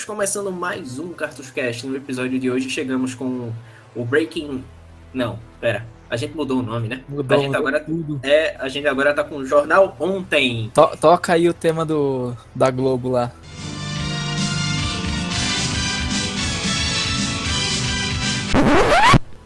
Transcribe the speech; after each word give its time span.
Estamos 0.00 0.16
começando 0.16 0.50
mais 0.50 0.98
um 0.98 1.12
Cartus 1.12 1.50
Cast. 1.50 1.86
No 1.86 1.94
episódio 1.94 2.38
de 2.38 2.50
hoje 2.50 2.70
chegamos 2.70 3.14
com 3.14 3.52
o 3.94 4.02
Breaking. 4.02 4.64
Não, 5.12 5.38
pera. 5.60 5.86
A 6.08 6.16
gente 6.16 6.34
mudou 6.34 6.60
o 6.60 6.62
nome, 6.62 6.88
né? 6.88 7.04
Mudou, 7.06 7.36
a 7.36 7.40
gente 7.40 7.48
mudou 7.48 7.60
agora 7.68 7.84
tudo. 7.84 8.18
é, 8.22 8.56
a 8.58 8.66
gente 8.66 8.86
agora 8.88 9.12
tá 9.12 9.22
com 9.22 9.36
o 9.36 9.44
Jornal 9.44 9.94
Ontem. 10.00 10.70
To- 10.72 10.96
toca 10.98 11.34
aí 11.34 11.50
o 11.50 11.52
tema 11.52 11.84
do, 11.84 12.34
da 12.54 12.70
Globo 12.70 13.10
lá. 13.10 13.30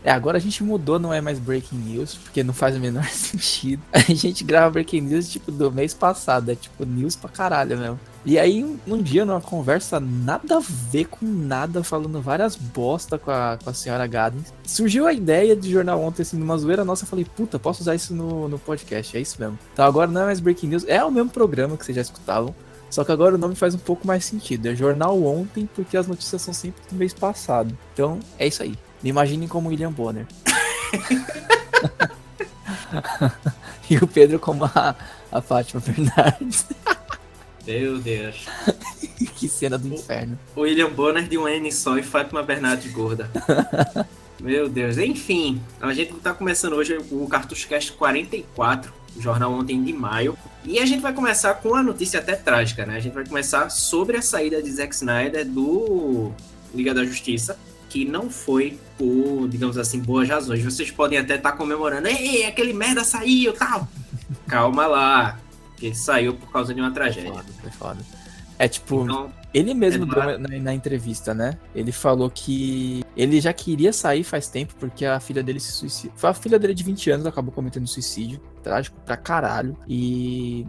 É, 0.05 0.11
agora 0.11 0.37
a 0.37 0.41
gente 0.41 0.63
mudou, 0.63 0.99
não 0.99 1.15
é 1.15 1.23
mais 1.23 1.39
Breaking 1.39 1.79
News, 1.79 2.15
porque 2.15 2.45
não 2.45 2.53
faz 2.53 2.77
o 2.77 2.79
menor 2.79 3.05
sentido. 3.09 3.83
A 3.91 4.01
gente 4.01 4.45
grava 4.45 4.71
Breaking 4.71 5.01
News, 5.01 5.31
tipo, 5.31 5.51
do 5.51 5.73
mês 5.73 5.95
passado, 5.95 6.51
é 6.51 6.55
tipo 6.55 6.85
news 6.85 7.17
pra 7.17 7.31
caralho 7.31 7.79
mesmo. 7.79 7.99
E 8.23 8.39
aí, 8.39 8.63
um, 8.87 9.03
dia, 9.03 9.25
numa 9.25 9.41
conversa 9.41 9.99
nada 9.99 10.59
a 10.59 10.61
ver 10.61 11.07
com 11.07 11.25
nada, 11.25 11.83
falando 11.83 12.21
várias 12.21 12.55
bosta 12.55 13.19
com 13.19 13.31
a, 13.31 13.59
com 13.63 13.71
a 13.71 13.75
senhora 13.75 14.07
Gaddens, 14.07 14.53
surgiu 14.65 15.07
a 15.07 15.13
ideia 15.13 15.57
de 15.57 15.71
jornal 15.71 16.03
ontem, 16.03 16.21
assim, 16.21 16.37
numa 16.37 16.57
zoeira 16.59 16.85
nossa, 16.85 17.05
eu 17.05 17.09
falei, 17.09 17.25
puta, 17.25 17.59
posso 17.59 17.81
usar 17.81 17.95
isso 17.95 18.15
no, 18.15 18.47
no 18.47 18.59
podcast, 18.59 19.17
é 19.17 19.21
isso 19.21 19.37
mesmo. 19.41 19.59
Então 19.73 19.87
agora 19.87 20.11
não 20.11 20.23
é 20.23 20.25
mais 20.27 20.41
Breaking 20.41 20.69
News, 20.69 20.85
é 20.87 21.03
o 21.03 21.11
mesmo 21.11 21.31
programa 21.31 21.79
que 21.79 21.85
vocês 21.85 21.97
já 21.97 22.03
escutavam, 22.03 22.55
só 22.91 23.05
que 23.05 23.13
agora 23.13 23.35
o 23.35 23.39
nome 23.39 23.55
faz 23.55 23.75
um 23.75 23.79
pouco 23.79 24.07
mais 24.07 24.25
sentido. 24.25 24.69
É 24.69 24.75
Jornal 24.75 25.21
Ontem, 25.25 25.69
porque 25.75 25.97
as 25.97 26.07
notícias 26.07 26.41
são 26.43 26.55
sempre 26.55 26.81
do 26.89 26.95
mês 26.95 27.13
passado. 27.13 27.77
Então, 27.93 28.21
é 28.39 28.47
isso 28.47 28.63
aí. 28.63 28.75
Me 29.05 29.11
imaginem 29.11 29.47
como 29.47 29.69
William 29.69 29.93
Bonner. 29.93 30.27
e 33.91 33.99
o 33.99 34.07
Pedro 34.07 34.39
como 34.39 34.65
a, 34.65 34.97
a 35.31 35.43
Fátima 35.43 35.83
Bernardes. 35.87 36.65
Meu 37.67 37.99
Deus. 37.99 38.47
que 39.37 39.47
cena 39.47 39.77
do 39.77 39.93
inferno. 39.93 40.39
William 40.57 40.89
Bonner 40.89 41.29
de 41.29 41.37
um 41.37 41.47
N 41.47 41.71
só 41.71 41.99
e 41.99 42.03
Fátima 42.03 42.43
Bernardes 42.43 42.91
gorda. 42.91 43.31
Meu 44.41 44.71
Deus. 44.71 44.97
Enfim, 44.97 45.61
a 45.83 45.93
gente 45.93 46.15
tá 46.15 46.33
começando 46.33 46.73
hoje 46.73 46.97
o 47.11 47.29
Cartucho 47.29 47.69
Cast 47.69 47.93
44, 47.93 48.91
o 49.15 49.21
jornal 49.21 49.53
ontem 49.53 49.85
de 49.85 49.93
maio. 49.93 50.35
E 50.65 50.79
a 50.79 50.87
gente 50.87 51.03
vai 51.03 51.13
começar 51.13 51.53
com 51.57 51.69
uma 51.69 51.83
notícia 51.83 52.21
até 52.21 52.37
trágica, 52.37 52.87
né? 52.87 52.97
A 52.97 53.01
gente 53.01 53.13
vai 53.13 53.27
começar 53.27 53.69
sobre 53.69 54.17
a 54.17 54.23
saída 54.23 54.63
de 54.63 54.73
Zack 54.73 54.95
Snyder 54.95 55.47
do 55.47 56.33
Liga 56.75 56.95
da 56.95 57.05
Justiça, 57.05 57.59
que 57.95 58.05
não 58.05 58.29
foi 58.29 58.77
por, 58.99 59.49
digamos 59.49 59.79
assim, 59.79 60.01
boas 60.01 60.29
razões. 60.29 60.65
Vocês 60.65 60.91
podem 60.91 61.17
até 61.17 61.37
estar 61.37 61.53
comemorando, 61.53 62.09
ei, 62.09 62.45
aquele 62.45 62.73
merda 62.73 63.05
saiu, 63.05 63.53
tal. 63.53 63.87
Calma 64.49 64.85
lá, 64.89 65.39
que 65.77 65.95
saiu 65.95 66.35
por 66.35 66.51
causa 66.51 66.75
de 66.75 66.81
uma 66.81 66.91
tragédia. 66.91 67.33
Foda, 67.33 67.45
foi 67.61 67.71
foda. 67.71 67.99
É 68.59 68.67
tipo, 68.67 69.05
Então, 69.05 69.33
ele 69.53 69.75
mesmo 69.75 70.13
é 70.13 70.39
na, 70.39 70.49
na 70.49 70.75
entrevista, 70.75 71.33
né? 71.33 71.57
Ele 71.73 71.93
falou 71.93 72.29
que 72.29 73.05
ele 73.17 73.41
já 73.41 73.53
queria 73.53 73.93
sair 73.93 74.25
faz 74.25 74.49
tempo 74.49 74.75
porque 74.81 75.07
a 75.07 75.21
filha 75.21 75.43
dele 75.43 75.61
se 75.61 75.71
suicidou. 75.71 76.17
A 76.25 76.35
filha 76.35 76.59
dele 76.59 76.75
de 76.75 76.83
20 76.83 77.11
anos 77.13 77.27
acabou 77.27 77.53
cometendo 77.53 77.87
suicídio. 77.87 78.41
Trágico 78.61 78.97
pra 79.07 79.17
caralho. 79.17 79.77
E 79.87 80.67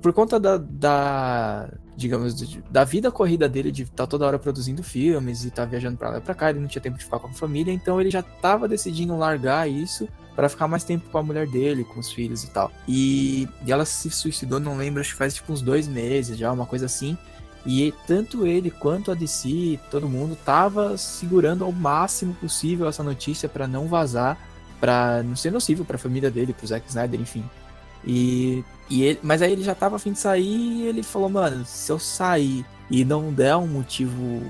por 0.00 0.12
conta 0.12 0.38
da, 0.38 0.56
da 0.56 1.68
digamos, 1.96 2.56
da 2.70 2.84
vida 2.84 3.10
corrida 3.10 3.48
dele 3.48 3.72
de 3.72 3.82
estar 3.82 4.06
toda 4.06 4.24
hora 4.24 4.38
produzindo 4.38 4.82
filmes 4.84 5.44
e 5.44 5.48
estar 5.48 5.64
viajando 5.64 5.96
pra 5.96 6.10
lá 6.10 6.18
e 6.18 6.20
pra 6.20 6.34
cá, 6.34 6.50
ele 6.50 6.60
não 6.60 6.68
tinha 6.68 6.80
tempo 6.80 6.96
de 6.96 7.04
ficar 7.04 7.18
com 7.18 7.26
a 7.26 7.32
família, 7.32 7.72
então 7.72 8.00
ele 8.00 8.08
já 8.08 8.22
tava 8.22 8.68
decidindo 8.68 9.16
largar 9.16 9.68
isso 9.68 10.08
pra 10.36 10.48
ficar 10.48 10.68
mais 10.68 10.84
tempo 10.84 11.10
com 11.10 11.18
a 11.18 11.22
mulher 11.24 11.48
dele, 11.48 11.82
com 11.82 11.98
os 11.98 12.12
filhos 12.12 12.44
e 12.44 12.50
tal. 12.50 12.70
E, 12.86 13.48
e 13.66 13.72
ela 13.72 13.84
se 13.84 14.08
suicidou, 14.08 14.60
não 14.60 14.76
lembro, 14.76 15.00
acho 15.00 15.10
que 15.10 15.18
faz 15.18 15.34
tipo 15.34 15.52
uns 15.52 15.60
dois 15.60 15.88
meses 15.88 16.38
já, 16.38 16.52
uma 16.52 16.66
coisa 16.66 16.86
assim. 16.86 17.18
E 17.66 17.92
tanto 18.06 18.46
ele 18.46 18.70
quanto 18.70 19.10
a 19.10 19.14
DC, 19.14 19.80
todo 19.90 20.08
mundo 20.08 20.38
tava 20.44 20.96
segurando 20.96 21.64
ao 21.64 21.72
máximo 21.72 22.32
possível 22.34 22.86
essa 22.86 23.02
notícia 23.02 23.48
pra 23.48 23.66
não 23.66 23.88
vazar, 23.88 24.38
pra 24.78 25.24
não 25.24 25.34
ser 25.34 25.50
nocivo 25.50 25.84
pra 25.84 25.98
família 25.98 26.30
dele, 26.30 26.52
pro 26.52 26.68
Zack 26.68 26.88
Snyder, 26.88 27.20
enfim. 27.20 27.44
E, 28.04 28.64
e 28.88 29.02
ele, 29.02 29.20
mas 29.22 29.42
aí 29.42 29.52
ele 29.52 29.62
já 29.62 29.74
tava 29.74 29.96
a 29.96 29.98
fim 29.98 30.12
de 30.12 30.18
sair 30.18 30.44
e 30.44 30.86
ele 30.86 31.02
falou, 31.02 31.28
mano, 31.28 31.64
se 31.64 31.90
eu 31.90 31.98
sair 31.98 32.64
e 32.90 33.04
não 33.04 33.32
der 33.32 33.56
um 33.56 33.66
motivo 33.66 34.42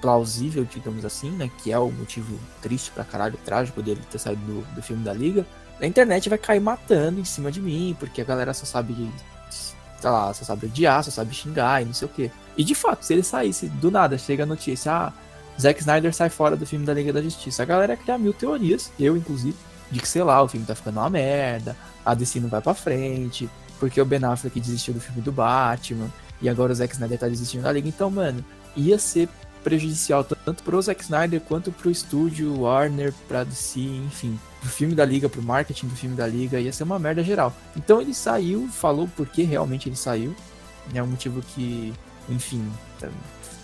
plausível, 0.00 0.64
digamos 0.64 1.04
assim, 1.04 1.30
né, 1.30 1.50
que 1.62 1.72
é 1.72 1.78
o 1.78 1.90
motivo 1.90 2.38
triste 2.60 2.90
pra 2.90 3.04
caralho, 3.04 3.38
trágico 3.44 3.82
dele 3.82 4.00
ter 4.10 4.18
saído 4.18 4.42
do, 4.42 4.74
do 4.74 4.82
filme 4.82 5.02
da 5.02 5.12
Liga, 5.12 5.46
a 5.80 5.86
internet 5.86 6.28
vai 6.28 6.38
cair 6.38 6.60
matando 6.60 7.20
em 7.20 7.24
cima 7.24 7.50
de 7.50 7.60
mim, 7.60 7.96
porque 7.98 8.20
a 8.20 8.24
galera 8.24 8.54
só 8.54 8.64
sabe, 8.64 8.94
sei 9.50 10.10
lá, 10.10 10.32
só 10.32 10.44
sabe 10.44 10.66
odiar, 10.66 11.02
só 11.04 11.10
sabe 11.10 11.34
xingar 11.34 11.82
e 11.82 11.86
não 11.86 11.92
sei 11.92 12.06
o 12.06 12.10
quê. 12.10 12.30
E 12.56 12.64
de 12.64 12.74
fato, 12.74 13.04
se 13.04 13.12
ele 13.12 13.22
saísse 13.22 13.68
do 13.68 13.90
nada, 13.90 14.16
chega 14.16 14.44
a 14.44 14.46
notícia, 14.46 14.92
ah, 14.92 15.12
Zack 15.60 15.80
Snyder 15.80 16.14
sai 16.14 16.28
fora 16.28 16.56
do 16.56 16.66
filme 16.66 16.84
da 16.84 16.94
Liga 16.94 17.12
da 17.12 17.22
Justiça, 17.22 17.62
a 17.62 17.66
galera 17.66 17.94
ia 17.94 17.96
criar 17.96 18.18
mil 18.18 18.32
teorias, 18.32 18.90
eu 18.98 19.16
inclusive, 19.16 19.56
de 19.90 20.00
que, 20.00 20.08
sei 20.08 20.22
lá, 20.22 20.42
o 20.42 20.48
filme 20.48 20.66
tá 20.66 20.74
ficando 20.74 20.98
uma 20.98 21.10
merda, 21.10 21.76
a 22.04 22.14
DC 22.14 22.40
não 22.40 22.48
vai 22.48 22.60
pra 22.60 22.74
frente, 22.74 23.48
porque 23.78 24.00
o 24.00 24.04
Ben 24.04 24.24
Affleck 24.24 24.58
desistiu 24.60 24.94
do 24.94 25.00
filme 25.00 25.20
do 25.20 25.32
Batman, 25.32 26.10
e 26.40 26.48
agora 26.48 26.72
o 26.72 26.74
Zack 26.74 26.94
Snyder 26.94 27.18
tá 27.18 27.28
desistindo 27.28 27.62
da 27.62 27.72
Liga. 27.72 27.88
Então, 27.88 28.10
mano, 28.10 28.44
ia 28.76 28.98
ser 28.98 29.28
prejudicial 29.64 30.22
tanto 30.22 30.62
pro 30.62 30.80
Zack 30.80 31.02
Snyder 31.02 31.40
quanto 31.40 31.72
pro 31.72 31.90
estúdio 31.90 32.60
Warner, 32.60 33.12
pra 33.26 33.42
DC, 33.42 33.80
enfim. 33.80 34.38
Pro 34.60 34.68
filme 34.70 34.94
da 34.94 35.04
Liga, 35.04 35.28
pro 35.28 35.42
marketing 35.42 35.88
do 35.88 35.96
filme 35.96 36.14
da 36.14 36.26
Liga, 36.26 36.60
ia 36.60 36.72
ser 36.72 36.84
uma 36.84 36.98
merda 36.98 37.22
geral. 37.24 37.52
Então 37.76 38.00
ele 38.00 38.14
saiu, 38.14 38.68
falou 38.68 39.08
por 39.16 39.26
que 39.26 39.42
realmente 39.42 39.88
ele 39.88 39.96
saiu. 39.96 40.34
É 40.94 41.02
um 41.02 41.06
motivo 41.08 41.42
que, 41.42 41.92
enfim, 42.28 42.64
tá 43.00 43.08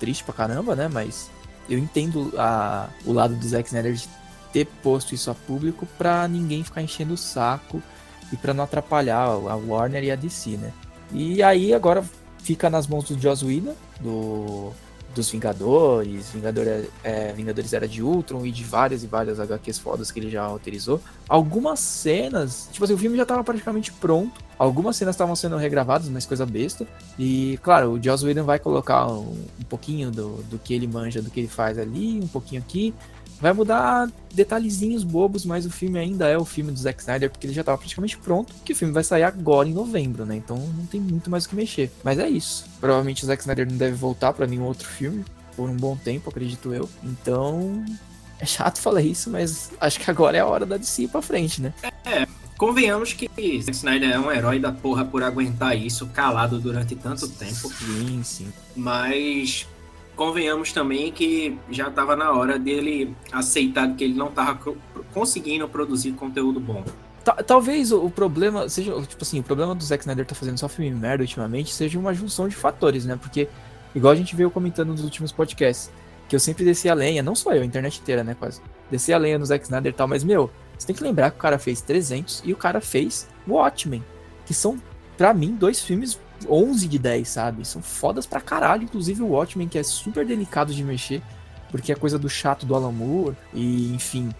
triste 0.00 0.24
pra 0.24 0.34
caramba, 0.34 0.74
né? 0.74 0.88
Mas 0.88 1.30
eu 1.68 1.78
entendo 1.78 2.32
a, 2.36 2.88
o 3.04 3.12
lado 3.12 3.36
do 3.36 3.46
Zack 3.46 3.68
Snyder 3.68 3.94
de 3.94 4.08
ter 4.52 4.66
posto 4.82 5.14
isso 5.14 5.30
a 5.30 5.34
público 5.34 5.86
pra 5.98 6.26
ninguém 6.28 6.62
ficar 6.62 6.82
enchendo 6.82 7.14
o 7.14 7.16
saco 7.16 7.82
e 8.32 8.36
pra 8.36 8.54
não 8.54 8.64
atrapalhar 8.64 9.24
a 9.24 9.56
Warner 9.56 10.04
e 10.04 10.10
a 10.10 10.16
DC, 10.16 10.56
né? 10.56 10.72
E 11.12 11.42
aí 11.42 11.74
agora 11.74 12.04
fica 12.42 12.70
nas 12.70 12.86
mãos 12.86 13.04
do 13.04 13.20
Joss 13.20 13.44
Whedon, 13.44 13.74
do 14.00 14.72
dos 15.14 15.30
Vingadores, 15.30 16.30
Vingador, 16.30 16.86
é, 17.04 17.32
Vingadores 17.32 17.72
Era 17.72 17.86
de 17.86 18.02
Ultron 18.02 18.44
e 18.46 18.50
de 18.50 18.64
várias 18.64 19.04
e 19.04 19.06
várias 19.06 19.38
HQs 19.38 19.78
fodas 19.78 20.10
que 20.10 20.18
ele 20.18 20.30
já 20.30 20.42
autorizou. 20.42 21.00
Algumas 21.28 21.80
cenas, 21.80 22.68
tipo 22.72 22.84
assim, 22.84 22.94
o 22.94 22.98
filme 22.98 23.16
já 23.16 23.26
tava 23.26 23.44
praticamente 23.44 23.92
pronto. 23.92 24.40
Algumas 24.58 24.96
cenas 24.96 25.14
estavam 25.14 25.34
sendo 25.34 25.56
regravadas, 25.56 26.08
mas 26.08 26.24
coisa 26.24 26.46
besta. 26.46 26.86
E, 27.18 27.58
claro, 27.62 27.92
o 27.92 28.02
Joss 28.02 28.24
Whedon 28.24 28.44
vai 28.44 28.58
colocar 28.58 29.06
um, 29.06 29.36
um 29.60 29.64
pouquinho 29.68 30.10
do, 30.10 30.42
do 30.44 30.58
que 30.58 30.72
ele 30.72 30.86
manja, 30.86 31.20
do 31.20 31.30
que 31.30 31.40
ele 31.40 31.48
faz 31.48 31.78
ali, 31.78 32.20
um 32.20 32.28
pouquinho 32.28 32.60
aqui. 32.60 32.94
Vai 33.42 33.52
mudar 33.52 34.08
detalhezinhos 34.32 35.02
bobos, 35.02 35.44
mas 35.44 35.66
o 35.66 35.70
filme 35.70 35.98
ainda 35.98 36.28
é 36.28 36.38
o 36.38 36.44
filme 36.44 36.70
do 36.70 36.78
Zack 36.78 37.00
Snyder, 37.00 37.28
porque 37.28 37.44
ele 37.44 37.52
já 37.52 37.64
tava 37.64 37.76
praticamente 37.76 38.16
pronto, 38.16 38.54
que 38.64 38.72
o 38.72 38.76
filme 38.76 38.94
vai 38.94 39.02
sair 39.02 39.24
agora 39.24 39.68
em 39.68 39.72
novembro, 39.72 40.24
né? 40.24 40.36
Então 40.36 40.56
não 40.56 40.86
tem 40.86 41.00
muito 41.00 41.28
mais 41.28 41.44
o 41.44 41.48
que 41.48 41.56
mexer. 41.56 41.90
Mas 42.04 42.20
é 42.20 42.28
isso. 42.28 42.64
Provavelmente 42.80 43.24
o 43.24 43.26
Zack 43.26 43.42
Snyder 43.42 43.68
não 43.68 43.76
deve 43.76 43.96
voltar 43.96 44.32
pra 44.32 44.46
nenhum 44.46 44.62
outro 44.62 44.86
filme 44.86 45.24
por 45.56 45.68
um 45.68 45.76
bom 45.76 45.96
tempo, 45.96 46.30
acredito 46.30 46.72
eu. 46.72 46.88
Então, 47.02 47.84
é 48.38 48.46
chato 48.46 48.78
falar 48.78 49.02
isso, 49.02 49.28
mas 49.28 49.72
acho 49.80 49.98
que 49.98 50.08
agora 50.08 50.36
é 50.36 50.40
a 50.40 50.46
hora 50.46 50.64
da 50.64 50.76
DC 50.76 51.02
ir 51.02 51.08
pra 51.08 51.20
frente, 51.20 51.60
né? 51.60 51.74
convenhamos 52.62 53.12
que 53.12 53.28
Zack 53.60 53.76
Snyder 53.76 54.12
é 54.12 54.20
um 54.20 54.30
herói 54.30 54.60
da 54.60 54.70
porra 54.70 55.04
por 55.04 55.24
aguentar 55.24 55.76
isso 55.76 56.06
calado 56.06 56.60
durante 56.60 56.94
tanto 56.94 57.26
tempo. 57.28 57.68
Sim, 57.72 58.22
sim. 58.22 58.52
Mas 58.76 59.66
convenhamos 60.16 60.72
também 60.72 61.10
que 61.12 61.58
já 61.70 61.88
estava 61.88 62.14
na 62.16 62.32
hora 62.32 62.58
dele 62.58 63.14
aceitar 63.32 63.94
que 63.94 64.04
ele 64.04 64.14
não 64.14 64.28
estava 64.28 64.58
conseguindo 65.12 65.68
produzir 65.68 66.12
conteúdo 66.12 66.60
bom. 66.60 66.84
Ta- 67.24 67.42
Talvez 67.42 67.92
o, 67.92 68.10
problema 68.10 68.68
seja, 68.68 68.92
tipo 69.02 69.22
assim, 69.22 69.40
o 69.40 69.42
problema 69.42 69.74
do 69.74 69.82
Zack 69.84 70.02
Snyder 70.02 70.26
tá 70.26 70.34
fazendo 70.34 70.58
só 70.58 70.68
filme 70.68 70.90
merda 70.90 71.22
ultimamente 71.22 71.72
seja 71.72 71.98
uma 71.98 72.12
junção 72.14 72.48
de 72.48 72.56
fatores, 72.56 73.04
né? 73.04 73.16
Porque, 73.20 73.48
igual 73.94 74.12
a 74.12 74.16
gente 74.16 74.34
veio 74.34 74.50
comentando 74.50 74.88
nos 74.88 75.02
últimos 75.04 75.30
podcasts, 75.32 75.90
que 76.28 76.34
eu 76.36 76.40
sempre 76.40 76.64
desci 76.64 76.88
a 76.88 76.94
lenha, 76.94 77.22
não 77.22 77.34
só 77.34 77.52
eu, 77.52 77.62
a 77.62 77.64
internet 77.64 78.00
inteira, 78.00 78.24
né, 78.24 78.34
quase. 78.38 78.60
Desci 78.90 79.12
a 79.12 79.18
lenha 79.18 79.38
no 79.38 79.44
Zack 79.46 79.64
Snyder 79.64 79.92
e 79.92 79.94
tal, 79.94 80.08
mas, 80.08 80.24
meu, 80.24 80.50
você 80.78 80.86
tem 80.86 80.96
que 80.96 81.02
lembrar 81.02 81.30
que 81.30 81.36
o 81.36 81.40
cara 81.40 81.58
fez 81.58 81.80
300 81.82 82.42
e 82.44 82.52
o 82.52 82.56
cara 82.56 82.80
fez 82.80 83.28
Watchmen, 83.46 84.02
que 84.46 84.54
são, 84.54 84.80
pra 85.16 85.32
mim, 85.34 85.54
dois 85.54 85.80
filmes 85.82 86.18
11 86.48 86.88
de 86.88 86.98
10, 86.98 87.28
sabe? 87.28 87.64
São 87.66 87.82
fodas 87.82 88.26
pra 88.26 88.40
caralho, 88.40 88.84
inclusive 88.84 89.22
o 89.22 89.28
Watchmen, 89.28 89.68
que 89.68 89.78
é 89.78 89.82
super 89.82 90.26
delicado 90.26 90.72
de 90.72 90.82
mexer, 90.82 91.22
porque 91.70 91.92
é 91.92 91.94
coisa 91.94 92.18
do 92.18 92.28
chato 92.28 92.66
do 92.66 92.74
Alan 92.74 92.92
Moore, 92.92 93.36
e 93.54 93.92
enfim. 93.94 94.30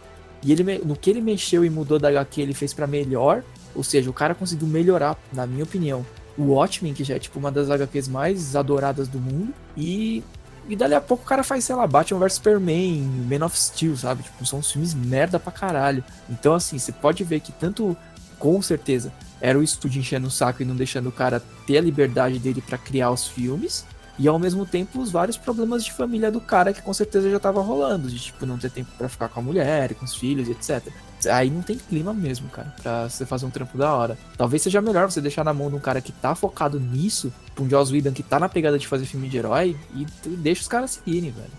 E 0.42 0.52
ele, 0.52 0.78
no 0.84 0.96
que 0.96 1.10
ele 1.10 1.20
mexeu 1.20 1.64
e 1.64 1.70
mudou 1.70 1.98
da 1.98 2.08
HQ, 2.08 2.40
ele 2.40 2.54
fez 2.54 2.74
pra 2.74 2.86
melhor, 2.86 3.42
ou 3.74 3.82
seja, 3.82 4.10
o 4.10 4.12
cara 4.12 4.34
conseguiu 4.34 4.66
melhorar, 4.66 5.16
na 5.32 5.46
minha 5.46 5.64
opinião. 5.64 6.04
O 6.36 6.52
Watchmen, 6.52 6.94
que 6.94 7.04
já 7.04 7.14
é 7.14 7.18
tipo 7.18 7.38
uma 7.38 7.50
das 7.50 7.70
HQs 7.70 8.08
mais 8.08 8.56
adoradas 8.56 9.08
do 9.08 9.18
mundo, 9.18 9.54
e 9.76 10.22
e 10.68 10.76
dali 10.76 10.94
a 10.94 11.00
pouco 11.00 11.24
o 11.24 11.26
cara 11.26 11.42
faz, 11.42 11.64
sei 11.64 11.74
lá, 11.74 11.86
Batman 11.86 12.20
vs 12.20 12.34
Superman, 12.34 13.02
Man 13.28 13.44
of 13.44 13.58
Steel, 13.58 13.96
sabe? 13.96 14.22
Tipo, 14.22 14.46
são 14.46 14.60
uns 14.60 14.70
filmes 14.70 14.94
merda 14.94 15.38
pra 15.38 15.50
caralho. 15.50 16.04
Então, 16.30 16.54
assim, 16.54 16.78
você 16.78 16.92
pode 16.92 17.24
ver 17.24 17.40
que 17.40 17.50
tanto, 17.52 17.96
com 18.42 18.60
certeza, 18.60 19.12
era 19.40 19.56
o 19.56 19.62
estúdio 19.62 20.00
enchendo 20.00 20.26
o 20.26 20.30
saco 20.30 20.62
e 20.62 20.64
não 20.64 20.74
deixando 20.74 21.08
o 21.08 21.12
cara 21.12 21.40
ter 21.64 21.78
a 21.78 21.80
liberdade 21.80 22.40
dele 22.40 22.60
pra 22.60 22.76
criar 22.76 23.12
os 23.12 23.28
filmes, 23.28 23.84
E 24.18 24.28
ao 24.28 24.38
mesmo 24.38 24.66
tempo 24.66 25.00
os 25.00 25.10
vários 25.10 25.38
problemas 25.38 25.84
de 25.84 25.92
família 25.92 26.30
do 26.30 26.40
cara 26.40 26.72
que 26.72 26.82
com 26.82 26.92
certeza 26.92 27.30
já 27.30 27.40
tava 27.40 27.62
rolando, 27.62 28.10
de 28.10 28.18
tipo 28.18 28.44
não 28.44 28.58
ter 28.58 28.70
tempo 28.70 28.90
para 28.98 29.08
ficar 29.08 29.28
com 29.28 29.40
a 29.40 29.42
mulher, 29.42 29.94
com 29.94 30.04
os 30.04 30.14
filhos, 30.14 30.48
etc. 30.48 30.92
Aí 31.30 31.48
não 31.48 31.62
tem 31.62 31.78
clima 31.78 32.12
mesmo, 32.12 32.48
cara, 32.48 32.74
pra 32.82 33.08
você 33.08 33.24
fazer 33.24 33.46
um 33.46 33.50
trampo 33.50 33.78
da 33.78 33.92
hora. 33.92 34.18
Talvez 34.36 34.62
seja 34.62 34.80
melhor 34.82 35.10
você 35.10 35.20
deixar 35.20 35.44
na 35.44 35.54
mão 35.54 35.70
de 35.70 35.76
um 35.76 35.80
cara 35.80 36.00
que 36.00 36.12
tá 36.12 36.34
focado 36.34 36.78
nisso, 36.78 37.32
pra 37.54 37.64
um 37.64 37.70
Joss 37.70 37.92
Whedon 37.92 38.12
que 38.12 38.22
tá 38.22 38.38
na 38.38 38.48
pegada 38.48 38.78
de 38.78 38.86
fazer 38.86 39.06
filme 39.06 39.28
de 39.28 39.38
herói, 39.38 39.76
e 39.94 40.06
deixa 40.36 40.62
os 40.62 40.68
caras 40.68 40.90
seguirem, 40.92 41.30
velho. 41.30 41.50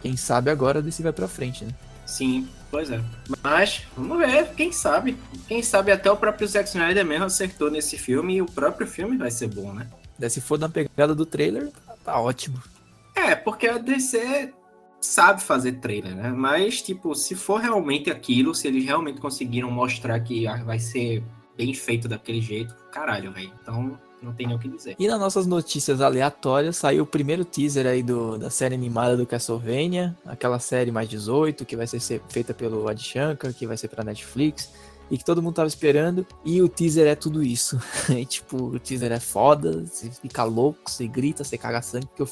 Quem 0.00 0.16
sabe 0.16 0.50
agora 0.50 0.80
desse 0.80 1.02
vai 1.02 1.12
pra 1.12 1.28
frente, 1.28 1.64
né? 1.64 1.72
Sim, 2.08 2.48
pois 2.70 2.90
é. 2.90 3.00
Mas, 3.44 3.82
vamos 3.94 4.16
ver, 4.16 4.54
quem 4.54 4.72
sabe. 4.72 5.14
Quem 5.46 5.62
sabe 5.62 5.92
até 5.92 6.10
o 6.10 6.16
próprio 6.16 6.48
Zack 6.48 6.66
Snyder 6.66 7.04
mesmo 7.04 7.26
acertou 7.26 7.70
nesse 7.70 7.98
filme 7.98 8.36
e 8.36 8.42
o 8.42 8.46
próprio 8.46 8.86
filme 8.86 9.18
vai 9.18 9.30
ser 9.30 9.48
bom, 9.48 9.74
né? 9.74 9.86
Se 10.30 10.40
for 10.40 10.58
na 10.58 10.70
pegada 10.70 11.14
do 11.14 11.26
trailer, 11.26 11.70
tá 12.02 12.18
ótimo. 12.18 12.60
É, 13.14 13.34
porque 13.34 13.68
a 13.68 13.76
DC 13.76 14.54
sabe 15.02 15.42
fazer 15.42 15.72
trailer, 15.80 16.16
né? 16.16 16.30
Mas, 16.30 16.80
tipo, 16.80 17.14
se 17.14 17.34
for 17.34 17.60
realmente 17.60 18.10
aquilo, 18.10 18.54
se 18.54 18.66
eles 18.66 18.84
realmente 18.86 19.20
conseguiram 19.20 19.70
mostrar 19.70 20.18
que 20.20 20.46
vai 20.64 20.78
ser 20.78 21.22
bem 21.56 21.74
feito 21.74 22.08
daquele 22.08 22.40
jeito, 22.40 22.74
caralho, 22.90 23.32
velho. 23.32 23.52
Então, 23.60 24.00
não 24.22 24.32
tem 24.32 24.46
nem 24.46 24.56
o 24.56 24.58
que 24.58 24.68
dizer. 24.68 24.96
E 24.98 25.06
nas 25.06 25.18
nossas 25.18 25.46
notícias 25.46 26.00
aleatórias, 26.00 26.76
saiu 26.76 27.04
o 27.04 27.06
primeiro 27.06 27.44
teaser 27.44 27.86
aí 27.86 28.02
do, 28.02 28.38
da 28.38 28.50
série 28.50 28.74
animada 28.74 29.16
do 29.16 29.26
Castlevania, 29.26 30.16
aquela 30.26 30.58
série 30.58 30.90
mais 30.90 31.08
18, 31.08 31.64
que 31.64 31.76
vai 31.76 31.86
ser 31.86 32.00
feita 32.28 32.52
pelo 32.52 32.88
Ad 32.88 33.02
Shankar, 33.02 33.52
que 33.52 33.66
vai 33.66 33.76
ser 33.76 33.88
pra 33.88 34.04
Netflix 34.04 34.70
e 35.10 35.16
que 35.16 35.24
todo 35.24 35.42
mundo 35.42 35.54
tava 35.54 35.68
esperando. 35.68 36.26
E 36.44 36.60
o 36.60 36.68
teaser 36.68 37.06
é 37.06 37.14
tudo 37.14 37.42
isso. 37.42 37.80
e, 38.10 38.24
tipo, 38.24 38.56
o 38.56 38.78
teaser 38.78 39.12
é 39.12 39.20
foda, 39.20 39.84
você 39.84 40.10
fica 40.10 40.44
louco, 40.44 40.90
você 40.90 41.06
grita, 41.06 41.44
você 41.44 41.56
caga 41.56 41.82
sangue, 41.82 42.06
porque 42.06 42.22
eu. 42.22 42.28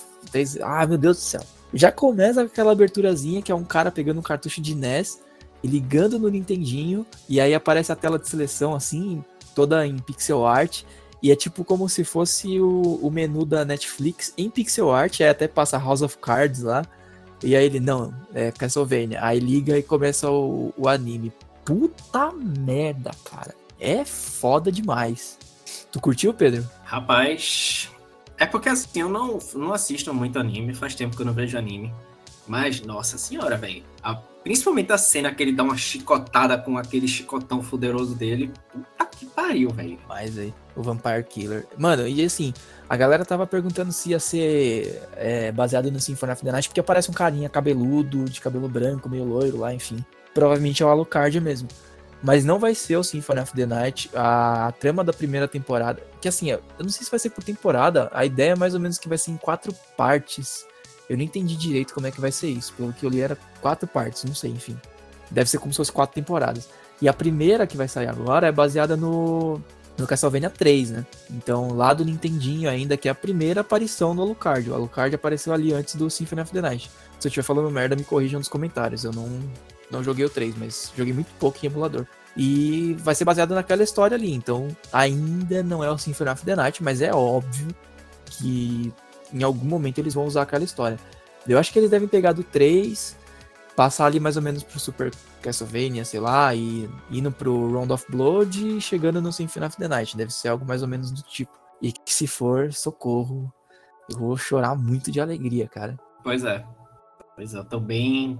Ah, 0.63 0.87
meu 0.87 0.99
Deus 0.99 1.17
do 1.17 1.23
céu. 1.23 1.43
Já 1.73 1.91
começa 1.91 2.43
aquela 2.43 2.73
aberturazinha 2.73 3.43
que 3.43 3.51
é 3.51 3.55
um 3.55 3.65
cara 3.65 3.91
pegando 3.91 4.19
um 4.19 4.23
cartucho 4.23 4.61
de 4.61 4.75
NES 4.75 5.21
e 5.63 5.67
ligando 5.67 6.19
no 6.19 6.29
Nintendinho, 6.29 7.07
e 7.29 7.41
aí 7.41 7.55
aparece 7.55 7.91
a 7.91 7.97
tela 7.97 8.19
de 8.19 8.29
seleção 8.29 8.75
assim, 8.75 9.25
toda 9.55 9.87
em 9.87 9.99
pixel 9.99 10.47
art. 10.47 10.83
E 11.27 11.33
é 11.33 11.35
tipo 11.35 11.65
como 11.65 11.89
se 11.89 12.05
fosse 12.05 12.61
o, 12.61 13.01
o 13.03 13.11
menu 13.11 13.45
da 13.45 13.65
Netflix 13.65 14.33
em 14.39 14.49
pixel 14.49 14.93
art, 14.93 15.21
aí 15.21 15.29
até 15.29 15.49
passa 15.49 15.77
House 15.77 16.01
of 16.01 16.19
Cards 16.19 16.63
lá. 16.63 16.87
E 17.43 17.57
aí 17.57 17.67
ele, 17.67 17.81
não, 17.81 18.15
é 18.33 18.53
Castlevania. 18.53 19.19
Aí 19.21 19.41
liga 19.41 19.77
e 19.77 19.83
começa 19.83 20.31
o, 20.31 20.73
o 20.77 20.89
anime 20.89 21.33
puta 21.65 22.31
merda, 22.31 23.11
cara. 23.25 23.53
É 23.81 24.05
foda 24.05 24.71
demais. 24.71 25.37
Tu 25.91 26.01
curtiu, 26.01 26.33
Pedro? 26.33 26.65
Rapaz, 26.85 27.91
é 28.39 28.47
porque 28.47 28.69
assim, 28.69 29.01
eu 29.01 29.09
não, 29.09 29.41
não 29.53 29.73
assisto 29.73 30.15
muito 30.15 30.39
anime, 30.39 30.75
faz 30.75 30.95
tempo 30.95 31.17
que 31.17 31.23
eu 31.23 31.27
não 31.27 31.33
vejo 31.33 31.59
anime. 31.59 31.93
Mas, 32.47 32.81
nossa 32.83 33.19
senhora, 33.19 33.57
velho. 33.57 33.83
Principalmente 34.43 34.93
a 34.93 34.99
cena 34.99 35.35
que 35.35 35.43
ele 35.43 35.53
dá 35.53 35.65
uma 35.65 35.77
chicotada 35.77 36.57
com 36.57 36.79
aquele 36.79 37.09
chicotão 37.09 37.63
fuderoso 37.63 38.15
dele. 38.15 38.53
Puta 38.73 39.07
que 39.07 39.27
pariu, 39.27 39.71
velho. 39.71 39.99
Mas 40.09 40.39
aí, 40.39 40.55
o 40.77 40.83
Vampire 40.83 41.25
Killer. 41.25 41.67
Mano, 41.77 42.07
e 42.07 42.25
assim, 42.25 42.55
a 42.89 42.97
galera 42.97 43.25
tava 43.25 43.47
perguntando 43.47 43.91
se 43.91 44.11
ia 44.11 44.21
ser 44.21 45.03
é, 45.17 45.51
baseado 45.51 45.91
no 45.91 45.99
Symphony 45.99 46.33
of 46.33 46.45
the 46.45 46.53
Night, 46.53 46.69
porque 46.69 46.81
aparece 46.81 47.11
um 47.11 47.15
carinha 47.15 47.49
cabeludo, 47.49 48.25
de 48.27 48.41
cabelo 48.41 48.69
branco, 48.69 49.09
meio 49.09 49.25
loiro 49.25 49.59
lá, 49.59 49.75
enfim 49.75 50.05
provavelmente 50.37 50.83
é 50.83 50.87
o 50.87 50.91
Alucard 50.91 51.41
mesmo. 51.41 51.67
Mas 52.23 52.45
não 52.45 52.59
vai 52.59 52.75
ser 52.75 52.97
o 52.97 53.03
Symphony 53.03 53.41
of 53.41 53.55
the 53.55 53.65
Night. 53.65 54.11
A, 54.15 54.67
a 54.67 54.73
trama 54.73 55.03
da 55.03 55.13
primeira 55.13 55.49
temporada. 55.49 56.03
Que 56.21 56.29
assim, 56.29 56.51
eu 56.51 56.63
não 56.79 56.91
sei 56.91 57.05
se 57.05 57.11
vai 57.11 57.19
ser 57.19 57.31
por 57.31 57.43
temporada. 57.43 58.11
A 58.13 58.25
ideia 58.25 58.53
é 58.53 58.57
mais 58.57 58.75
ou 58.75 58.81
menos 58.81 58.99
que 58.99 59.09
vai 59.09 59.17
ser 59.17 59.31
em 59.31 59.37
quatro 59.37 59.75
partes. 59.97 60.67
Eu 61.09 61.17
não 61.17 61.25
entendi 61.25 61.57
direito 61.57 61.95
como 61.95 62.07
é 62.07 62.11
que 62.11 62.21
vai 62.21 62.33
ser 62.33 62.49
isso. 62.49 62.73
Pelo 62.75 62.93
que 62.93 63.05
eu 63.07 63.11
li, 63.11 63.21
era 63.21 63.39
quatro 63.61 63.87
partes, 63.87 64.25
não 64.25 64.35
sei, 64.35 64.51
enfim. 64.51 64.77
Deve 65.31 65.49
ser 65.49 65.59
como 65.59 65.73
se 65.73 65.77
fosse 65.79 65.93
quatro 65.93 66.15
temporadas. 66.15 66.69
E 67.01 67.09
a 67.09 67.13
primeira 67.13 67.67
que 67.67 67.77
vai 67.77 67.89
sair 67.89 68.09
agora 68.09 68.47
é 68.47 68.53
baseada 68.53 68.97
no, 68.97 69.61
no 69.99 70.07
Castlevania 70.07 70.51
3, 70.51 70.91
né? 70.91 71.07
Então, 71.31 71.75
lá 71.75 71.93
do 71.93 72.05
Nintendinho 72.05 72.69
ainda, 72.69 72.97
que 72.97 73.09
é 73.09 73.11
a 73.11 73.15
primeira 73.15 73.61
aparição 73.61 74.15
do 74.15 74.23
Alucard. 74.23 74.71
O 74.71 74.75
Alucard 74.75 75.15
apareceu 75.15 75.53
ali 75.53 75.73
antes 75.73 75.95
do 75.95 76.11
Symphony 76.11 76.43
of 76.43 76.53
the 76.53 76.61
Night. 76.61 76.91
Se 77.19 77.27
eu 77.27 77.29
estiver 77.29 77.45
falando 77.45 77.71
merda, 77.71 77.97
me 77.97 78.05
corrijam 78.05 78.39
nos 78.39 78.49
comentários. 78.49 79.05
Eu 79.05 79.13
não, 79.13 79.29
não 79.91 80.03
joguei 80.03 80.25
o 80.25 80.31
3, 80.31 80.57
mas 80.57 80.93
joguei 80.97 81.13
muito 81.13 81.29
pouco 81.39 81.59
em 81.63 81.67
emulador. 81.67 82.07
E 82.37 82.95
vai 83.01 83.15
ser 83.15 83.25
baseado 83.25 83.55
naquela 83.55 83.83
história 83.83 84.15
ali. 84.15 84.33
Então, 84.33 84.69
ainda 84.93 85.63
não 85.63 85.83
é 85.83 85.91
o 85.91 85.99
Symphony 85.99 86.31
of 86.31 86.45
the 86.45 86.57
Night, 86.57 86.83
mas 86.83 87.01
é 87.01 87.13
óbvio 87.13 87.69
que 88.27 88.93
em 89.33 89.43
algum 89.43 89.67
momento 89.67 89.99
eles 89.99 90.15
vão 90.15 90.27
usar 90.27 90.43
aquela 90.43 90.65
história. 90.65 90.99
Eu 91.47 91.59
acho 91.59 91.73
que 91.73 91.79
eles 91.79 91.91
devem 91.91 92.09
pegar 92.09 92.33
do 92.33 92.43
3, 92.43 93.17
passar 93.77 94.07
ali 94.07 94.19
mais 94.19 94.37
ou 94.37 94.43
menos 94.43 94.63
pro 94.63 94.81
Super 94.81 95.13
Castlevania, 95.43 96.05
sei 96.05 96.19
lá, 96.19 96.55
e 96.55 96.89
indo 97.11 97.31
pro 97.31 97.73
Round 97.73 97.93
of 97.93 98.05
Blood 98.11 98.77
e 98.77 98.81
chegando 98.81 99.21
no 99.21 99.33
Symphony 99.33 99.67
of 99.67 99.77
the 99.77 99.89
Night. 99.89 100.17
Deve 100.17 100.33
ser 100.33 100.49
algo 100.49 100.65
mais 100.65 100.83
ou 100.83 100.89
menos 100.89 101.11
do 101.11 101.23
tipo. 101.23 101.53
E 101.81 101.93
que 101.93 102.13
se 102.13 102.27
for, 102.27 102.73
socorro. 102.73 103.53
Eu 104.11 104.19
vou 104.19 104.37
chorar 104.37 104.75
muito 104.75 105.11
de 105.11 105.21
alegria, 105.21 105.69
cara. 105.69 105.99
Pois 106.23 106.45
é. 106.45 106.65
Pois 107.37 107.55
é, 107.55 107.59
eu 107.59 107.65
tô 107.65 107.79
bem 107.79 108.39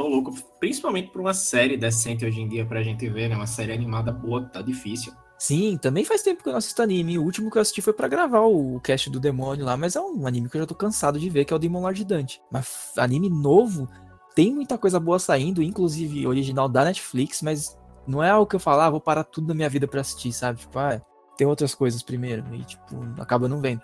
tô 0.00 0.08
louco, 0.08 0.34
principalmente 0.58 1.10
por 1.10 1.20
uma 1.20 1.34
série 1.34 1.76
decente 1.76 2.24
hoje 2.24 2.40
em 2.40 2.48
dia 2.48 2.64
pra 2.64 2.82
gente 2.82 3.06
ver, 3.06 3.28
né? 3.28 3.36
Uma 3.36 3.46
série 3.46 3.70
animada 3.70 4.10
boa, 4.10 4.42
tá 4.42 4.62
difícil. 4.62 5.12
Sim, 5.40 5.78
também 5.78 6.04
faz 6.04 6.22
tempo 6.22 6.42
que 6.42 6.50
eu 6.50 6.52
não 6.52 6.58
assisto 6.58 6.82
anime. 6.82 7.18
O 7.18 7.24
último 7.24 7.50
que 7.50 7.56
eu 7.56 7.62
assisti 7.62 7.80
foi 7.80 7.94
para 7.94 8.06
gravar 8.06 8.42
o 8.42 8.78
cast 8.80 9.08
do 9.08 9.18
demônio 9.18 9.64
lá, 9.64 9.74
mas 9.74 9.96
é 9.96 10.00
um 10.00 10.26
anime 10.26 10.50
que 10.50 10.56
eu 10.58 10.60
já 10.60 10.66
tô 10.66 10.74
cansado 10.74 11.18
de 11.18 11.30
ver, 11.30 11.46
que 11.46 11.52
é 11.54 11.56
o 11.56 11.58
Demon 11.58 11.80
Lord 11.80 12.04
Dante. 12.04 12.42
Mas 12.52 12.92
anime 12.98 13.30
novo, 13.30 13.88
tem 14.34 14.54
muita 14.54 14.76
coisa 14.76 15.00
boa 15.00 15.18
saindo, 15.18 15.62
inclusive 15.62 16.26
original 16.26 16.68
da 16.68 16.84
Netflix, 16.84 17.40
mas 17.40 17.74
não 18.06 18.22
é 18.22 18.28
algo 18.28 18.46
que 18.46 18.54
eu 18.54 18.60
falar, 18.60 18.88
ah, 18.88 18.90
vou 18.90 19.00
parar 19.00 19.24
tudo 19.24 19.46
da 19.46 19.54
minha 19.54 19.68
vida 19.70 19.88
para 19.88 20.02
assistir, 20.02 20.30
sabe? 20.30 20.58
Tipo, 20.58 20.78
ah, 20.78 21.00
tem 21.38 21.46
outras 21.46 21.74
coisas 21.74 22.02
primeiro, 22.02 22.44
e 22.54 22.62
tipo, 22.62 23.02
acaba 23.18 23.48
não 23.48 23.62
vendo. 23.62 23.80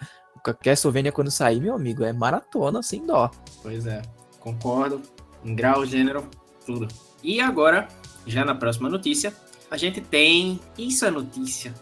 Castlevania 0.61 1.11
quando 1.11 1.31
sair, 1.31 1.59
meu 1.59 1.75
amigo, 1.75 2.05
é 2.05 2.13
maratona 2.13 2.83
sem 2.83 3.07
dó. 3.07 3.31
Pois 3.63 3.87
é, 3.87 4.03
concordo 4.41 5.01
em 5.43 5.55
grau, 5.55 5.87
gênero, 5.87 6.29
tudo. 6.67 6.87
E 7.23 7.41
agora, 7.41 7.89
já 8.27 8.45
na 8.45 8.55
próxima 8.55 8.91
notícia, 8.91 9.35
a 9.71 9.77
gente 9.77 10.01
tem. 10.01 10.61
Isso 10.79 11.05
é 11.05 11.11
notícia. 11.11 11.75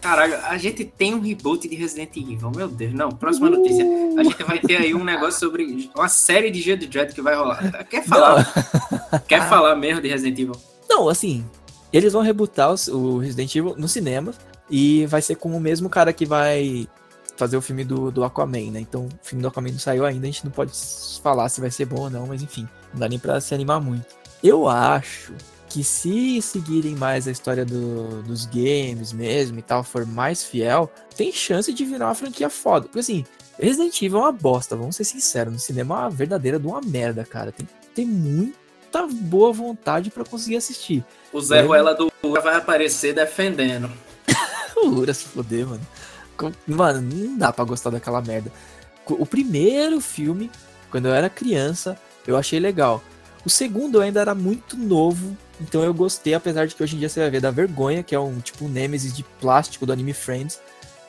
Caralho, 0.00 0.34
a 0.46 0.56
gente 0.56 0.84
tem 0.84 1.14
um 1.14 1.20
reboot 1.20 1.68
de 1.68 1.76
Resident 1.76 2.16
Evil. 2.16 2.50
Meu 2.54 2.68
Deus, 2.68 2.94
não. 2.94 3.10
Próxima 3.10 3.50
notícia. 3.50 3.84
A 4.18 4.22
gente 4.22 4.42
vai 4.44 4.58
ter 4.58 4.76
aí 4.76 4.94
um 4.94 5.04
negócio 5.04 5.38
sobre 5.38 5.90
uma 5.94 6.08
série 6.08 6.50
de 6.50 6.60
G 6.60 6.76
Dread 6.76 7.14
que 7.14 7.20
vai 7.20 7.34
rolar. 7.34 7.84
Quer 7.84 8.04
falar? 8.04 8.50
Quer 9.28 9.46
falar 9.48 9.76
mesmo 9.76 10.00
de 10.00 10.08
Resident 10.08 10.38
Evil? 10.38 10.56
Não, 10.88 11.08
assim. 11.08 11.44
Eles 11.92 12.12
vão 12.12 12.22
rebootar 12.22 12.74
o 12.88 13.18
Resident 13.18 13.54
Evil 13.54 13.74
no 13.76 13.88
cinema. 13.88 14.32
E 14.70 15.04
vai 15.06 15.20
ser 15.20 15.34
com 15.34 15.54
o 15.54 15.60
mesmo 15.60 15.90
cara 15.90 16.12
que 16.12 16.24
vai 16.24 16.88
fazer 17.36 17.56
o 17.56 17.62
filme 17.62 17.84
do, 17.84 18.10
do 18.10 18.22
Aquaman, 18.22 18.70
né? 18.70 18.80
Então, 18.80 19.06
o 19.06 19.26
filme 19.26 19.42
do 19.42 19.48
Aquaman 19.48 19.72
não 19.72 19.78
saiu 19.78 20.04
ainda, 20.04 20.26
a 20.26 20.30
gente 20.30 20.44
não 20.44 20.52
pode 20.52 20.72
falar 21.22 21.48
se 21.48 21.60
vai 21.60 21.70
ser 21.70 21.86
bom 21.86 22.02
ou 22.02 22.10
não, 22.10 22.26
mas 22.26 22.42
enfim, 22.42 22.68
não 22.92 23.00
dá 23.00 23.08
nem 23.08 23.18
pra 23.18 23.40
se 23.40 23.54
animar 23.54 23.80
muito. 23.80 24.04
Eu 24.42 24.68
acho 24.68 25.32
que 25.70 25.84
se 25.84 26.42
seguirem 26.42 26.96
mais 26.96 27.28
a 27.28 27.30
história 27.30 27.64
do, 27.64 28.22
dos 28.24 28.44
games 28.44 29.12
mesmo 29.12 29.60
e 29.60 29.62
tal, 29.62 29.84
for 29.84 30.04
mais 30.04 30.42
fiel, 30.42 30.92
tem 31.16 31.32
chance 31.32 31.72
de 31.72 31.84
virar 31.84 32.08
uma 32.08 32.14
franquia 32.14 32.50
foda. 32.50 32.86
Porque 32.86 32.98
assim, 32.98 33.24
Resident 33.56 34.02
Evil 34.02 34.18
é 34.18 34.22
uma 34.22 34.32
bosta, 34.32 34.74
vamos 34.74 34.96
ser 34.96 35.04
sinceros. 35.04 35.52
No 35.52 35.58
cinema 35.60 35.94
é 35.94 35.98
uma 36.00 36.10
verdadeira 36.10 36.58
de 36.58 36.66
uma 36.66 36.80
merda, 36.80 37.24
cara. 37.24 37.52
Tem, 37.52 37.68
tem 37.94 38.04
muita 38.04 39.06
boa 39.06 39.52
vontade 39.52 40.10
para 40.10 40.24
conseguir 40.24 40.56
assistir. 40.56 41.04
O 41.32 41.40
Zé 41.40 41.60
Ruela 41.60 41.94
do 41.94 42.12
Ura 42.20 42.40
vai 42.40 42.56
aparecer 42.56 43.14
defendendo. 43.14 43.88
o 44.76 44.88
Ura 44.88 45.14
se 45.14 45.24
foder, 45.24 45.68
mano. 45.68 45.86
Mano, 46.66 47.00
não 47.00 47.38
dá 47.38 47.52
pra 47.52 47.64
gostar 47.64 47.90
daquela 47.90 48.20
merda. 48.20 48.50
O 49.06 49.24
primeiro 49.24 50.00
filme, 50.00 50.50
quando 50.90 51.06
eu 51.06 51.14
era 51.14 51.30
criança, 51.30 51.96
eu 52.26 52.36
achei 52.36 52.58
legal. 52.58 53.02
O 53.44 53.50
segundo 53.50 54.00
ainda 54.00 54.20
era 54.20 54.34
muito 54.34 54.76
novo, 54.76 55.36
então 55.60 55.82
eu 55.82 55.94
gostei, 55.94 56.34
apesar 56.34 56.66
de 56.66 56.74
que 56.74 56.82
hoje 56.82 56.96
em 56.96 56.98
dia 56.98 57.08
você 57.08 57.20
vai 57.20 57.30
ver 57.30 57.40
da 57.40 57.50
vergonha, 57.50 58.02
que 58.02 58.14
é 58.14 58.20
um 58.20 58.38
tipo 58.40 58.64
um 58.64 58.68
Nemesis 58.68 59.14
de 59.14 59.22
plástico 59.40 59.86
do 59.86 59.92
anime 59.92 60.12
Friends. 60.12 60.60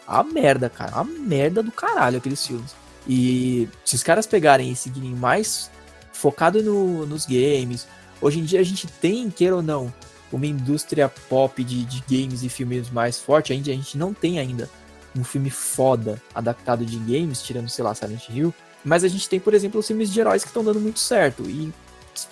A 0.08 0.24
merda, 0.24 0.70
cara. 0.70 0.92
A 0.96 1.04
merda 1.04 1.62
do 1.62 1.72
caralho 1.72 2.18
aqueles 2.18 2.46
filmes. 2.46 2.74
E 3.08 3.68
se 3.84 3.96
os 3.96 4.04
caras 4.04 4.28
pegarem 4.28 4.72
e 4.72 4.76
seguirem 4.76 5.12
mais 5.12 5.70
focado 6.14 6.62
no, 6.62 7.06
nos 7.06 7.26
games, 7.26 7.88
hoje 8.22 8.40
em 8.40 8.44
dia 8.44 8.60
a 8.60 8.64
gente 8.64 8.88
tem, 8.88 9.30
queira 9.30 9.56
ou 9.56 9.62
não, 9.62 9.94
uma 10.32 10.46
indústria 10.46 11.10
pop 11.10 11.64
de, 11.64 11.84
de 11.84 12.04
games 12.10 12.44
e 12.44 12.50
filmes 12.50 12.90
mais 12.90 13.20
forte, 13.20 13.52
ainda 13.52 13.72
a 13.72 13.74
gente 13.74 13.98
não 13.98 14.14
tem 14.14 14.40
ainda 14.40 14.70
um 15.16 15.24
filme 15.24 15.50
foda 15.50 16.22
adaptado 16.34 16.86
de 16.86 16.98
games, 16.98 17.42
tirando, 17.42 17.70
sei 17.70 17.84
lá, 17.84 17.94
Silent 17.94 18.30
Hill. 18.30 18.54
Mas 18.84 19.04
a 19.04 19.08
gente 19.08 19.28
tem, 19.28 19.40
por 19.40 19.54
exemplo, 19.54 19.80
os 19.80 19.88
filmes 19.88 20.12
de 20.12 20.20
heróis 20.20 20.44
que 20.44 20.50
estão 20.50 20.64
dando 20.64 20.80
muito 20.80 21.00
certo. 21.00 21.44
E 21.50 21.74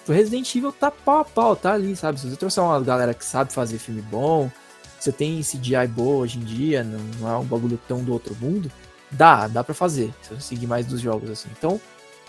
Resident 0.08 0.54
Evil 0.56 0.72
tá 0.72 0.92
pau 0.92 1.20
a 1.20 1.26
pau, 1.26 1.56
tá 1.56 1.74
ali, 1.74 1.96
sabe? 1.96 2.20
Se 2.20 2.30
você 2.30 2.36
trouxer 2.36 2.64
uma 2.64 2.80
galera 2.82 3.14
que 3.14 3.26
sabe 3.26 3.54
fazer 3.54 3.78
filme 3.78 4.02
bom, 4.02 4.50
você 5.00 5.12
tem 5.12 5.42
CGI 5.42 5.88
boa 5.88 6.24
hoje 6.24 6.38
em 6.40 6.44
dia, 6.44 6.84
não, 6.84 7.30
é 7.30 7.38
um 7.38 7.46
bagulho 7.46 7.80
tão 7.88 8.04
do 8.04 8.12
outro 8.12 8.36
mundo, 8.40 8.72
dá, 9.12 9.48
dá 9.48 9.64
para 9.64 9.74
fazer, 9.74 10.14
se 10.22 10.32
eu 10.32 10.40
seguir 10.40 10.68
mais 10.68 10.86
dos 10.86 11.00
jogos, 11.00 11.30
assim. 11.30 11.50
Então, 11.58 11.80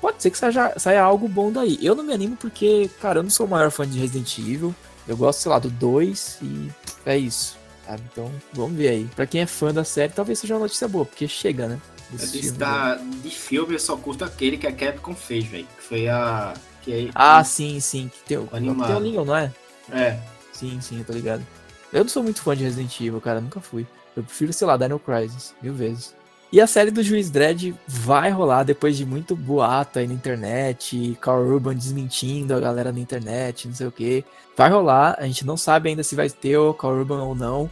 pode 0.01 0.23
ser 0.23 0.31
que 0.31 0.39
saia, 0.39 0.79
saia 0.79 1.03
algo 1.03 1.29
bom 1.29 1.51
daí. 1.51 1.79
Eu 1.83 1.95
não 1.95 2.05
me 2.05 2.13
animo 2.13 2.37
porque, 2.37 2.91
cara, 3.01 3.19
eu 3.19 3.23
não 3.23 3.31
sou 3.31 3.47
o 3.47 3.51
maior 3.51 3.71
fã 3.71 3.87
de 3.87 3.99
Resident 3.99 4.39
Evil. 4.39 4.75
Eu 5.09 5.17
gosto, 5.17 5.41
sei 5.41 5.51
lá, 5.51 5.59
do 5.59 5.71
2 5.71 6.39
e 6.43 6.71
é 7.05 7.17
isso. 7.19 7.59
Sabe? 7.87 8.03
Então, 8.13 8.31
vamos 8.53 8.77
ver 8.77 8.89
aí. 8.89 9.09
Pra 9.17 9.27
quem 9.27 9.41
é 9.41 9.47
fã 9.47 9.73
da 9.75 9.83
série, 9.83 10.13
talvez 10.13 10.39
seja 10.39 10.55
uma 10.55 10.61
notícia 10.61 10.87
boa, 10.87 11.05
porque 11.05 11.27
chega, 11.27 11.67
né? 11.67 11.81
Disse, 12.13 12.53
da, 12.53 12.97
de 12.97 13.31
filme 13.31 13.75
eu 13.75 13.79
só 13.79 13.97
curto 13.97 14.25
aquele 14.25 14.57
que 14.57 14.67
a 14.67 14.73
Capcom 14.73 15.15
fez, 15.15 15.45
velho. 15.45 15.67
Que 15.77 15.83
foi 15.83 16.09
a. 16.09 16.55
Que 16.83 17.09
é, 17.09 17.11
ah, 17.15 17.43
sim, 17.45 17.79
sim. 17.81 18.09
Que 18.09 18.29
tem, 18.29 18.39
o, 18.39 18.47
tem 18.47 18.71
o 18.71 18.99
Leon, 18.99 19.25
não 19.25 19.37
é? 19.37 19.53
É. 19.93 20.19
Sim, 20.53 20.81
sim, 20.81 20.99
eu 20.99 21.05
tô 21.05 21.13
ligado. 21.13 21.47
Eu 21.93 22.05
não 22.05 22.09
sou 22.09 22.23
muito 22.23 22.43
fã 22.43 22.57
de 22.57 22.65
Resident 22.65 23.01
Evil, 23.01 23.21
cara, 23.21 23.41
nunca 23.41 23.61
fui. 23.61 23.87
Eu 24.17 24.23
prefiro, 24.23 24.53
sei 24.53 24.67
lá, 24.67 24.77
Dino 24.77 24.99
Crisis, 24.99 25.55
mil 25.63 25.75
vezes. 25.75 26.15
E 26.53 26.61
a 26.61 26.67
série 26.67 26.91
do 26.91 27.03
Juiz 27.03 27.31
Dredd 27.31 27.75
vai 27.87 28.31
rolar 28.31 28.65
depois 28.65 28.97
de 28.97 29.07
muito 29.07 29.37
boato 29.37 30.01
aí 30.01 30.07
na 30.09 30.15
internet, 30.15 31.17
Carl 31.21 31.47
Urban 31.47 31.75
desmentindo 31.75 32.55
a 32.55 32.61
galera 32.61 32.91
na 32.91 32.99
internet, 32.99 33.69
não 33.69 33.75
sei 33.75 33.87
o 33.87 33.93
que. 33.93 34.25
Vai 34.57 34.69
rolar, 34.69 35.15
a 35.19 35.27
gente 35.27 35.47
não 35.47 35.57
sabe 35.57 35.91
ainda 35.91 36.03
se 36.03 36.17
vai 36.17 36.29
ter 36.29 36.59
o 36.59 36.75
Carl 36.75 36.97
Urban 36.97 37.23
ou 37.23 37.35
não. 37.37 37.71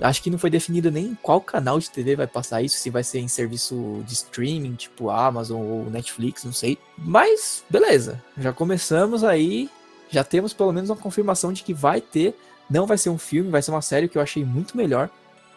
Acho 0.00 0.22
que 0.22 0.30
não 0.30 0.38
foi 0.38 0.48
definido 0.48 0.90
nem 0.90 1.16
qual 1.22 1.40
canal 1.40 1.78
de 1.78 1.90
TV 1.90 2.14
vai 2.14 2.26
passar 2.26 2.62
isso, 2.62 2.76
se 2.76 2.88
vai 2.88 3.02
ser 3.02 3.18
em 3.18 3.28
serviço 3.28 4.02
de 4.06 4.14
streaming, 4.14 4.74
tipo 4.74 5.10
Amazon 5.10 5.60
ou 5.60 5.90
Netflix, 5.90 6.44
não 6.44 6.52
sei. 6.52 6.78
Mas, 6.96 7.64
beleza, 7.68 8.22
já 8.36 8.52
começamos 8.52 9.24
aí, 9.24 9.68
já 10.08 10.22
temos 10.22 10.52
pelo 10.52 10.72
menos 10.72 10.88
uma 10.88 10.96
confirmação 10.96 11.52
de 11.52 11.62
que 11.62 11.74
vai 11.74 12.00
ter. 12.00 12.36
Não 12.70 12.86
vai 12.86 12.98
ser 12.98 13.10
um 13.10 13.18
filme, 13.18 13.50
vai 13.50 13.62
ser 13.62 13.70
uma 13.70 13.82
série 13.82 14.08
que 14.08 14.18
eu 14.18 14.22
achei 14.22 14.44
muito 14.44 14.76
melhor, 14.76 15.10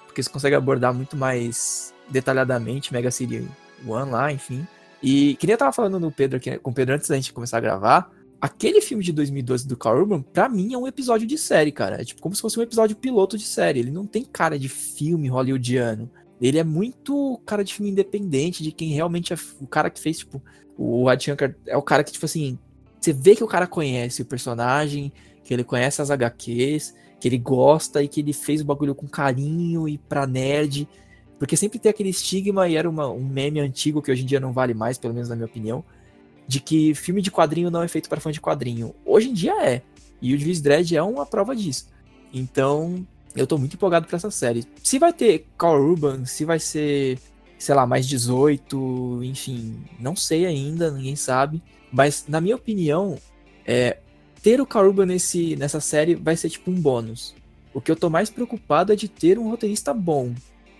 porque 0.07 0.23
você 0.23 0.29
consegue 0.29 0.55
abordar 0.55 0.93
muito 0.93 1.15
mais 1.15 1.93
detalhadamente 2.09 2.93
Mega 2.93 3.11
City 3.11 3.47
One 3.85 4.11
lá, 4.11 4.31
enfim. 4.31 4.65
E 5.03 5.35
queria 5.35 5.55
estar 5.55 5.71
falando 5.71 5.99
no 5.99 6.11
Pedro 6.11 6.37
aqui, 6.37 6.57
com 6.57 6.71
o 6.71 6.73
Pedro 6.73 6.95
antes 6.95 7.07
da 7.07 7.15
gente 7.15 7.33
começar 7.33 7.57
a 7.57 7.61
gravar. 7.61 8.11
Aquele 8.41 8.81
filme 8.81 9.03
de 9.03 9.13
2012 9.13 9.67
do 9.67 9.77
Carl 9.77 9.99
Urban, 9.99 10.23
pra 10.23 10.49
mim, 10.49 10.73
é 10.73 10.77
um 10.77 10.87
episódio 10.87 11.27
de 11.27 11.37
série, 11.37 11.71
cara. 11.71 12.01
É 12.01 12.03
tipo 12.03 12.19
como 12.19 12.33
se 12.33 12.41
fosse 12.41 12.59
um 12.59 12.63
episódio 12.63 12.95
piloto 12.95 13.37
de 13.37 13.45
série. 13.45 13.79
Ele 13.79 13.91
não 13.91 14.07
tem 14.07 14.23
cara 14.23 14.57
de 14.57 14.67
filme 14.67 15.29
hollywoodiano. 15.29 16.09
Ele 16.41 16.57
é 16.57 16.63
muito 16.63 17.39
cara 17.45 17.63
de 17.63 17.71
filme 17.71 17.91
independente, 17.91 18.63
de 18.63 18.71
quem 18.71 18.89
realmente 18.89 19.31
é 19.31 19.37
o 19.59 19.67
cara 19.67 19.91
que 19.91 20.01
fez, 20.01 20.17
tipo, 20.17 20.41
o 20.75 21.11
Ed 21.11 21.23
Shankar 21.23 21.55
é 21.67 21.77
o 21.77 21.83
cara 21.83 22.03
que, 22.03 22.11
tipo 22.11 22.25
assim, 22.25 22.57
você 22.99 23.13
vê 23.13 23.35
que 23.35 23.43
o 23.43 23.47
cara 23.47 23.67
conhece 23.67 24.23
o 24.23 24.25
personagem, 24.25 25.13
que 25.43 25.53
ele 25.53 25.63
conhece 25.63 26.01
as 26.01 26.09
HQs, 26.09 26.95
que 27.19 27.27
ele 27.27 27.37
gosta 27.37 28.01
e 28.01 28.07
que 28.07 28.21
ele 28.21 28.33
fez 28.33 28.61
o 28.61 28.65
bagulho 28.65 28.95
com 28.95 29.07
carinho 29.07 29.87
e 29.87 29.99
pra 29.99 30.25
nerd. 30.25 30.89
Porque 31.37 31.55
sempre 31.55 31.77
tem 31.77 31.91
aquele 31.91 32.09
estigma, 32.09 32.67
e 32.67 32.75
era 32.75 32.89
uma, 32.89 33.07
um 33.07 33.23
meme 33.23 33.59
antigo 33.59 34.01
que 34.01 34.11
hoje 34.11 34.23
em 34.23 34.25
dia 34.25 34.39
não 34.39 34.51
vale 34.51 34.73
mais, 34.73 34.97
pelo 34.97 35.13
menos 35.13 35.29
na 35.29 35.35
minha 35.35 35.45
opinião, 35.45 35.85
de 36.51 36.59
que 36.59 36.93
filme 36.93 37.21
de 37.21 37.31
quadrinho 37.31 37.71
não 37.71 37.81
é 37.81 37.87
feito 37.87 38.09
para 38.09 38.19
fã 38.19 38.29
de 38.29 38.41
quadrinho. 38.41 38.93
Hoje 39.05 39.29
em 39.29 39.33
dia 39.33 39.53
é. 39.65 39.81
E 40.21 40.35
o 40.35 40.37
Juiz 40.37 40.59
Dredd 40.59 40.91
é 40.93 41.01
uma 41.01 41.25
prova 41.25 41.55
disso. 41.55 41.87
Então, 42.33 43.07
eu 43.33 43.47
tô 43.47 43.57
muito 43.57 43.75
empolgado 43.75 44.05
pra 44.05 44.17
essa 44.17 44.29
série. 44.29 44.65
Se 44.83 44.99
vai 44.99 45.13
ter 45.13 45.47
Carl 45.57 45.81
Urban, 45.81 46.25
se 46.25 46.43
vai 46.43 46.59
ser, 46.59 47.17
sei 47.57 47.73
lá, 47.73 47.87
mais 47.87 48.05
18, 48.05 49.21
enfim, 49.23 49.81
não 49.97 50.13
sei 50.13 50.45
ainda, 50.45 50.91
ninguém 50.91 51.15
sabe. 51.15 51.63
Mas, 51.89 52.25
na 52.27 52.41
minha 52.41 52.57
opinião, 52.57 53.17
é, 53.65 53.99
ter 54.43 54.59
o 54.59 54.65
Carl 54.65 54.87
Urban 54.87 55.05
nesse, 55.05 55.55
nessa 55.55 55.79
série 55.79 56.15
vai 56.15 56.35
ser 56.35 56.49
tipo 56.49 56.69
um 56.69 56.75
bônus. 56.75 57.33
O 57.73 57.79
que 57.79 57.89
eu 57.89 57.95
tô 57.95 58.09
mais 58.09 58.29
preocupado 58.29 58.91
é 58.91 58.95
de 58.97 59.07
ter 59.07 59.39
um 59.39 59.49
roteirista 59.49 59.93
bom 59.93 60.33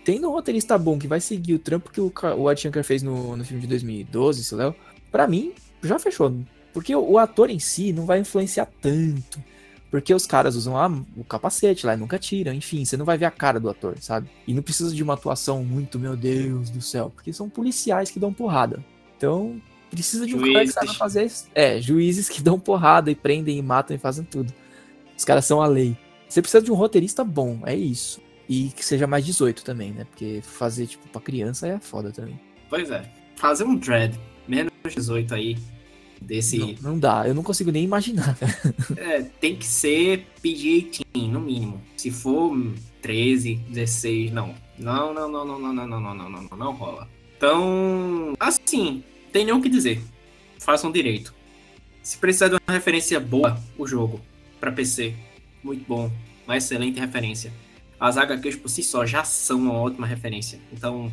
tendo 0.04 0.28
um 0.28 0.32
roteirista 0.32 0.78
bom 0.78 0.98
que 0.98 1.08
vai 1.08 1.22
seguir 1.22 1.54
o 1.54 1.60
trampo 1.60 1.92
que 1.92 2.02
o, 2.02 2.12
o 2.38 2.52
Ed 2.52 2.60
Shankar 2.60 2.84
fez 2.84 3.04
no, 3.04 3.38
no 3.38 3.46
filme 3.46 3.62
de 3.62 3.68
2012, 3.68 4.44
se 4.44 4.56
Léo, 4.56 4.76
pra 5.12 5.28
mim, 5.28 5.54
já 5.84 6.00
fechou. 6.00 6.34
Porque 6.74 6.96
o, 6.96 7.18
ator 7.18 7.50
em 7.50 7.60
si 7.60 7.92
não 7.92 8.06
vai 8.06 8.20
influenciar 8.20 8.68
tanto. 8.82 9.44
Porque 9.90 10.14
os 10.14 10.26
caras 10.26 10.56
usam 10.56 10.78
ah, 10.78 10.90
o 11.18 11.24
capacete 11.26 11.86
lá 11.86 11.94
e 11.94 11.98
nunca 11.98 12.18
tiram. 12.18 12.54
Enfim, 12.54 12.86
você 12.86 12.96
não 12.96 13.04
vai 13.04 13.18
ver 13.18 13.26
a 13.26 13.32
cara 13.32 13.60
do 13.60 13.70
ator, 13.70 13.98
sabe? 14.00 14.30
E 14.48 14.54
não 14.54 14.64
precisa 14.64 14.96
de 14.96 15.04
uma 15.04 15.16
atuação 15.16 15.66
muito, 15.66 16.00
meu 16.00 16.16
Deus 16.16 16.70
do 16.70 16.82
céu. 16.82 17.12
Porque 17.14 17.34
são 17.34 17.50
policiais 17.50 18.10
que 18.10 18.18
dão 18.18 18.32
porrada. 18.32 18.84
Então, 19.18 19.62
precisa 19.90 20.26
de 20.26 20.34
um 20.34 20.40
juízes. 20.40 20.54
cara 20.54 20.66
que 20.66 20.74
saiba 20.74 20.94
fazer. 20.94 21.32
É, 21.54 21.82
juízes 21.82 22.30
que 22.30 22.42
dão 22.42 22.58
porrada 22.58 23.12
e 23.12 23.16
prendem 23.16 23.58
e 23.58 23.62
matam 23.62 23.94
e 23.94 24.00
fazem 24.00 24.24
tudo. 24.24 24.54
Os 25.18 25.26
caras 25.26 25.46
são 25.46 25.62
a 25.62 25.68
lei. 25.68 25.98
Você 26.28 26.42
precisa 26.42 26.64
de 26.64 26.72
um 26.72 26.76
roteirista 26.76 27.26
bom, 27.26 27.60
é 27.66 27.76
isso. 27.76 28.22
E 28.48 28.70
que 28.70 28.86
seja 28.86 29.06
mais 29.06 29.26
18 29.26 29.62
também, 29.62 29.92
né? 29.92 30.06
Porque 30.06 30.42
fazer, 30.42 30.88
tipo, 30.88 31.06
pra 31.10 31.20
criança 31.20 31.68
é 31.68 31.80
foda 31.80 32.12
também. 32.12 32.40
Pois 32.70 32.90
é. 32.90 33.04
Fazer 33.36 33.66
um 33.66 33.76
dread 33.76 34.18
menos 34.48 34.72
18 34.84 35.34
aí, 35.34 35.58
desse... 36.22 36.58
Não, 36.58 36.92
não 36.92 37.00
dá, 37.00 37.28
eu 37.28 37.34
não 37.34 37.44
consigo 37.44 37.72
nem 37.72 37.84
imaginar. 37.84 38.38
é, 38.98 39.22
tem 39.22 39.56
que 39.56 39.66
ser 39.66 40.28
PG-18, 40.44 41.30
no 41.30 41.40
mínimo. 41.40 41.82
Se 41.98 42.12
for 42.12 42.56
13, 43.02 43.56
16, 43.70 44.32
não. 44.32 44.54
Não, 44.78 45.14
não, 45.14 45.30
não, 45.30 45.46
não, 45.46 45.60
não, 45.60 45.74
não, 45.74 45.88
não, 45.88 46.00
não, 46.00 46.14
não, 46.16 46.30
não, 46.30 46.42
não, 46.44 46.58
não 46.58 46.72
rola. 46.74 47.08
Então, 47.38 48.34
assim, 48.40 49.04
tem 49.32 49.46
nem 49.46 49.54
o 49.54 49.62
que 49.62 49.70
dizer. 49.70 50.02
Façam 50.60 50.92
direito. 50.92 51.34
Se 52.04 52.18
precisar 52.18 52.48
de 52.48 52.56
uma 52.56 52.74
referência 52.74 53.20
boa, 53.20 53.60
o 53.78 53.88
jogo, 53.88 54.22
para 54.60 54.72
PC, 54.72 55.14
muito 55.64 55.86
bom. 55.88 56.12
Uma 56.46 56.58
excelente 56.58 57.00
referência 57.00 57.52
as 58.02 58.18
HQs 58.18 58.56
por 58.56 58.68
si 58.68 58.82
só 58.82 59.06
já 59.06 59.24
são 59.24 59.60
uma 59.60 59.74
ótima 59.74 60.08
referência. 60.08 60.60
Então, 60.74 61.12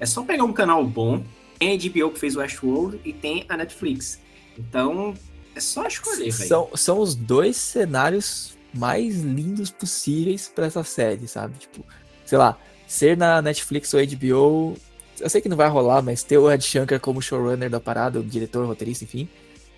é 0.00 0.06
só 0.06 0.22
pegar 0.22 0.44
um 0.44 0.54
canal 0.54 0.82
bom. 0.86 1.22
Tem 1.60 1.74
a 1.74 1.76
HBO 1.76 2.10
que 2.10 2.18
fez 2.18 2.34
Westworld 2.36 3.00
e 3.04 3.12
tem 3.12 3.44
a 3.46 3.56
Netflix. 3.56 4.18
Então, 4.58 5.14
é 5.54 5.60
só 5.60 5.86
escolher, 5.86 6.30
velho. 6.30 6.48
São, 6.48 6.70
são 6.74 6.98
os 6.98 7.14
dois 7.14 7.56
cenários 7.56 8.56
mais 8.72 9.20
lindos 9.20 9.70
possíveis 9.70 10.48
para 10.48 10.66
essa 10.66 10.82
série, 10.82 11.28
sabe? 11.28 11.58
Tipo, 11.58 11.84
sei 12.24 12.38
lá, 12.38 12.58
ser 12.88 13.14
na 13.14 13.42
Netflix 13.42 13.92
ou 13.92 14.00
HBO, 14.00 14.76
eu 15.20 15.28
sei 15.28 15.42
que 15.42 15.50
não 15.50 15.56
vai 15.56 15.68
rolar, 15.68 16.00
mas 16.00 16.22
ter 16.22 16.38
o 16.38 16.50
Ed 16.50 16.64
Shankar 16.64 16.98
como 16.98 17.20
showrunner 17.20 17.68
da 17.68 17.78
parada, 17.78 18.20
o 18.20 18.24
diretor, 18.24 18.66
roteirista, 18.66 19.04
enfim, 19.04 19.28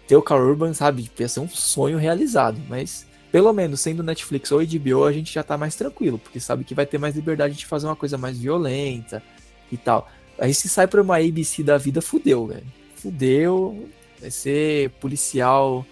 ter 0.06 0.14
o 0.14 0.22
Carl 0.22 0.46
Urban, 0.46 0.72
sabe? 0.74 1.02
Tipo, 1.02 1.22
ia 1.22 1.28
ser 1.28 1.40
um 1.40 1.48
sonho 1.48 1.98
realizado, 1.98 2.60
mas 2.68 3.06
pelo 3.32 3.52
menos 3.52 3.80
sendo 3.80 4.04
Netflix 4.04 4.52
ou 4.52 4.60
HBO, 4.64 5.04
a 5.04 5.12
gente 5.12 5.32
já 5.32 5.42
tá 5.42 5.58
mais 5.58 5.74
tranquilo, 5.74 6.18
porque 6.18 6.38
sabe 6.38 6.62
que 6.62 6.74
vai 6.74 6.86
ter 6.86 6.98
mais 6.98 7.16
liberdade 7.16 7.54
de 7.54 7.66
fazer 7.66 7.86
uma 7.86 7.96
coisa 7.96 8.16
mais 8.16 8.38
violenta 8.38 9.22
e 9.70 9.76
tal. 9.76 10.08
Aí 10.42 10.52
se 10.52 10.68
sai 10.68 10.88
pra 10.88 11.00
uma 11.00 11.18
ABC 11.18 11.62
da 11.62 11.78
vida, 11.78 12.02
fudeu, 12.02 12.48
velho. 12.48 12.66
Fudeu. 12.96 13.88
Vai 14.20 14.28
ser 14.28 14.90
policial 15.00 15.86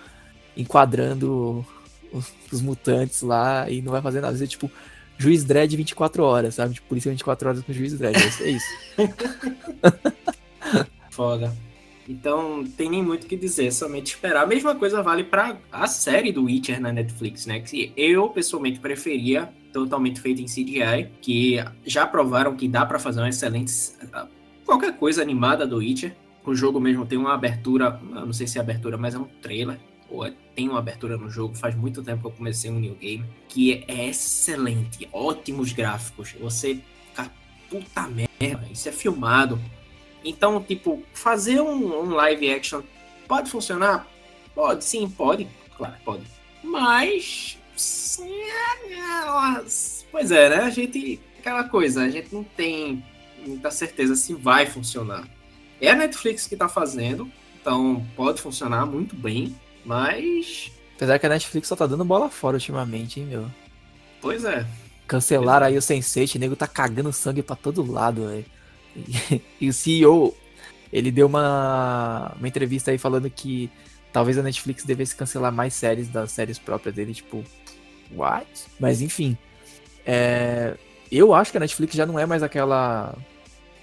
enquadrando 0.56 1.64
os, 2.12 2.32
os, 2.50 2.60
mutantes 2.60 3.22
lá 3.22 3.70
e 3.70 3.80
não 3.80 3.92
vai 3.92 4.02
fazer 4.02 4.20
nada. 4.20 4.32
Vai 4.32 4.40
ser 4.40 4.48
tipo 4.48 4.68
juiz 5.16 5.44
dread 5.44 5.76
24 5.76 6.24
horas, 6.24 6.56
sabe? 6.56 6.74
Tipo, 6.74 6.88
polícia 6.88 7.12
24 7.12 7.48
horas 7.48 7.62
com 7.62 7.72
juiz 7.72 7.96
dread. 7.96 8.18
Vai 8.18 8.30
ser 8.32 8.50
isso. 8.50 8.66
Foda. 11.10 11.56
Então, 12.08 12.64
tem 12.76 12.90
nem 12.90 13.04
muito 13.04 13.24
o 13.24 13.26
que 13.28 13.36
dizer, 13.36 13.66
é 13.66 13.70
somente 13.70 14.14
esperar. 14.14 14.42
A 14.42 14.46
mesma 14.48 14.74
coisa 14.74 15.00
vale 15.00 15.22
para 15.22 15.58
a 15.70 15.86
série 15.86 16.32
do 16.32 16.46
Witcher 16.46 16.80
na 16.80 16.92
Netflix, 16.92 17.46
né? 17.46 17.60
Que 17.60 17.92
eu, 17.96 18.28
pessoalmente, 18.30 18.80
preferia 18.80 19.48
totalmente 19.72 20.20
feita 20.20 20.42
em 20.42 20.46
CGI, 20.46 21.08
que 21.22 21.64
já 21.86 22.04
provaram 22.04 22.56
que 22.56 22.66
dá 22.66 22.84
para 22.84 22.98
fazer 22.98 23.20
uma 23.20 23.28
excelente... 23.28 23.72
Qualquer 24.70 24.96
coisa 24.96 25.20
animada 25.20 25.66
do 25.66 25.78
Witcher. 25.78 26.14
O 26.44 26.54
jogo 26.54 26.80
mesmo 26.80 27.04
tem 27.04 27.18
uma 27.18 27.34
abertura, 27.34 28.00
não 28.02 28.32
sei 28.32 28.46
se 28.46 28.56
é 28.56 28.60
abertura, 28.60 28.96
mas 28.96 29.14
é 29.14 29.18
um 29.18 29.24
trailer. 29.24 29.78
Ou 30.08 30.24
é, 30.24 30.32
tem 30.54 30.68
uma 30.68 30.78
abertura 30.78 31.16
no 31.16 31.28
jogo, 31.28 31.54
faz 31.54 31.74
muito 31.74 32.02
tempo 32.02 32.22
que 32.22 32.26
eu 32.26 32.32
comecei 32.32 32.70
um 32.70 32.80
new 32.80 32.94
game, 32.94 33.24
que 33.48 33.84
é 33.86 34.08
excelente, 34.08 35.08
ótimos 35.12 35.72
gráficos. 35.72 36.34
Você 36.40 36.80
fica, 37.08 37.30
puta 37.68 38.08
merda, 38.08 38.66
isso 38.72 38.88
é 38.88 38.92
filmado 38.92 39.60
então, 40.24 40.62
tipo, 40.62 41.02
fazer 41.12 41.60
um, 41.60 42.02
um 42.02 42.10
live 42.14 42.52
action 42.52 42.82
pode 43.26 43.50
funcionar? 43.50 44.06
Pode, 44.54 44.84
sim, 44.84 45.08
pode. 45.08 45.48
Claro, 45.76 45.94
pode. 46.04 46.24
Mas. 46.62 47.58
Pois 50.10 50.30
é, 50.30 50.50
né? 50.50 50.56
A 50.56 50.70
gente. 50.70 51.20
Aquela 51.38 51.64
coisa, 51.64 52.02
a 52.02 52.10
gente 52.10 52.34
não 52.34 52.44
tem 52.44 53.02
muita 53.46 53.70
certeza 53.70 54.14
se 54.14 54.34
vai 54.34 54.66
funcionar. 54.66 55.28
É 55.80 55.90
a 55.90 55.96
Netflix 55.96 56.46
que 56.46 56.56
tá 56.56 56.68
fazendo, 56.68 57.30
então 57.60 58.06
pode 58.16 58.40
funcionar 58.40 58.86
muito 58.86 59.16
bem, 59.16 59.56
mas. 59.84 60.70
Apesar 60.96 61.18
que 61.18 61.26
a 61.26 61.30
Netflix 61.30 61.68
só 61.68 61.76
tá 61.76 61.86
dando 61.86 62.04
bola 62.04 62.28
fora 62.28 62.56
ultimamente, 62.56 63.20
hein, 63.20 63.26
meu? 63.26 63.46
Pois 64.20 64.44
é. 64.44 64.66
Cancelaram 65.06 65.66
aí 65.66 65.76
o 65.76 65.80
Sense8, 65.80 66.36
o 66.36 66.38
nego 66.38 66.54
tá 66.54 66.66
cagando 66.66 67.12
sangue 67.12 67.42
pra 67.42 67.56
todo 67.56 67.90
lado, 67.90 68.28
velho. 68.28 68.44
E, 69.60 69.68
o 69.68 69.72
CEO, 69.72 70.36
ele 70.92 71.10
deu 71.10 71.26
uma, 71.26 72.32
uma 72.36 72.48
entrevista 72.48 72.90
aí 72.90 72.98
falando 72.98 73.30
que 73.30 73.70
talvez 74.12 74.36
a 74.38 74.42
Netflix 74.42 74.84
devesse 74.84 75.16
cancelar 75.16 75.52
mais 75.52 75.74
séries 75.74 76.08
das 76.08 76.32
séries 76.32 76.58
próprias 76.58 76.94
dele, 76.94 77.14
tipo, 77.14 77.44
what? 78.12 78.46
Mas 78.78 79.00
enfim, 79.00 79.36
é, 80.04 80.76
eu 81.10 81.34
acho 81.34 81.50
que 81.50 81.56
a 81.56 81.60
Netflix 81.60 81.94
já 81.94 82.06
não 82.06 82.18
é 82.18 82.26
mais 82.26 82.42
aquela 82.42 83.14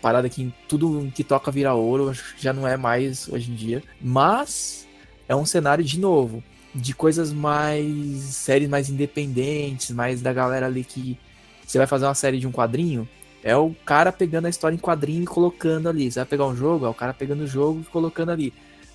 parada 0.01 0.29
que 0.29 0.53
tudo 0.67 1.11
que 1.13 1.23
toca 1.23 1.51
vira 1.51 1.73
ouro, 1.73 2.13
já 2.37 2.53
não 2.53 2.67
é 2.67 2.77
mais 2.77 3.27
hoje 3.29 3.51
em 3.51 3.55
dia. 3.55 3.83
Mas 4.01 4.87
é 5.27 5.35
um 5.35 5.45
cenário, 5.45 5.83
de 5.83 5.99
novo, 5.99 6.43
de 6.73 6.93
coisas 6.93 7.33
mais. 7.33 8.23
séries 8.23 8.69
mais 8.69 8.89
independentes, 8.89 9.91
mais 9.91 10.21
da 10.21 10.33
galera 10.33 10.65
ali 10.65 10.83
que. 10.83 11.17
Você 11.65 11.77
vai 11.77 11.87
fazer 11.87 12.05
uma 12.05 12.15
série 12.15 12.39
de 12.39 12.47
um 12.47 12.51
quadrinho, 12.51 13.07
é 13.43 13.55
o 13.55 13.75
cara 13.85 14.11
pegando 14.11 14.45
a 14.45 14.49
história 14.49 14.75
em 14.75 14.79
quadrinho 14.79 15.23
e 15.23 15.27
colocando 15.27 15.89
ali. 15.89 16.11
Você 16.11 16.19
vai 16.19 16.25
pegar 16.25 16.45
um 16.45 16.55
jogo, 16.55 16.85
é 16.85 16.89
o 16.89 16.93
cara 16.93 17.13
pegando 17.13 17.43
o 17.43 17.47
jogo 17.47 17.81
e 17.81 17.85
colocando 17.85 18.31
ali. 18.31 18.53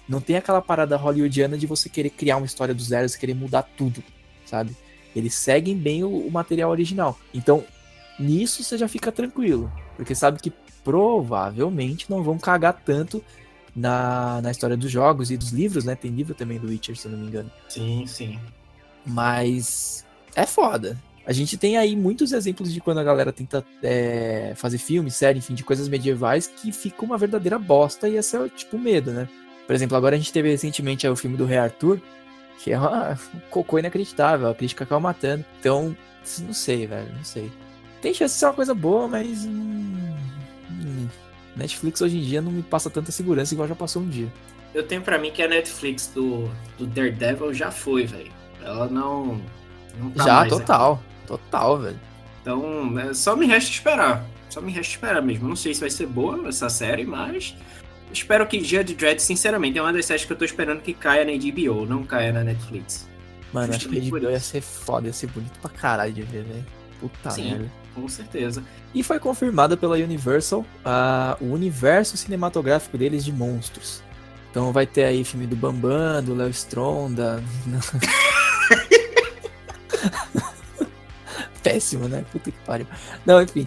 Não 0.09 0.21
tem 0.21 0.37
aquela 0.37 0.61
parada 0.61 0.97
hollywoodiana 0.97 1.57
de 1.57 1.67
você 1.67 1.89
querer 1.89 2.11
criar 2.11 2.39
uma 2.39 2.47
história 2.47 2.75
do 2.75 2.83
zero, 2.83 3.09
você 3.09 3.19
querer 3.19 3.35
mudar 3.35 3.63
tudo, 3.63 4.03
sabe? 4.45 4.77
Eles 5.15 5.35
seguem 5.35 5.77
bem 5.77 6.03
o, 6.03 6.27
o 6.27 6.31
material 6.31 6.71
original. 6.71 7.19
Então, 7.33 7.65
nisso 8.19 8.63
você 8.63 8.77
já 8.77 8.89
fica 8.89 9.13
tranquilo. 9.13 9.71
Porque 9.97 10.15
sabe 10.15 10.41
que 10.41 10.53
provavelmente 10.85 12.11
não 12.11 12.23
vão 12.23 12.39
cagar 12.39 12.81
tanto 12.85 13.23
na, 13.75 14.41
na 14.43 14.51
história 14.51 14.77
dos 14.77 14.91
jogos 14.91 15.31
e 15.31 15.37
dos 15.37 15.51
livros, 15.51 15.85
né? 15.85 15.95
Tem 15.95 16.11
livro 16.11 16.35
também 16.35 16.59
do 16.59 16.69
Witcher, 16.69 16.97
se 16.97 17.07
eu 17.07 17.13
não 17.13 17.19
me 17.19 17.27
engano. 17.27 17.51
Sim, 17.69 18.05
sim. 18.07 18.39
Mas 19.07 20.05
é 20.35 20.47
foda. 20.47 20.99
A 21.25 21.33
gente 21.33 21.57
tem 21.57 21.77
aí 21.77 21.95
muitos 21.95 22.33
exemplos 22.33 22.73
de 22.73 22.81
quando 22.81 22.99
a 22.99 23.05
galera 23.05 23.33
tenta 23.33 23.65
é, 23.83 24.55
fazer 24.57 24.79
filme, 24.79 25.11
série, 25.11 25.39
enfim, 25.39 25.55
de 25.55 25.63
coisas 25.63 25.89
medievais 25.89 26.49
que 26.49 26.73
fica 26.73 27.05
uma 27.05 27.17
verdadeira 27.17 27.59
bosta 27.59 28.09
e 28.09 28.17
esse 28.17 28.37
é 28.37 28.49
tipo 28.49 28.77
medo, 28.77 29.13
né? 29.13 29.29
Por 29.67 29.75
exemplo, 29.75 29.97
agora 29.97 30.17
a 30.17 30.19
gente 30.19 30.33
teve 30.33 30.51
recentemente 30.51 31.07
o 31.07 31.15
filme 31.15 31.37
do 31.37 31.45
Rei 31.45 31.59
Arthur, 31.59 32.01
que 32.59 32.73
é 32.73 32.79
uma, 32.79 33.13
um 33.13 33.41
cocô 33.51 33.79
inacreditável, 33.79 34.49
a 34.49 34.55
crítica 34.55 34.83
acaba 34.83 35.01
matando. 35.01 35.45
Então, 35.61 35.97
não 36.41 36.53
sei, 36.53 36.89
velho, 36.89 37.13
não 37.15 37.25
sei. 37.25 37.51
Tem 38.01 38.13
chance 38.13 38.35
de 38.35 38.41
ser 38.41 38.47
uma 38.47 38.55
coisa 38.55 38.75
boa, 38.75 39.07
mas. 39.07 39.45
Hum, 39.45 40.17
Netflix 41.57 42.01
hoje 42.01 42.19
em 42.19 42.23
dia 42.23 42.41
não 42.41 42.51
me 42.51 42.63
passa 42.63 42.89
tanta 42.89 43.13
segurança 43.13 43.55
igual 43.55 43.69
já 43.69 43.75
passou 43.75 44.03
um 44.03 44.09
dia. 44.09 44.33
Eu 44.75 44.83
tenho 44.83 45.03
para 45.03 45.19
mim 45.19 45.31
que 45.31 45.43
a 45.43 45.49
Netflix 45.49 46.07
do, 46.15 46.51
do 46.79 46.87
Daredevil 46.87 47.53
já 47.53 47.71
foi, 47.71 48.07
velho. 48.07 48.33
Ela 48.63 48.89
não. 48.89 49.41
não 49.99 50.11
tá 50.11 50.25
já, 50.25 50.47
total. 50.47 50.93
Aqui. 50.95 51.27
Total, 51.27 51.79
velho. 51.79 52.01
Então, 52.41 52.99
é, 52.99 53.13
só 53.13 53.37
me 53.37 53.47
resta 53.47 53.71
esperar. 53.71 54.25
Só 54.49 54.61
me 54.61 54.73
resta 54.73 54.93
esperar 54.93 55.21
mesmo. 55.21 55.49
Não 55.49 55.57
sei 55.57 55.75
se 55.75 55.81
vai 55.81 55.91
ser 55.91 56.07
boa 56.07 56.49
essa 56.49 56.71
série, 56.71 57.05
mas. 57.05 57.55
Espero 58.11 58.47
que 58.47 58.59
Judge 58.63 58.95
Dredd, 58.95 59.21
sinceramente, 59.21 59.79
é 59.79 59.83
uma 59.83 59.93
das 59.93 60.05
séries 60.05 60.25
que 60.25 60.33
eu 60.33 60.37
tô 60.37 60.45
esperando 60.45 60.81
que 60.81 60.93
caia 60.93 61.25
na 61.25 61.33
HBO, 61.33 61.87
não 61.87 62.05
caia 62.05 62.33
na 62.33 62.45
Netflix. 62.45 63.09
Mano, 63.53 63.75
acho 63.75 63.89
que 63.89 63.99
a 63.99 64.01
HBO 64.03 64.31
ia 64.31 64.41
ser 64.41 64.61
foda, 64.61 65.07
ia 65.07 65.13
ser 65.13 65.29
bonito 65.29 65.59
pra 65.61 65.71
caralho 65.71 66.13
de 66.13 66.23
ver, 66.23 66.45
velho. 66.45 66.67
Puta 67.01 67.35
merda 67.37 67.82
com 67.95 68.09
certeza. 68.09 68.63
E 68.95 69.03
foi 69.03 69.19
confirmada 69.19 69.77
pela 69.77 69.97
Universal 69.97 70.61
uh, 70.61 71.37
o 71.45 71.53
universo 71.53 72.17
cinematográfico 72.17 72.97
deles 72.99 73.25
de 73.25 73.33
monstros. 73.33 74.03
Então 74.51 74.73
vai 74.73 74.87
ter 74.87 75.05
aí 75.05 75.25
filme 75.25 75.47
do 75.47 75.57
Bambam, 75.57 76.23
do 76.23 76.35
Léo 76.35 76.51
Stronda. 76.51 77.43
Péssimo, 81.63 82.07
né? 82.09 82.25
Puta 82.31 82.51
que 82.51 82.59
pariu. 82.59 82.87
Não, 83.25 83.41
enfim. 83.41 83.67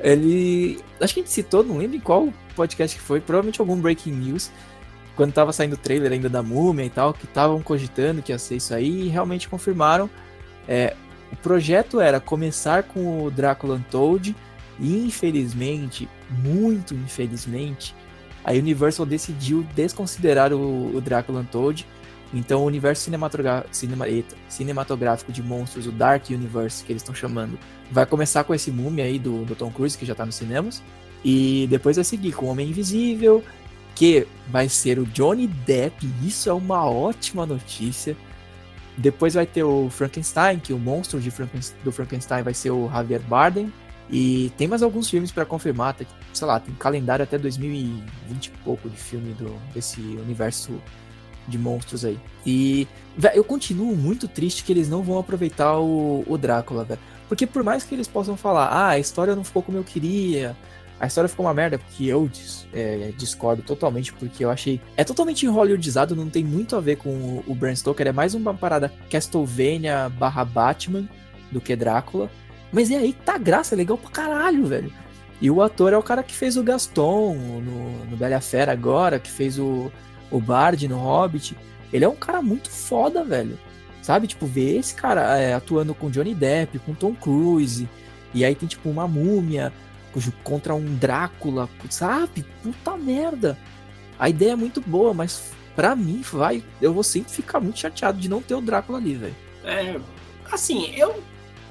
Ele. 0.00 0.82
Acho 1.00 1.14
que 1.14 1.20
a 1.20 1.22
gente 1.22 1.32
citou, 1.32 1.62
não 1.62 1.78
lembro 1.78 1.96
em 1.96 2.00
qual 2.00 2.32
podcast 2.56 2.96
que 2.96 3.02
foi, 3.02 3.20
provavelmente 3.20 3.60
algum 3.60 3.80
Breaking 3.80 4.12
News. 4.12 4.50
Quando 5.14 5.32
tava 5.32 5.52
saindo 5.52 5.74
o 5.74 5.76
trailer 5.76 6.10
ainda 6.10 6.28
da 6.28 6.42
Múmia 6.42 6.84
e 6.84 6.90
tal, 6.90 7.14
que 7.14 7.26
estavam 7.26 7.62
cogitando 7.62 8.20
que 8.20 8.32
ia 8.32 8.38
ser 8.38 8.56
isso 8.56 8.74
aí, 8.74 9.02
e 9.06 9.08
realmente 9.08 9.48
confirmaram. 9.48 10.10
É, 10.66 10.96
o 11.34 11.36
projeto 11.36 12.00
era 12.00 12.20
começar 12.20 12.84
com 12.84 13.24
o 13.24 13.30
Drácula 13.30 13.74
Untold 13.74 14.34
e 14.78 15.04
infelizmente, 15.04 16.08
muito 16.30 16.94
infelizmente, 16.94 17.94
a 18.44 18.52
Universal 18.52 19.04
decidiu 19.04 19.66
desconsiderar 19.74 20.52
o, 20.52 20.96
o 20.96 21.00
Drácula 21.00 21.40
Untold. 21.40 21.86
Então 22.32 22.62
o 22.62 22.66
universo 22.66 23.02
cinema, 23.02 23.30
cinematográfico 24.48 25.32
de 25.32 25.42
monstros, 25.42 25.86
o 25.86 25.92
Dark 25.92 26.30
Universe 26.30 26.84
que 26.84 26.92
eles 26.92 27.02
estão 27.02 27.14
chamando, 27.14 27.58
vai 27.90 28.06
começar 28.06 28.44
com 28.44 28.54
esse 28.54 28.70
múmia 28.70 29.04
aí 29.04 29.18
do, 29.18 29.44
do 29.44 29.56
Tom 29.56 29.70
Cruise 29.70 29.98
que 29.98 30.06
já 30.06 30.14
tá 30.14 30.24
nos 30.24 30.36
cinemas. 30.36 30.82
E 31.24 31.66
depois 31.68 31.96
vai 31.96 32.04
seguir 32.04 32.32
com 32.32 32.46
o 32.46 32.48
Homem 32.50 32.68
Invisível, 32.68 33.42
que 33.94 34.26
vai 34.48 34.68
ser 34.68 35.00
o 35.00 35.06
Johnny 35.06 35.46
Depp. 35.48 36.08
Isso 36.22 36.48
é 36.48 36.52
uma 36.52 36.84
ótima 36.88 37.44
notícia. 37.44 38.16
Depois 38.96 39.34
vai 39.34 39.46
ter 39.46 39.64
o 39.64 39.90
Frankenstein, 39.90 40.58
que 40.58 40.72
o 40.72 40.78
monstro 40.78 41.20
de 41.20 41.30
Frankenstein, 41.30 41.78
do 41.82 41.90
Frankenstein 41.90 42.42
vai 42.42 42.54
ser 42.54 42.70
o 42.70 42.88
Javier 42.88 43.20
Bardem. 43.20 43.72
E 44.10 44.52
tem 44.56 44.68
mais 44.68 44.82
alguns 44.82 45.08
filmes 45.08 45.32
para 45.32 45.44
confirmar, 45.44 45.94
tem, 45.94 46.06
sei 46.32 46.46
lá, 46.46 46.60
tem 46.60 46.74
calendário 46.74 47.22
até 47.22 47.38
2020 47.38 48.46
e 48.46 48.50
pouco 48.62 48.88
de 48.88 48.96
filme 48.96 49.32
do, 49.32 49.56
desse 49.72 50.00
universo 50.00 50.80
de 51.48 51.58
monstros 51.58 52.04
aí. 52.04 52.18
E 52.44 52.86
véio, 53.16 53.36
eu 53.36 53.44
continuo 53.44 53.96
muito 53.96 54.28
triste 54.28 54.62
que 54.62 54.72
eles 54.72 54.88
não 54.88 55.02
vão 55.02 55.18
aproveitar 55.18 55.78
o, 55.78 56.24
o 56.26 56.38
Drácula, 56.38 56.84
velho. 56.84 57.00
Porque 57.28 57.46
por 57.46 57.62
mais 57.62 57.84
que 57.84 57.94
eles 57.94 58.06
possam 58.06 58.36
falar, 58.36 58.66
ah, 58.66 58.88
a 58.90 58.98
história 58.98 59.34
não 59.34 59.44
ficou 59.44 59.62
como 59.62 59.78
eu 59.78 59.84
queria, 59.84 60.56
a 61.00 61.06
história 61.06 61.28
ficou 61.28 61.44
uma 61.46 61.54
merda, 61.54 61.78
porque 61.78 62.04
eu 62.04 62.30
é, 62.72 63.12
discordo 63.16 63.62
totalmente, 63.62 64.12
porque 64.12 64.44
eu 64.44 64.50
achei. 64.50 64.80
É 64.96 65.04
totalmente 65.04 65.46
hollywoodizado, 65.46 66.14
não 66.14 66.30
tem 66.30 66.44
muito 66.44 66.76
a 66.76 66.80
ver 66.80 66.96
com 66.96 67.10
o, 67.10 67.44
o 67.46 67.54
Bram 67.54 67.74
Stoker, 67.74 68.06
é 68.06 68.12
mais 68.12 68.34
uma 68.34 68.54
parada 68.54 68.92
Castlevania 69.10 70.08
barra 70.08 70.44
Batman 70.44 71.08
do 71.50 71.60
que 71.60 71.74
Drácula. 71.74 72.30
Mas 72.72 72.90
é 72.90 72.96
aí 72.96 73.12
que 73.12 73.22
tá 73.22 73.38
graça, 73.38 73.74
é 73.74 73.76
legal 73.76 73.98
pra 73.98 74.10
caralho, 74.10 74.66
velho. 74.66 74.92
E 75.40 75.50
o 75.50 75.62
ator 75.62 75.92
é 75.92 75.98
o 75.98 76.02
cara 76.02 76.22
que 76.22 76.34
fez 76.34 76.56
o 76.56 76.62
Gaston 76.62 77.34
no, 77.34 78.04
no 78.06 78.16
Bela 78.16 78.40
Fera 78.40 78.72
agora, 78.72 79.18
que 79.18 79.30
fez 79.30 79.58
o, 79.58 79.92
o 80.30 80.40
Bard 80.40 80.86
no 80.88 80.98
Hobbit. 80.98 81.56
Ele 81.92 82.04
é 82.04 82.08
um 82.08 82.16
cara 82.16 82.40
muito 82.40 82.70
foda, 82.70 83.22
velho. 83.22 83.58
Sabe? 84.00 84.26
Tipo, 84.26 84.46
ver 84.46 84.78
esse 84.78 84.94
cara 84.94 85.38
é, 85.38 85.54
atuando 85.54 85.94
com 85.94 86.10
Johnny 86.10 86.34
Depp, 86.34 86.78
com 86.80 86.94
Tom 86.94 87.14
Cruise. 87.14 87.88
E 88.32 88.44
aí 88.44 88.54
tem, 88.54 88.68
tipo, 88.68 88.88
uma 88.88 89.06
múmia 89.06 89.72
contra 90.42 90.74
um 90.74 90.94
Drácula, 90.96 91.68
sabe? 91.90 92.44
Puta 92.62 92.96
merda. 92.96 93.58
A 94.18 94.28
ideia 94.28 94.52
é 94.52 94.56
muito 94.56 94.80
boa, 94.80 95.12
mas 95.12 95.52
para 95.74 95.96
mim 95.96 96.22
vai, 96.22 96.62
eu 96.80 96.94
vou 96.94 97.02
sempre 97.02 97.32
ficar 97.32 97.60
muito 97.60 97.78
chateado 97.78 98.18
de 98.18 98.28
não 98.28 98.40
ter 98.40 98.54
o 98.54 98.60
Drácula 98.60 98.98
ali, 98.98 99.14
velho. 99.14 99.36
É, 99.64 99.98
assim, 100.50 100.94
eu 100.94 101.22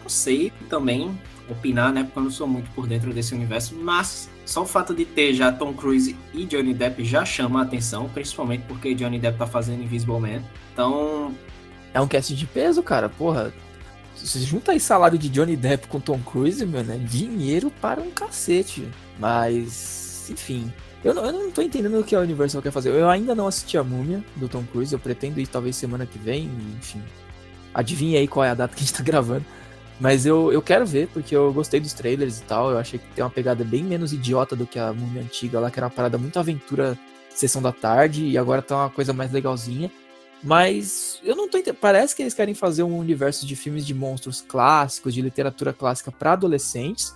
não 0.01 0.09
sei 0.09 0.51
também 0.69 1.17
opinar, 1.49 1.91
né, 1.93 2.03
porque 2.03 2.19
eu 2.19 2.23
não 2.23 2.31
sou 2.31 2.47
muito 2.47 2.69
por 2.71 2.87
dentro 2.87 3.13
desse 3.13 3.33
universo, 3.33 3.75
mas 3.75 4.29
só 4.45 4.63
o 4.63 4.65
fato 4.65 4.93
de 4.93 5.05
ter 5.05 5.33
já 5.33 5.51
Tom 5.51 5.73
Cruise 5.73 6.15
e 6.33 6.45
Johnny 6.45 6.73
Depp 6.73 7.03
já 7.03 7.23
chama 7.25 7.59
a 7.59 7.63
atenção, 7.63 8.09
principalmente 8.09 8.63
porque 8.67 8.93
Johnny 8.93 9.19
Depp 9.19 9.37
tá 9.37 9.47
fazendo 9.47 9.83
Invisible 9.83 10.19
Man. 10.19 10.41
Então, 10.73 11.33
é 11.93 12.01
um 12.01 12.07
cast 12.07 12.35
de 12.35 12.45
peso, 12.45 12.81
cara. 12.81 13.07
Porra, 13.07 13.53
você 14.15 14.39
junta 14.39 14.71
aí 14.71 14.79
salário 14.79 15.17
de 15.17 15.29
Johnny 15.29 15.55
Depp 15.55 15.87
com 15.87 15.99
Tom 15.99 16.19
Cruise, 16.19 16.65
meu, 16.65 16.83
né? 16.83 16.97
Dinheiro 16.97 17.71
para 17.81 18.01
um 18.01 18.11
cacete. 18.11 18.87
Mas, 19.19 20.27
enfim. 20.29 20.71
Eu 21.03 21.13
não, 21.13 21.25
eu 21.25 21.33
não 21.33 21.51
tô 21.51 21.61
entendendo 21.61 21.99
o 21.99 22.03
que 22.03 22.15
a 22.15 22.19
Universal 22.19 22.61
quer 22.61 22.71
fazer. 22.71 22.89
Eu 22.89 23.09
ainda 23.09 23.35
não 23.35 23.47
assisti 23.47 23.77
a 23.77 23.83
Múmia 23.83 24.23
do 24.35 24.47
Tom 24.47 24.63
Cruise. 24.63 24.93
Eu 24.93 24.99
pretendo 24.99 25.39
ir 25.39 25.47
talvez 25.47 25.75
semana 25.75 26.05
que 26.05 26.17
vem. 26.17 26.49
Enfim. 26.77 27.01
Adivinha 27.73 28.19
aí 28.19 28.27
qual 28.27 28.45
é 28.45 28.49
a 28.49 28.53
data 28.53 28.75
que 28.75 28.83
a 28.83 28.85
gente 28.85 28.93
tá 28.95 29.03
gravando. 29.03 29.45
Mas 29.99 30.25
eu, 30.25 30.51
eu 30.51 30.61
quero 30.61 30.85
ver, 30.85 31.07
porque 31.09 31.35
eu 31.35 31.51
gostei 31.53 31.79
dos 31.79 31.93
trailers 31.93 32.39
e 32.39 32.43
tal. 32.43 32.71
Eu 32.71 32.77
achei 32.77 32.99
que 32.99 33.05
tem 33.13 33.23
uma 33.23 33.29
pegada 33.29 33.63
bem 33.63 33.83
menos 33.83 34.13
idiota 34.13 34.55
do 34.55 34.65
que 34.65 34.79
a 34.79 34.93
Múmia 34.93 35.21
antiga 35.21 35.59
lá, 35.59 35.69
que 35.69 35.79
era 35.79 35.87
uma 35.87 35.91
parada 35.91 36.17
muito 36.17 36.39
aventura 36.39 36.97
sessão 37.29 37.61
da 37.61 37.71
tarde. 37.71 38.25
E 38.25 38.37
agora 38.37 38.61
tá 38.61 38.77
uma 38.77 38.89
coisa 38.89 39.11
mais 39.11 39.31
legalzinha. 39.31 39.91
Mas 40.43 41.21
eu 41.23 41.35
não 41.35 41.47
tô 41.47 41.57
entendendo. 41.57 41.79
Parece 41.79 42.15
que 42.15 42.21
eles 42.21 42.33
querem 42.33 42.53
fazer 42.53 42.83
um 42.83 42.97
universo 42.97 43.45
de 43.45 43.55
filmes 43.55 43.85
de 43.85 43.93
monstros 43.93 44.41
clássicos, 44.41 45.13
de 45.13 45.21
literatura 45.21 45.71
clássica 45.71 46.11
para 46.11 46.33
adolescentes, 46.33 47.15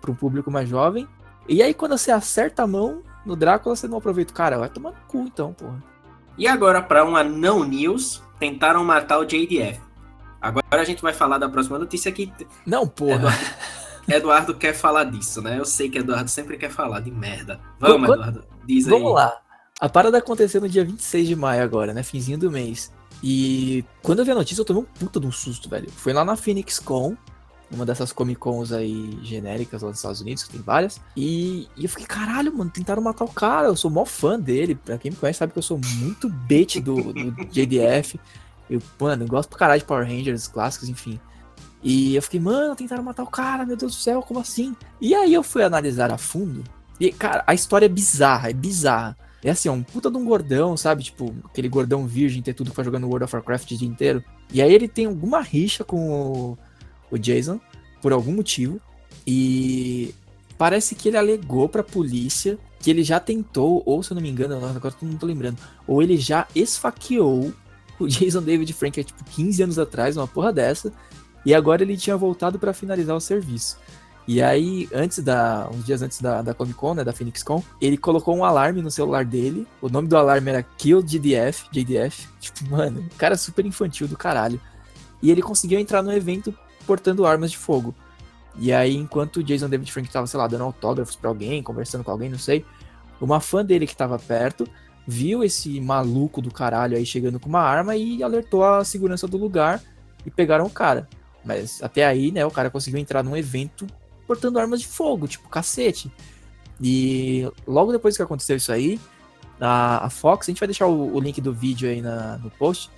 para 0.00 0.10
um 0.10 0.14
público 0.14 0.50
mais 0.50 0.68
jovem. 0.68 1.08
E 1.48 1.62
aí, 1.62 1.74
quando 1.74 1.96
você 1.96 2.12
acerta 2.12 2.62
a 2.62 2.66
mão 2.66 3.02
no 3.26 3.34
Drácula, 3.34 3.74
você 3.74 3.88
não 3.88 3.98
aproveita. 3.98 4.32
Cara, 4.32 4.58
vai 4.58 4.68
tomar 4.68 4.90
no 4.90 4.96
cu 5.08 5.18
então, 5.18 5.52
porra. 5.52 5.82
E 6.36 6.46
agora, 6.46 6.80
para 6.80 7.04
uma 7.04 7.24
não 7.24 7.64
news, 7.64 8.22
tentaram 8.38 8.84
matar 8.84 9.18
o 9.18 9.24
JDF. 9.24 9.80
Agora 10.40 10.64
a 10.70 10.84
gente 10.84 11.02
vai 11.02 11.12
falar 11.12 11.38
da 11.38 11.48
próxima 11.48 11.78
notícia 11.78 12.08
aqui. 12.08 12.32
Não, 12.64 12.86
porra. 12.86 13.14
Eduardo, 13.14 13.44
Eduardo 14.08 14.54
quer 14.54 14.72
falar 14.72 15.04
disso, 15.04 15.42
né? 15.42 15.58
Eu 15.58 15.64
sei 15.64 15.90
que 15.90 15.98
Eduardo 15.98 16.30
sempre 16.30 16.56
quer 16.56 16.70
falar 16.70 17.00
de 17.00 17.10
merda. 17.10 17.58
Vamos. 17.80 18.08
Eduardo. 18.08 18.44
Diz 18.64 18.86
aí. 18.86 18.92
Vamos 18.92 19.14
lá. 19.14 19.36
A 19.80 19.88
parada 19.88 20.18
aconteceu 20.18 20.60
no 20.60 20.68
dia 20.68 20.84
26 20.84 21.28
de 21.28 21.36
maio 21.36 21.62
agora, 21.62 21.94
né? 21.94 22.02
Finzinho 22.02 22.38
do 22.38 22.50
mês. 22.50 22.92
E 23.22 23.84
quando 24.02 24.20
eu 24.20 24.24
vi 24.24 24.30
a 24.32 24.34
notícia, 24.34 24.60
eu 24.60 24.64
tomei 24.64 24.82
um 24.82 24.86
puta 24.86 25.20
de 25.20 25.26
um 25.26 25.32
susto, 25.32 25.68
velho. 25.68 25.90
Foi 25.90 26.12
lá 26.12 26.24
na 26.24 26.36
Phoenix 26.36 26.78
Con, 26.78 27.16
uma 27.70 27.84
dessas 27.84 28.12
Comic 28.12 28.40
Cons 28.40 28.72
aí 28.72 29.18
genéricas 29.22 29.82
lá 29.82 29.88
nos 29.88 29.98
Estados 29.98 30.20
Unidos, 30.20 30.42
que 30.42 30.50
tem 30.50 30.60
várias. 30.60 31.00
E, 31.16 31.68
e, 31.76 31.84
eu 31.84 31.88
fiquei, 31.88 32.06
caralho, 32.06 32.56
mano, 32.56 32.70
tentaram 32.70 33.02
matar 33.02 33.24
o 33.24 33.32
cara. 33.32 33.68
Eu 33.68 33.76
sou 33.76 33.90
mó 33.90 34.04
fã 34.04 34.38
dele. 34.38 34.74
Pra 34.74 34.98
quem 34.98 35.10
me 35.10 35.16
conhece 35.16 35.38
sabe 35.38 35.52
que 35.52 35.58
eu 35.58 35.62
sou 35.62 35.80
muito 35.96 36.28
bait 36.28 36.80
do, 36.80 37.12
do 37.12 37.30
JDF. 37.46 38.18
Eu, 38.68 38.82
mano, 38.98 39.26
gosto 39.26 39.48
pra 39.50 39.58
caralho 39.58 39.80
de 39.80 39.86
Power 39.86 40.06
Rangers 40.06 40.48
clássicos, 40.48 40.88
enfim. 40.88 41.20
E 41.82 42.16
eu 42.16 42.22
fiquei, 42.22 42.40
mano, 42.40 42.74
tentaram 42.74 43.02
matar 43.02 43.22
o 43.22 43.28
cara, 43.28 43.64
meu 43.64 43.76
Deus 43.76 43.94
do 43.94 43.98
céu, 43.98 44.22
como 44.22 44.40
assim? 44.40 44.74
E 45.00 45.14
aí 45.14 45.32
eu 45.32 45.44
fui 45.44 45.62
analisar 45.62 46.10
a 46.10 46.18
fundo 46.18 46.64
E, 46.98 47.12
cara, 47.12 47.44
a 47.46 47.54
história 47.54 47.86
é 47.86 47.88
bizarra, 47.88 48.50
é 48.50 48.52
bizarra. 48.52 49.16
É 49.42 49.50
assim, 49.50 49.68
ó, 49.68 49.72
um 49.72 49.82
puta 49.82 50.10
de 50.10 50.16
um 50.16 50.24
gordão, 50.24 50.76
sabe? 50.76 51.04
Tipo, 51.04 51.34
aquele 51.44 51.68
gordão 51.68 52.06
virgem, 52.06 52.42
ter 52.42 52.54
tudo 52.54 52.70
que 52.70 52.76
foi 52.76 52.84
jogando 52.84 53.06
World 53.06 53.24
of 53.24 53.36
Warcraft 53.36 53.70
o 53.70 53.76
dia 53.76 53.88
inteiro. 53.88 54.22
E 54.52 54.60
aí 54.60 54.72
ele 54.72 54.88
tem 54.88 55.06
alguma 55.06 55.40
rixa 55.40 55.84
com 55.84 56.10
o, 56.10 56.58
o 57.10 57.18
Jason, 57.18 57.60
por 58.02 58.12
algum 58.12 58.32
motivo. 58.32 58.80
E 59.26 60.14
parece 60.56 60.94
que 60.94 61.08
ele 61.08 61.16
alegou 61.16 61.68
pra 61.68 61.84
polícia 61.84 62.58
que 62.80 62.90
ele 62.90 63.02
já 63.02 63.18
tentou, 63.18 63.82
ou 63.84 64.02
se 64.02 64.12
eu 64.12 64.14
não 64.14 64.22
me 64.22 64.30
engano, 64.30 64.54
agora 64.56 64.94
não 65.02 65.16
tô 65.16 65.26
lembrando, 65.26 65.58
ou 65.86 66.02
ele 66.02 66.16
já 66.16 66.46
esfaqueou 66.54 67.52
o 67.98 68.06
Jason 68.08 68.42
David 68.42 68.72
Frank, 68.72 69.00
é 69.00 69.02
tipo 69.02 69.24
15 69.24 69.62
anos 69.64 69.78
atrás, 69.78 70.16
uma 70.16 70.28
porra 70.28 70.52
dessa, 70.52 70.92
e 71.44 71.54
agora 71.54 71.82
ele 71.82 71.96
tinha 71.96 72.16
voltado 72.16 72.58
para 72.58 72.72
finalizar 72.72 73.16
o 73.16 73.20
serviço. 73.20 73.78
E 74.28 74.42
aí, 74.42 74.86
antes 74.92 75.20
da. 75.20 75.70
uns 75.72 75.86
dias 75.86 76.02
antes 76.02 76.20
da, 76.20 76.42
da 76.42 76.52
Comic 76.52 76.74
Con, 76.74 76.92
né? 76.92 77.02
Da 77.02 77.14
Phoenix 77.14 77.42
Con, 77.42 77.64
ele 77.80 77.96
colocou 77.96 78.36
um 78.36 78.44
alarme 78.44 78.82
no 78.82 78.90
celular 78.90 79.24
dele. 79.24 79.66
O 79.80 79.88
nome 79.88 80.06
do 80.06 80.18
alarme 80.18 80.50
era 80.50 80.62
Kill 80.62 81.02
JDF, 81.02 81.66
JDF. 81.72 82.28
Tipo, 82.38 82.70
mano, 82.70 83.00
um 83.00 83.16
cara 83.16 83.38
super 83.38 83.64
infantil 83.64 84.06
do 84.06 84.18
caralho. 84.18 84.60
E 85.22 85.30
ele 85.30 85.40
conseguiu 85.40 85.80
entrar 85.80 86.02
no 86.02 86.12
evento 86.12 86.54
portando 86.86 87.24
armas 87.24 87.50
de 87.50 87.56
fogo. 87.56 87.94
E 88.58 88.70
aí, 88.70 88.94
enquanto 88.94 89.38
o 89.38 89.42
Jason 89.42 89.66
David 89.66 89.90
Frank 89.90 90.10
tava, 90.10 90.26
sei 90.26 90.38
lá, 90.38 90.46
dando 90.46 90.64
autógrafos 90.64 91.16
para 91.16 91.30
alguém, 91.30 91.62
conversando 91.62 92.04
com 92.04 92.10
alguém, 92.10 92.28
não 92.28 92.38
sei, 92.38 92.66
uma 93.18 93.40
fã 93.40 93.64
dele 93.64 93.86
que 93.86 93.96
tava 93.96 94.18
perto 94.18 94.68
viu 95.06 95.42
esse 95.42 95.80
maluco 95.80 96.42
do 96.42 96.50
caralho 96.50 96.98
aí 96.98 97.06
chegando 97.06 97.40
com 97.40 97.48
uma 97.48 97.62
arma 97.62 97.96
e 97.96 98.22
alertou 98.22 98.62
a 98.62 98.84
segurança 98.84 99.26
do 99.26 99.38
lugar 99.38 99.82
e 100.26 100.30
pegaram 100.30 100.66
o 100.66 100.70
cara. 100.70 101.08
Mas 101.42 101.82
até 101.82 102.04
aí, 102.04 102.30
né, 102.30 102.44
o 102.44 102.50
cara 102.50 102.68
conseguiu 102.68 103.00
entrar 103.00 103.22
num 103.22 103.34
evento 103.34 103.86
portando 104.28 104.58
armas 104.58 104.80
de 104.80 104.86
fogo, 104.86 105.26
tipo 105.26 105.48
cacete. 105.48 106.12
E 106.80 107.50
logo 107.66 107.90
depois 107.90 108.16
que 108.16 108.22
aconteceu 108.22 108.56
isso 108.56 108.70
aí, 108.70 109.00
a, 109.58 110.06
a 110.06 110.10
Fox, 110.10 110.46
a 110.46 110.52
gente 110.52 110.60
vai 110.60 110.68
deixar 110.68 110.86
o, 110.86 111.16
o 111.16 111.18
link 111.18 111.40
do 111.40 111.52
vídeo 111.52 111.88
aí 111.88 112.02
na, 112.02 112.36
no 112.38 112.50
post. 112.50 112.90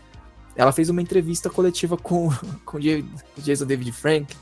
Ela 0.57 0.73
fez 0.73 0.91
uma 0.91 1.01
entrevista 1.01 1.49
coletiva 1.49 1.97
com, 1.97 2.29
com 2.67 2.77
o 2.77 2.81
Jason 3.39 3.65
David 3.65 3.93
Frank, 3.93 4.37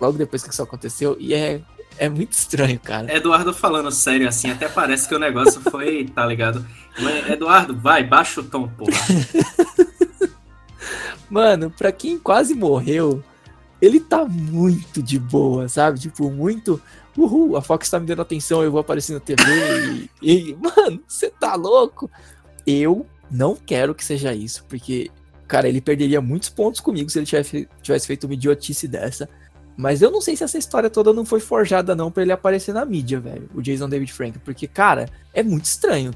logo 0.00 0.16
depois 0.18 0.42
que 0.42 0.50
isso 0.50 0.62
aconteceu, 0.62 1.16
e 1.20 1.34
é, 1.34 1.60
é 1.98 2.08
muito 2.08 2.32
estranho, 2.32 2.80
cara. 2.80 3.14
Eduardo 3.14 3.52
falando 3.52 3.92
sério 3.92 4.26
assim, 4.26 4.50
até 4.50 4.68
parece 4.68 5.06
que 5.06 5.14
o 5.14 5.18
negócio 5.18 5.60
foi, 5.60 6.06
tá 6.06 6.26
ligado? 6.26 6.66
Mas, 6.98 7.30
Eduardo, 7.30 7.76
vai, 7.76 8.02
baixa 8.02 8.40
o 8.40 8.44
tom, 8.44 8.66
porra. 8.66 8.90
Mano, 11.28 11.70
pra 11.70 11.92
quem 11.92 12.18
quase 12.18 12.54
morreu, 12.54 13.22
ele 13.80 14.00
tá 14.00 14.24
muito 14.24 15.02
de 15.02 15.18
boa, 15.18 15.68
sabe? 15.68 15.98
Tipo, 15.98 16.30
muito. 16.30 16.80
Uhul, 17.16 17.56
a 17.56 17.62
Fox 17.62 17.88
tá 17.88 17.98
me 17.98 18.06
dando 18.06 18.22
atenção, 18.22 18.62
eu 18.62 18.70
vou 18.70 18.80
aparecer 18.80 19.14
na 19.14 19.20
TV. 19.20 19.42
e, 20.22 20.50
e, 20.50 20.54
mano, 20.56 21.02
você 21.06 21.30
tá 21.30 21.54
louco? 21.54 22.10
Eu 22.66 23.06
não 23.30 23.54
quero 23.54 23.94
que 23.94 24.04
seja 24.04 24.34
isso, 24.34 24.64
porque, 24.68 25.10
cara, 25.46 25.68
ele 25.68 25.80
perderia 25.80 26.20
muitos 26.20 26.48
pontos 26.48 26.80
comigo 26.80 27.10
se 27.10 27.18
ele 27.18 27.26
tivesse, 27.26 28.06
feito 28.06 28.24
uma 28.24 28.34
idiotice 28.34 28.86
dessa. 28.86 29.28
Mas 29.76 30.00
eu 30.00 30.10
não 30.10 30.22
sei 30.22 30.34
se 30.34 30.42
essa 30.42 30.56
história 30.56 30.88
toda 30.88 31.12
não 31.12 31.24
foi 31.24 31.38
forjada, 31.38 31.94
não, 31.94 32.10
para 32.10 32.22
ele 32.22 32.32
aparecer 32.32 32.72
na 32.72 32.84
mídia, 32.84 33.20
velho. 33.20 33.48
O 33.54 33.60
Jason 33.60 33.88
David 33.88 34.10
Frank. 34.10 34.38
Porque, 34.38 34.66
cara, 34.66 35.06
é 35.34 35.42
muito 35.42 35.66
estranho. 35.66 36.12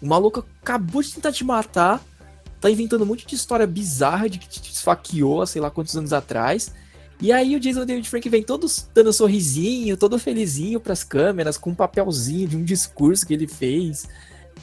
O 0.00 0.06
maluco 0.06 0.46
acabou 0.62 1.02
de 1.02 1.12
tentar 1.12 1.32
te 1.32 1.42
matar. 1.44 2.00
Tá 2.60 2.70
inventando 2.70 3.02
um 3.02 3.06
monte 3.06 3.26
de 3.26 3.34
história 3.34 3.66
bizarra 3.66 4.30
de 4.30 4.38
que 4.38 4.48
te 4.48 4.72
esfaqueou, 4.72 5.44
sei 5.44 5.60
lá 5.60 5.72
quantos 5.72 5.96
anos 5.96 6.12
atrás. 6.12 6.72
E 7.24 7.32
aí 7.32 7.56
o 7.56 7.58
Jason 7.58 7.86
David 7.86 8.06
Frank 8.06 8.28
vem 8.28 8.42
todo 8.42 8.66
dando 8.92 9.08
um 9.08 9.12
sorrisinho, 9.12 9.96
todo 9.96 10.18
felizinho 10.18 10.78
pras 10.78 11.02
câmeras, 11.02 11.56
com 11.56 11.70
um 11.70 11.74
papelzinho 11.74 12.46
de 12.46 12.54
um 12.54 12.62
discurso 12.62 13.26
que 13.26 13.32
ele 13.32 13.46
fez. 13.46 14.06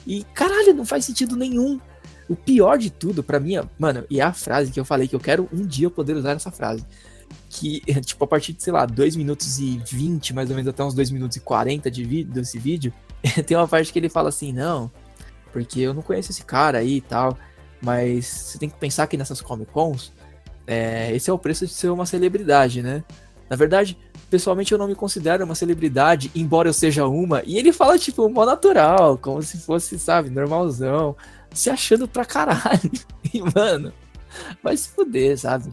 E 0.06 0.24
caralho, 0.36 0.72
não 0.72 0.86
faz 0.86 1.06
sentido 1.06 1.36
nenhum. 1.36 1.82
O 2.30 2.36
pior 2.36 2.78
de 2.78 2.92
tudo, 2.92 3.24
para 3.24 3.40
mim, 3.40 3.56
mano, 3.80 4.06
e 4.12 4.20
é 4.20 4.24
a 4.24 4.32
frase 4.32 4.72
que 4.72 4.80
eu 4.80 4.86
falei 4.86 5.08
que 5.08 5.16
eu 5.16 5.20
quero 5.20 5.50
um 5.52 5.66
dia 5.66 5.90
poder 5.90 6.16
usar 6.16 6.34
essa 6.34 6.52
frase. 6.52 6.86
Que, 7.50 7.82
tipo, 8.06 8.24
a 8.24 8.28
partir 8.28 8.54
de, 8.54 8.62
sei 8.62 8.72
lá, 8.72 8.86
2 8.86 9.16
minutos 9.16 9.58
e 9.58 9.82
20, 9.84 10.32
mais 10.32 10.52
ou 10.52 10.56
menos 10.56 10.70
até 10.70 10.84
uns 10.84 10.94
2 10.94 11.10
minutos 11.10 11.38
e 11.38 11.40
40 11.40 11.90
de 11.90 12.24
desse 12.26 12.60
vídeo, 12.60 12.94
tem 13.48 13.58
uma 13.58 13.68
parte 13.68 13.92
que 13.92 13.98
ele 13.98 14.08
fala 14.08 14.30
assim, 14.30 14.54
não, 14.54 14.92
porque 15.52 15.80
eu 15.80 15.96
não 15.96 16.04
conheço 16.04 16.30
esse 16.30 16.46
cara 16.46 16.78
aí 16.78 16.98
e 16.98 17.02
tal, 17.02 17.36
mas 17.82 18.28
você 18.28 18.60
tem 18.60 18.70
que 18.70 18.78
pensar 18.78 19.08
que 19.08 19.18
nessas 19.18 19.42
Comic 19.42 19.72
Cons, 19.72 20.14
é, 20.68 21.14
esse 21.16 21.30
é 21.30 21.34
o 21.34 21.40
preço 21.40 21.66
de 21.66 21.74
ser 21.74 21.90
uma 21.90 22.06
celebridade, 22.06 22.82
né? 22.82 23.04
Na 23.50 23.56
verdade, 23.56 23.98
pessoalmente 24.30 24.72
eu 24.72 24.78
não 24.78 24.88
me 24.88 24.96
considero 24.96 25.44
uma 25.44 25.56
celebridade, 25.56 26.32
embora 26.34 26.70
eu 26.70 26.74
seja 26.74 27.06
uma. 27.06 27.44
E 27.46 27.58
ele 27.58 27.74
fala, 27.74 28.00
tipo, 28.00 28.28
mó 28.30 28.46
natural, 28.46 29.18
como 29.18 29.42
se 29.42 29.58
fosse, 29.58 30.00
sabe, 30.00 30.30
normalzão, 30.30 31.16
se 31.54 31.70
achando 31.70 32.08
pra 32.08 32.26
caralho. 32.26 32.92
E, 33.34 33.40
mano, 33.56 33.94
vai 34.62 34.76
se 34.76 34.90
fuder, 34.90 35.38
sabe? 35.38 35.70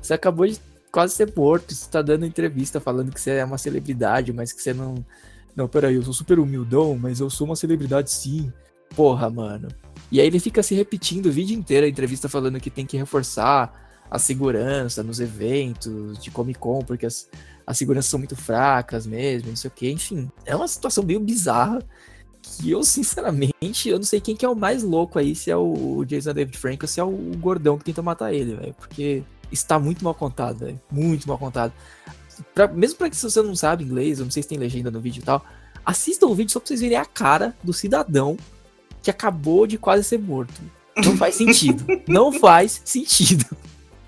Você 0.00 0.14
acabou 0.14 0.46
de 0.46 0.56
quase 0.92 1.14
ser 1.14 1.32
morto, 1.34 1.74
você 1.74 1.90
tá 1.90 2.00
dando 2.00 2.26
entrevista 2.26 2.78
falando 2.78 3.10
que 3.10 3.20
você 3.20 3.32
é 3.32 3.44
uma 3.44 3.58
celebridade, 3.58 4.32
mas 4.32 4.52
que 4.52 4.62
você 4.62 4.72
não. 4.72 5.04
Não, 5.56 5.66
peraí, 5.66 5.96
eu 5.96 6.02
sou 6.02 6.12
super 6.12 6.38
humildão, 6.38 6.96
mas 6.96 7.18
eu 7.18 7.28
sou 7.28 7.46
uma 7.46 7.56
celebridade 7.56 8.10
sim. 8.10 8.52
Porra, 8.94 9.28
mano. 9.28 9.68
E 10.12 10.20
aí 10.20 10.26
ele 10.26 10.38
fica 10.38 10.62
se 10.62 10.74
repetindo 10.74 11.26
o 11.26 11.32
vídeo 11.32 11.58
inteiro 11.58 11.86
a 11.86 11.88
entrevista 11.88 12.28
falando 12.28 12.60
que 12.60 12.70
tem 12.70 12.86
que 12.86 12.96
reforçar 12.96 13.81
a 14.12 14.18
segurança 14.18 15.02
nos 15.02 15.20
eventos 15.20 16.18
de 16.18 16.30
Comic 16.30 16.58
Con, 16.58 16.80
porque 16.82 17.06
as, 17.06 17.30
as 17.66 17.78
seguranças 17.78 18.10
são 18.10 18.18
muito 18.18 18.36
fracas 18.36 19.06
mesmo, 19.06 19.48
não 19.48 19.56
sei 19.56 19.68
o 19.68 19.70
que, 19.70 19.90
enfim. 19.90 20.30
É 20.44 20.54
uma 20.54 20.68
situação 20.68 21.02
meio 21.02 21.18
bizarra 21.18 21.82
que 22.42 22.70
eu, 22.70 22.84
sinceramente, 22.84 23.88
eu 23.88 23.96
não 23.96 24.04
sei 24.04 24.20
quem 24.20 24.36
que 24.36 24.44
é 24.44 24.48
o 24.48 24.54
mais 24.54 24.82
louco 24.82 25.18
aí, 25.18 25.34
se 25.34 25.50
é 25.50 25.56
o 25.56 26.04
Jason 26.04 26.34
David 26.34 26.58
Frank 26.58 26.84
ou 26.84 26.88
se 26.88 27.00
é 27.00 27.04
o 27.04 27.10
gordão 27.38 27.78
que 27.78 27.84
tenta 27.86 28.02
matar 28.02 28.34
ele, 28.34 28.54
velho, 28.54 28.74
porque 28.74 29.22
está 29.50 29.78
muito 29.78 30.04
mal 30.04 30.14
contado, 30.14 30.58
velho, 30.58 30.78
muito 30.90 31.26
mal 31.26 31.38
contado. 31.38 31.72
Pra, 32.54 32.68
mesmo 32.68 32.98
pra 32.98 33.08
que 33.08 33.16
se 33.16 33.22
você 33.22 33.40
não 33.40 33.56
sabe 33.56 33.82
inglês, 33.82 34.18
eu 34.18 34.26
não 34.26 34.30
sei 34.30 34.42
se 34.42 34.48
tem 34.50 34.58
legenda 34.58 34.90
no 34.90 35.00
vídeo 35.00 35.22
e 35.22 35.24
tal, 35.24 35.42
assista 35.86 36.26
o 36.26 36.34
vídeo 36.34 36.52
só 36.52 36.60
pra 36.60 36.68
vocês 36.68 36.82
verem 36.82 36.98
a 36.98 37.06
cara 37.06 37.56
do 37.64 37.72
cidadão 37.72 38.36
que 39.02 39.10
acabou 39.10 39.66
de 39.66 39.78
quase 39.78 40.04
ser 40.04 40.18
morto. 40.18 40.60
Não 41.02 41.16
faz 41.16 41.34
sentido. 41.34 41.86
não 42.06 42.30
faz 42.30 42.82
sentido. 42.84 43.46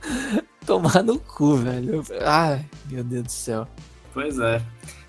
Tomar 0.66 1.02
no 1.02 1.18
cu, 1.18 1.56
velho. 1.56 2.02
Ai, 2.22 2.64
meu 2.90 3.04
Deus 3.04 3.24
do 3.24 3.32
céu. 3.32 3.68
Pois 4.12 4.38
é. 4.38 4.62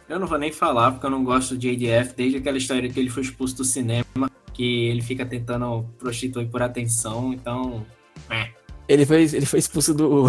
Eu 0.07 0.19
não 0.19 0.27
vou 0.27 0.37
nem 0.37 0.51
falar, 0.51 0.91
porque 0.91 1.05
eu 1.05 1.09
não 1.09 1.23
gosto 1.23 1.57
de 1.57 1.69
ADF, 1.69 2.13
desde 2.15 2.37
aquela 2.37 2.57
história 2.57 2.89
que 2.89 2.99
ele 2.99 3.09
foi 3.09 3.23
expulso 3.23 3.57
do 3.57 3.63
cinema, 3.63 4.29
que 4.53 4.87
ele 4.87 5.01
fica 5.01 5.25
tentando 5.25 5.85
prostituir 5.97 6.47
por 6.47 6.61
atenção, 6.61 7.33
então. 7.33 7.85
É. 8.29 8.49
Ele 8.87 9.05
foi, 9.05 9.23
ele 9.23 9.45
foi 9.45 9.59
expulso 9.59 9.93
do. 9.93 10.27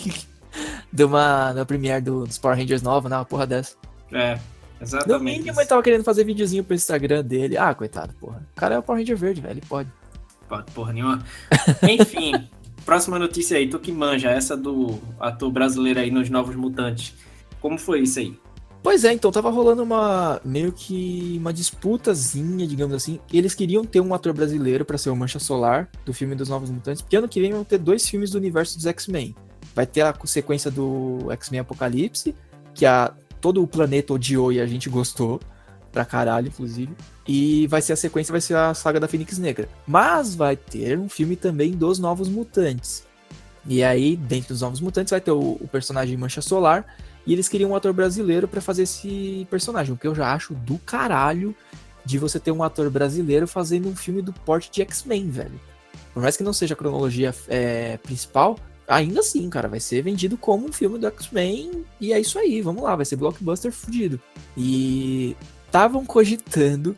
de 0.90 1.04
uma. 1.04 1.52
da 1.52 1.66
premiere 1.66 2.00
do, 2.00 2.24
dos 2.24 2.38
Power 2.38 2.56
Rangers 2.56 2.80
nova, 2.80 3.08
né? 3.08 3.16
Uma 3.16 3.24
porra 3.26 3.46
dessa. 3.46 3.76
É, 4.10 4.38
exatamente. 4.80 5.18
No 5.18 5.20
mínimo 5.20 5.60
ele 5.60 5.68
tava 5.68 5.82
querendo 5.82 6.04
fazer 6.04 6.24
videozinho 6.24 6.64
pro 6.64 6.74
Instagram 6.74 7.22
dele. 7.22 7.58
Ah, 7.58 7.74
coitado, 7.74 8.14
porra. 8.14 8.42
O 8.52 8.56
cara 8.58 8.76
é 8.76 8.78
o 8.78 8.82
Power 8.82 9.00
Ranger 9.00 9.16
verde, 9.18 9.40
velho. 9.42 9.52
Ele 9.52 9.66
pode. 9.68 9.90
Pode, 10.48 10.72
porra 10.72 10.94
nenhuma. 10.94 11.22
Enfim. 11.86 12.48
Próxima 12.88 13.18
notícia 13.18 13.58
aí, 13.58 13.68
tu 13.68 13.78
que 13.78 13.92
manja, 13.92 14.30
essa 14.30 14.56
do 14.56 14.98
ator 15.20 15.50
brasileiro 15.50 16.00
aí 16.00 16.10
nos 16.10 16.30
Novos 16.30 16.56
Mutantes. 16.56 17.12
Como 17.60 17.76
foi 17.76 18.00
isso 18.00 18.18
aí? 18.18 18.34
Pois 18.82 19.04
é, 19.04 19.12
então 19.12 19.30
tava 19.30 19.50
rolando 19.50 19.82
uma 19.82 20.40
meio 20.42 20.72
que 20.72 21.36
uma 21.38 21.52
disputazinha, 21.52 22.66
digamos 22.66 22.94
assim. 22.94 23.20
Eles 23.30 23.54
queriam 23.54 23.84
ter 23.84 24.00
um 24.00 24.14
ator 24.14 24.32
brasileiro 24.32 24.86
para 24.86 24.96
ser 24.96 25.10
o 25.10 25.16
Mancha 25.16 25.38
Solar 25.38 25.90
do 26.06 26.14
filme 26.14 26.34
dos 26.34 26.48
Novos 26.48 26.70
Mutantes, 26.70 27.02
porque 27.02 27.14
ano 27.14 27.28
que 27.28 27.38
vem 27.42 27.52
vão 27.52 27.62
ter 27.62 27.76
dois 27.76 28.08
filmes 28.08 28.30
do 28.30 28.38
universo 28.38 28.78
dos 28.78 28.86
X-Men. 28.86 29.36
Vai 29.74 29.84
ter 29.84 30.00
a 30.00 30.14
sequência 30.24 30.70
do 30.70 31.30
X-Men 31.30 31.60
Apocalipse, 31.60 32.34
que 32.72 32.86
a 32.86 33.12
todo 33.38 33.62
o 33.62 33.66
planeta 33.66 34.14
odiou 34.14 34.50
e 34.50 34.62
a 34.62 34.66
gente 34.66 34.88
gostou 34.88 35.38
pra 35.98 36.04
caralho, 36.04 36.46
inclusive. 36.46 36.92
E 37.26 37.66
vai 37.66 37.82
ser 37.82 37.92
a 37.92 37.96
sequência, 37.96 38.30
vai 38.30 38.40
ser 38.40 38.54
a 38.54 38.72
saga 38.72 39.00
da 39.00 39.08
Fênix 39.08 39.36
Negra. 39.36 39.68
Mas 39.84 40.36
vai 40.36 40.56
ter 40.56 40.96
um 40.96 41.08
filme 41.08 41.34
também 41.34 41.72
dos 41.72 41.98
Novos 41.98 42.28
Mutantes. 42.28 43.04
E 43.66 43.82
aí, 43.82 44.14
dentro 44.16 44.50
dos 44.50 44.62
Novos 44.62 44.80
Mutantes, 44.80 45.10
vai 45.10 45.20
ter 45.20 45.32
o, 45.32 45.58
o 45.60 45.68
personagem 45.70 46.16
Mancha 46.16 46.40
Solar. 46.40 46.86
E 47.26 47.32
eles 47.32 47.48
queriam 47.48 47.72
um 47.72 47.76
ator 47.76 47.92
brasileiro 47.92 48.46
para 48.46 48.60
fazer 48.60 48.84
esse 48.84 49.44
personagem. 49.50 49.92
O 49.92 49.96
que 49.96 50.06
eu 50.06 50.14
já 50.14 50.32
acho 50.32 50.54
do 50.54 50.78
caralho 50.78 51.54
de 52.04 52.16
você 52.16 52.38
ter 52.38 52.52
um 52.52 52.62
ator 52.62 52.88
brasileiro 52.88 53.48
fazendo 53.48 53.88
um 53.88 53.96
filme 53.96 54.22
do 54.22 54.32
porte 54.32 54.70
de 54.70 54.80
X-Men, 54.82 55.28
velho. 55.28 55.60
Por 56.14 56.22
mais 56.22 56.36
que 56.36 56.44
não 56.44 56.52
seja 56.52 56.74
a 56.74 56.76
cronologia 56.76 57.34
é, 57.48 57.96
principal, 57.98 58.56
ainda 58.86 59.20
assim, 59.20 59.50
cara, 59.50 59.68
vai 59.68 59.80
ser 59.80 60.00
vendido 60.00 60.38
como 60.38 60.66
um 60.66 60.72
filme 60.72 60.96
do 60.96 61.08
X-Men. 61.08 61.84
E 62.00 62.12
é 62.12 62.20
isso 62.20 62.38
aí, 62.38 62.62
vamos 62.62 62.84
lá, 62.84 62.94
vai 62.94 63.04
ser 63.04 63.16
blockbuster 63.16 63.72
fudido. 63.72 64.20
E 64.56 65.36
estavam 65.68 66.04
cogitando 66.04 66.96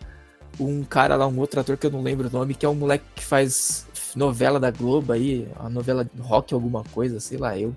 um 0.59 0.83
cara 0.85 1.16
lá, 1.16 1.26
um 1.26 1.38
outro 1.38 1.61
ator 1.61 1.76
que 1.76 1.87
eu 1.87 1.90
não 1.90 2.02
lembro 2.02 2.28
o 2.28 2.33
nome, 2.33 2.54
que 2.54 2.64
é 2.64 2.68
um 2.68 2.74
moleque 2.74 3.04
que 3.14 3.24
faz 3.24 3.87
novela 4.16 4.59
da 4.59 4.70
Globo 4.70 5.12
aí, 5.12 5.48
a 5.56 5.68
novela 5.68 6.09
rock 6.20 6.54
alguma 6.54 6.83
coisa, 6.85 7.20
sei 7.20 7.38
lá, 7.38 7.59
eu. 7.59 7.74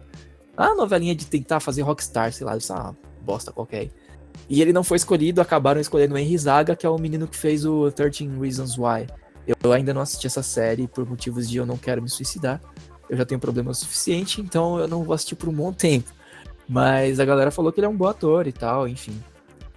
A 0.55 0.75
novelinha 0.75 1.15
de 1.15 1.25
tentar 1.25 1.59
fazer 1.59 1.81
rockstar, 1.81 2.31
sei 2.31 2.45
lá, 2.45 2.55
isso 2.55 2.73
é 2.73 2.93
bosta 3.21 3.51
qualquer 3.51 3.79
aí. 3.79 3.91
E 4.49 4.61
ele 4.61 4.73
não 4.73 4.83
foi 4.83 4.97
escolhido, 4.97 5.41
acabaram 5.41 5.79
escolhendo 5.79 6.15
o 6.15 6.17
Henry 6.17 6.37
Zaga, 6.37 6.75
que 6.75 6.85
é 6.85 6.89
o 6.89 6.97
menino 6.97 7.27
que 7.27 7.37
fez 7.37 7.65
o 7.65 7.91
13 7.91 8.27
Reasons 8.39 8.77
Why. 8.77 9.07
Eu 9.63 9.71
ainda 9.71 9.93
não 9.93 10.01
assisti 10.01 10.27
essa 10.27 10.43
série 10.43 10.87
por 10.87 11.07
motivos 11.07 11.49
de 11.49 11.57
eu 11.57 11.65
não 11.65 11.77
quero 11.77 12.01
me 12.01 12.09
suicidar. 12.09 12.61
Eu 13.09 13.17
já 13.17 13.25
tenho 13.25 13.39
problema 13.39 13.73
suficiente, 13.73 14.41
então 14.41 14.79
eu 14.79 14.87
não 14.87 15.03
vou 15.03 15.13
assistir 15.13 15.35
por 15.35 15.49
um 15.49 15.53
bom 15.53 15.71
tempo. 15.71 16.11
Mas 16.67 17.19
a 17.19 17.25
galera 17.25 17.51
falou 17.51 17.71
que 17.71 17.79
ele 17.79 17.87
é 17.87 17.89
um 17.89 17.95
bom 17.95 18.07
ator 18.07 18.47
e 18.47 18.51
tal, 18.51 18.87
enfim. 18.87 19.21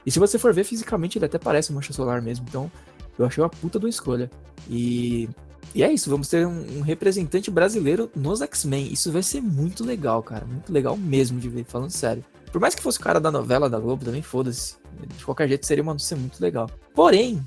E 0.06 0.10
se 0.10 0.20
você 0.20 0.38
for 0.38 0.54
ver 0.54 0.64
fisicamente, 0.64 1.18
ele 1.18 1.26
até 1.26 1.36
parece 1.36 1.72
um 1.72 1.74
Mancha 1.74 1.92
Solar 1.92 2.22
mesmo. 2.22 2.46
Então, 2.48 2.70
eu 3.18 3.26
achei 3.26 3.42
uma 3.42 3.50
puta 3.50 3.78
de 3.78 3.84
uma 3.84 3.90
escolha. 3.90 4.30
E, 4.70 5.28
e 5.74 5.82
é 5.82 5.92
isso, 5.92 6.08
vamos 6.08 6.28
ter 6.28 6.46
um, 6.46 6.78
um 6.78 6.80
representante 6.80 7.50
brasileiro 7.50 8.08
nos 8.14 8.40
X-Men. 8.40 8.92
Isso 8.92 9.10
vai 9.10 9.22
ser 9.22 9.40
muito 9.40 9.84
legal, 9.84 10.22
cara. 10.22 10.46
Muito 10.46 10.72
legal 10.72 10.96
mesmo 10.96 11.40
de 11.40 11.48
ver, 11.48 11.64
falando 11.64 11.90
sério. 11.90 12.24
Por 12.52 12.60
mais 12.60 12.74
que 12.74 12.82
fosse 12.82 12.98
o 12.98 13.02
cara 13.02 13.20
da 13.20 13.30
novela 13.30 13.68
da 13.68 13.78
Globo, 13.80 14.04
também 14.04 14.22
foda-se. 14.22 14.76
De 15.18 15.24
qualquer 15.24 15.48
jeito, 15.48 15.66
seria 15.66 15.82
uma 15.82 15.92
notícia 15.92 16.16
muito 16.16 16.40
legal. 16.40 16.70
Porém, 16.94 17.44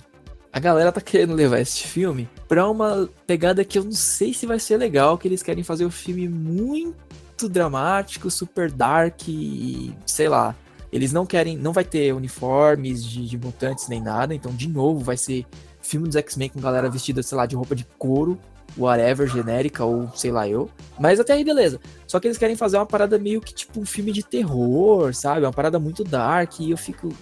a 0.51 0.59
galera 0.59 0.91
tá 0.91 0.99
querendo 0.99 1.33
levar 1.33 1.59
esse 1.59 1.83
filme 1.83 2.27
pra 2.47 2.69
uma 2.69 3.09
pegada 3.25 3.63
que 3.63 3.79
eu 3.79 3.83
não 3.83 3.91
sei 3.91 4.33
se 4.33 4.45
vai 4.45 4.59
ser 4.59 4.77
legal, 4.77 5.17
que 5.17 5.27
eles 5.27 5.41
querem 5.41 5.63
fazer 5.63 5.85
o 5.85 5.91
filme 5.91 6.27
muito 6.27 7.47
dramático, 7.47 8.29
super 8.29 8.71
dark 8.71 9.27
e 9.27 9.95
sei 10.05 10.27
lá. 10.27 10.55
Eles 10.91 11.11
não 11.11 11.25
querem, 11.25 11.57
não 11.57 11.71
vai 11.71 11.83
ter 11.83 12.13
uniformes 12.13 13.03
de, 13.03 13.27
de 13.27 13.37
mutantes 13.37 13.87
nem 13.87 14.01
nada, 14.01 14.33
então 14.33 14.51
de 14.51 14.67
novo 14.67 14.99
vai 14.99 15.17
ser 15.17 15.45
filme 15.81 16.07
dos 16.07 16.15
X-Men 16.15 16.49
com 16.49 16.59
galera 16.59 16.89
vestida, 16.89 17.21
sei 17.21 17.37
lá, 17.37 17.45
de 17.45 17.55
roupa 17.55 17.75
de 17.75 17.85
couro, 17.97 18.39
whatever, 18.77 19.27
genérica 19.27 19.83
ou 19.83 20.09
sei 20.15 20.31
lá 20.31 20.47
eu. 20.47 20.69
Mas 20.99 21.19
até 21.19 21.33
aí 21.33 21.43
beleza. 21.43 21.79
Só 22.07 22.19
que 22.19 22.27
eles 22.27 22.37
querem 22.37 22.55
fazer 22.55 22.77
uma 22.77 22.85
parada 22.85 23.17
meio 23.17 23.41
que 23.41 23.53
tipo 23.53 23.79
um 23.79 23.85
filme 23.85 24.11
de 24.11 24.23
terror, 24.23 25.13
sabe? 25.13 25.45
Uma 25.45 25.53
parada 25.53 25.79
muito 25.79 26.03
dark 26.03 26.59
e 26.59 26.71
eu 26.71 26.77
fico, 26.77 27.13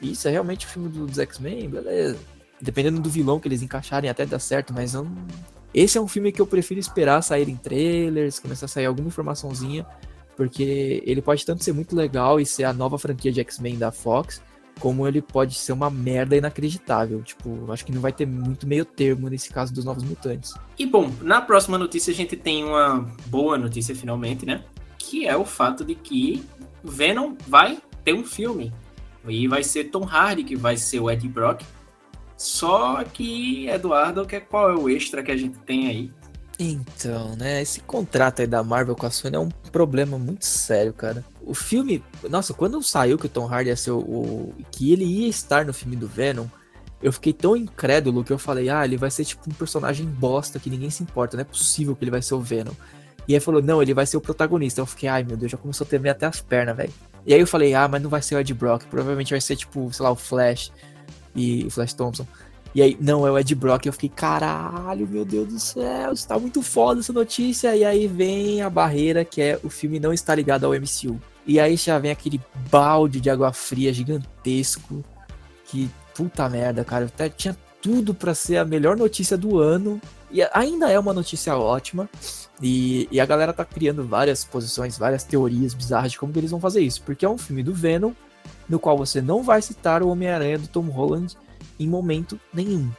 isso 0.00 0.28
é 0.28 0.30
realmente 0.30 0.66
o 0.66 0.68
filme 0.68 0.88
dos 0.88 1.18
X-Men, 1.18 1.68
beleza. 1.68 2.18
Dependendo 2.60 3.00
do 3.00 3.10
vilão 3.10 3.38
que 3.38 3.48
eles 3.48 3.62
encaixarem, 3.62 4.08
até 4.08 4.24
dá 4.24 4.38
certo, 4.38 4.72
mas 4.72 4.94
eu 4.94 5.04
não... 5.04 5.12
esse 5.74 5.98
é 5.98 6.00
um 6.00 6.08
filme 6.08 6.32
que 6.32 6.40
eu 6.40 6.46
prefiro 6.46 6.80
esperar 6.80 7.22
sair 7.22 7.48
em 7.48 7.56
trailers, 7.56 8.38
começar 8.38 8.66
a 8.66 8.68
sair 8.68 8.86
alguma 8.86 9.08
informaçãozinha, 9.08 9.86
porque 10.36 11.02
ele 11.06 11.22
pode 11.22 11.44
tanto 11.44 11.64
ser 11.64 11.72
muito 11.72 11.96
legal 11.96 12.38
e 12.38 12.46
ser 12.46 12.64
a 12.64 12.72
nova 12.72 12.98
franquia 12.98 13.32
de 13.32 13.40
X-Men 13.40 13.78
da 13.78 13.90
Fox, 13.90 14.42
como 14.78 15.08
ele 15.08 15.22
pode 15.22 15.54
ser 15.54 15.72
uma 15.72 15.90
merda 15.90 16.36
inacreditável. 16.36 17.22
Tipo, 17.22 17.72
acho 17.72 17.84
que 17.84 17.92
não 17.92 18.00
vai 18.00 18.12
ter 18.12 18.26
muito 18.26 18.66
meio 18.66 18.84
termo 18.84 19.28
nesse 19.28 19.50
caso 19.50 19.72
dos 19.72 19.84
Novos 19.84 20.04
Mutantes. 20.04 20.54
E 20.78 20.84
bom, 20.84 21.10
na 21.22 21.40
próxima 21.40 21.78
notícia 21.78 22.12
a 22.12 22.14
gente 22.14 22.36
tem 22.36 22.64
uma 22.64 23.10
boa 23.26 23.56
notícia 23.56 23.94
finalmente, 23.94 24.44
né? 24.44 24.62
Que 24.98 25.26
é 25.26 25.36
o 25.36 25.44
fato 25.44 25.84
de 25.84 25.94
que 25.94 26.44
Venom 26.84 27.34
vai 27.48 27.78
ter 28.04 28.12
um 28.12 28.24
filme. 28.24 28.72
E 29.26 29.48
vai 29.48 29.62
ser 29.62 29.84
Tom 29.84 30.04
Hardy 30.04 30.44
que 30.44 30.54
vai 30.54 30.76
ser 30.76 31.00
o 31.00 31.10
Ed 31.10 31.26
Brock. 31.28 31.62
Só 32.36 33.02
que, 33.02 33.66
Eduardo, 33.68 34.26
que, 34.26 34.38
qual 34.40 34.70
é 34.70 34.74
o 34.74 34.90
extra 34.90 35.22
que 35.22 35.32
a 35.32 35.36
gente 35.36 35.58
tem 35.60 35.88
aí? 35.88 36.12
Então, 36.58 37.36
né, 37.36 37.60
esse 37.60 37.80
contrato 37.80 38.40
aí 38.40 38.46
da 38.46 38.62
Marvel 38.62 38.96
com 38.96 39.04
a 39.04 39.10
Sony 39.10 39.36
é 39.36 39.38
um 39.38 39.50
problema 39.70 40.18
muito 40.18 40.46
sério, 40.46 40.92
cara. 40.92 41.22
O 41.42 41.54
filme, 41.54 42.02
nossa, 42.30 42.54
quando 42.54 42.82
saiu 42.82 43.18
que 43.18 43.26
o 43.26 43.28
Tom 43.28 43.46
Hardy 43.46 43.68
ia 43.68 43.76
ser 43.76 43.90
o, 43.90 44.54
que 44.70 44.90
ele 44.90 45.04
ia 45.04 45.28
estar 45.28 45.66
no 45.66 45.74
filme 45.74 45.96
do 45.96 46.08
Venom, 46.08 46.46
eu 47.02 47.12
fiquei 47.12 47.34
tão 47.34 47.54
incrédulo 47.54 48.24
que 48.24 48.32
eu 48.32 48.38
falei, 48.38 48.70
ah, 48.70 48.84
ele 48.84 48.96
vai 48.96 49.10
ser 49.10 49.24
tipo 49.24 49.42
um 49.50 49.52
personagem 49.52 50.06
bosta 50.06 50.58
que 50.58 50.70
ninguém 50.70 50.88
se 50.88 51.02
importa, 51.02 51.36
não 51.36 51.42
é 51.42 51.44
possível 51.44 51.94
que 51.94 52.02
ele 52.02 52.10
vai 52.10 52.22
ser 52.22 52.34
o 52.34 52.40
Venom. 52.40 52.72
E 53.28 53.34
aí 53.34 53.40
falou, 53.40 53.60
não, 53.60 53.82
ele 53.82 53.92
vai 53.92 54.06
ser 54.06 54.16
o 54.16 54.20
protagonista. 54.20 54.80
Eu 54.80 54.86
fiquei, 54.86 55.08
ai 55.08 55.24
meu 55.24 55.36
Deus, 55.36 55.50
já 55.50 55.58
começou 55.58 55.84
a 55.84 55.88
tremer 55.88 56.10
até 56.10 56.26
as 56.26 56.40
pernas, 56.40 56.76
velho. 56.76 56.92
E 57.26 57.34
aí 57.34 57.40
eu 57.40 57.46
falei, 57.46 57.74
ah, 57.74 57.88
mas 57.88 58.00
não 58.00 58.08
vai 58.08 58.22
ser 58.22 58.36
o 58.36 58.38
Ed 58.38 58.54
Brock, 58.54 58.84
provavelmente 58.84 59.30
vai 59.32 59.40
ser 59.40 59.56
tipo, 59.56 59.92
sei 59.92 60.04
lá, 60.04 60.10
o 60.12 60.16
Flash 60.16 60.72
e 61.34 61.64
o 61.66 61.70
Flash 61.70 61.92
Thompson. 61.92 62.26
E 62.76 62.82
aí, 62.82 62.98
não, 63.00 63.26
é 63.26 63.30
o 63.30 63.38
Ed 63.38 63.54
Brock. 63.54 63.86
Eu 63.86 63.92
fiquei, 63.94 64.10
caralho, 64.10 65.08
meu 65.08 65.24
Deus 65.24 65.48
do 65.48 65.58
céu, 65.58 66.12
está 66.12 66.38
muito 66.38 66.60
foda 66.60 67.00
essa 67.00 67.10
notícia. 67.10 67.74
E 67.74 67.82
aí 67.82 68.06
vem 68.06 68.60
a 68.60 68.68
barreira 68.68 69.24
que 69.24 69.40
é 69.40 69.58
o 69.64 69.70
filme 69.70 69.98
não 69.98 70.12
está 70.12 70.34
ligado 70.34 70.66
ao 70.66 70.72
MCU. 70.74 71.18
E 71.46 71.58
aí 71.58 71.74
já 71.74 71.98
vem 71.98 72.10
aquele 72.10 72.38
balde 72.70 73.18
de 73.18 73.30
água 73.30 73.50
fria 73.50 73.94
gigantesco. 73.94 75.02
Que 75.64 75.88
puta 76.14 76.46
merda, 76.50 76.84
cara. 76.84 77.06
Até 77.06 77.30
tinha 77.30 77.56
tudo 77.80 78.12
para 78.12 78.34
ser 78.34 78.58
a 78.58 78.64
melhor 78.66 78.94
notícia 78.94 79.38
do 79.38 79.58
ano. 79.58 79.98
E 80.30 80.42
ainda 80.52 80.90
é 80.90 80.98
uma 80.98 81.14
notícia 81.14 81.56
ótima. 81.56 82.10
E, 82.60 83.08
e, 83.10 83.18
a 83.18 83.24
galera 83.24 83.54
tá 83.54 83.64
criando 83.64 84.06
várias 84.06 84.44
posições, 84.44 84.98
várias 84.98 85.24
teorias 85.24 85.72
bizarras 85.72 86.12
de 86.12 86.18
como 86.18 86.30
que 86.30 86.40
eles 86.40 86.50
vão 86.50 86.60
fazer 86.60 86.82
isso. 86.82 87.00
Porque 87.04 87.24
é 87.24 87.28
um 87.28 87.38
filme 87.38 87.62
do 87.62 87.72
Venom, 87.72 88.12
no 88.68 88.78
qual 88.78 88.98
você 88.98 89.22
não 89.22 89.42
vai 89.42 89.62
citar 89.62 90.02
o 90.02 90.08
Homem-Aranha 90.08 90.58
do 90.58 90.68
Tom 90.68 90.82
Holland 90.90 91.34
em 91.78 91.88
momento 91.88 92.38
nenhum. 92.52 92.90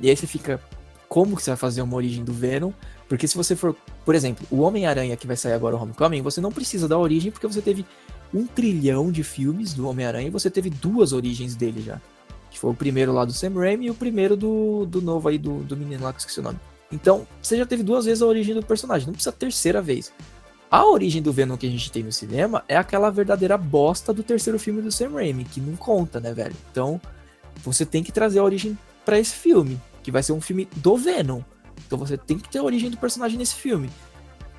E 0.00 0.10
aí 0.10 0.16
você 0.16 0.26
fica, 0.26 0.60
como 1.08 1.36
que 1.36 1.42
você 1.42 1.50
vai 1.50 1.56
fazer 1.56 1.82
uma 1.82 1.96
origem 1.96 2.24
do 2.24 2.32
Venom? 2.32 2.72
Porque 3.08 3.28
se 3.28 3.36
você 3.36 3.54
for, 3.54 3.76
por 4.04 4.14
exemplo, 4.14 4.46
o 4.50 4.60
Homem-Aranha 4.60 5.16
que 5.16 5.26
vai 5.26 5.36
sair 5.36 5.52
agora, 5.52 5.76
o 5.76 5.82
Homecoming, 5.82 6.22
você 6.22 6.40
não 6.40 6.50
precisa 6.50 6.88
da 6.88 6.98
origem 6.98 7.30
porque 7.30 7.46
você 7.46 7.60
teve 7.60 7.84
um 8.32 8.46
trilhão 8.46 9.12
de 9.12 9.22
filmes 9.22 9.74
do 9.74 9.88
Homem-Aranha 9.88 10.28
e 10.28 10.30
você 10.30 10.50
teve 10.50 10.70
duas 10.70 11.12
origens 11.12 11.54
dele 11.54 11.82
já. 11.82 12.00
Que 12.50 12.58
foi 12.58 12.70
o 12.70 12.74
primeiro 12.74 13.12
lá 13.12 13.24
do 13.24 13.32
Sam 13.32 13.54
Raimi 13.54 13.86
e 13.86 13.90
o 13.90 13.94
primeiro 13.94 14.36
do, 14.36 14.86
do 14.86 15.00
novo 15.00 15.28
aí, 15.28 15.38
do, 15.38 15.58
do 15.58 15.76
menino 15.76 16.04
lá 16.04 16.12
que 16.12 16.16
eu 16.16 16.20
esqueci 16.20 16.40
o 16.40 16.42
nome. 16.42 16.58
Então, 16.90 17.26
você 17.42 17.56
já 17.56 17.66
teve 17.66 17.82
duas 17.82 18.04
vezes 18.04 18.22
a 18.22 18.26
origem 18.26 18.54
do 18.54 18.62
personagem, 18.62 19.06
não 19.06 19.14
precisa 19.14 19.32
terceira 19.32 19.82
vez. 19.82 20.12
A 20.70 20.84
origem 20.86 21.22
do 21.22 21.32
Venom 21.32 21.56
que 21.56 21.66
a 21.66 21.70
gente 21.70 21.90
tem 21.90 22.02
no 22.02 22.12
cinema 22.12 22.64
é 22.68 22.76
aquela 22.76 23.10
verdadeira 23.10 23.56
bosta 23.56 24.12
do 24.12 24.22
terceiro 24.22 24.58
filme 24.58 24.82
do 24.82 24.90
Sam 24.90 25.10
Raimi, 25.10 25.44
que 25.44 25.60
não 25.60 25.76
conta, 25.76 26.18
né, 26.18 26.32
velho? 26.32 26.54
Então, 26.70 27.00
você 27.62 27.84
tem 27.84 28.02
que 28.02 28.12
trazer 28.12 28.38
a 28.38 28.44
origem 28.44 28.78
para 29.04 29.18
esse 29.18 29.34
filme, 29.34 29.80
que 30.02 30.10
vai 30.10 30.22
ser 30.22 30.32
um 30.32 30.40
filme 30.40 30.68
do 30.76 30.96
Venom. 30.96 31.40
Então 31.86 31.98
você 31.98 32.16
tem 32.16 32.38
que 32.38 32.48
ter 32.48 32.58
a 32.58 32.62
origem 32.62 32.90
do 32.90 32.96
personagem 32.96 33.38
nesse 33.38 33.54
filme. 33.54 33.90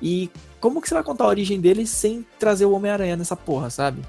E 0.00 0.30
como 0.60 0.80
que 0.80 0.88
você 0.88 0.94
vai 0.94 1.02
contar 1.02 1.24
a 1.24 1.28
origem 1.28 1.60
dele 1.60 1.86
sem 1.86 2.24
trazer 2.38 2.64
o 2.64 2.72
Homem-Aranha 2.72 3.16
nessa 3.16 3.36
porra, 3.36 3.70
sabe? 3.70 4.02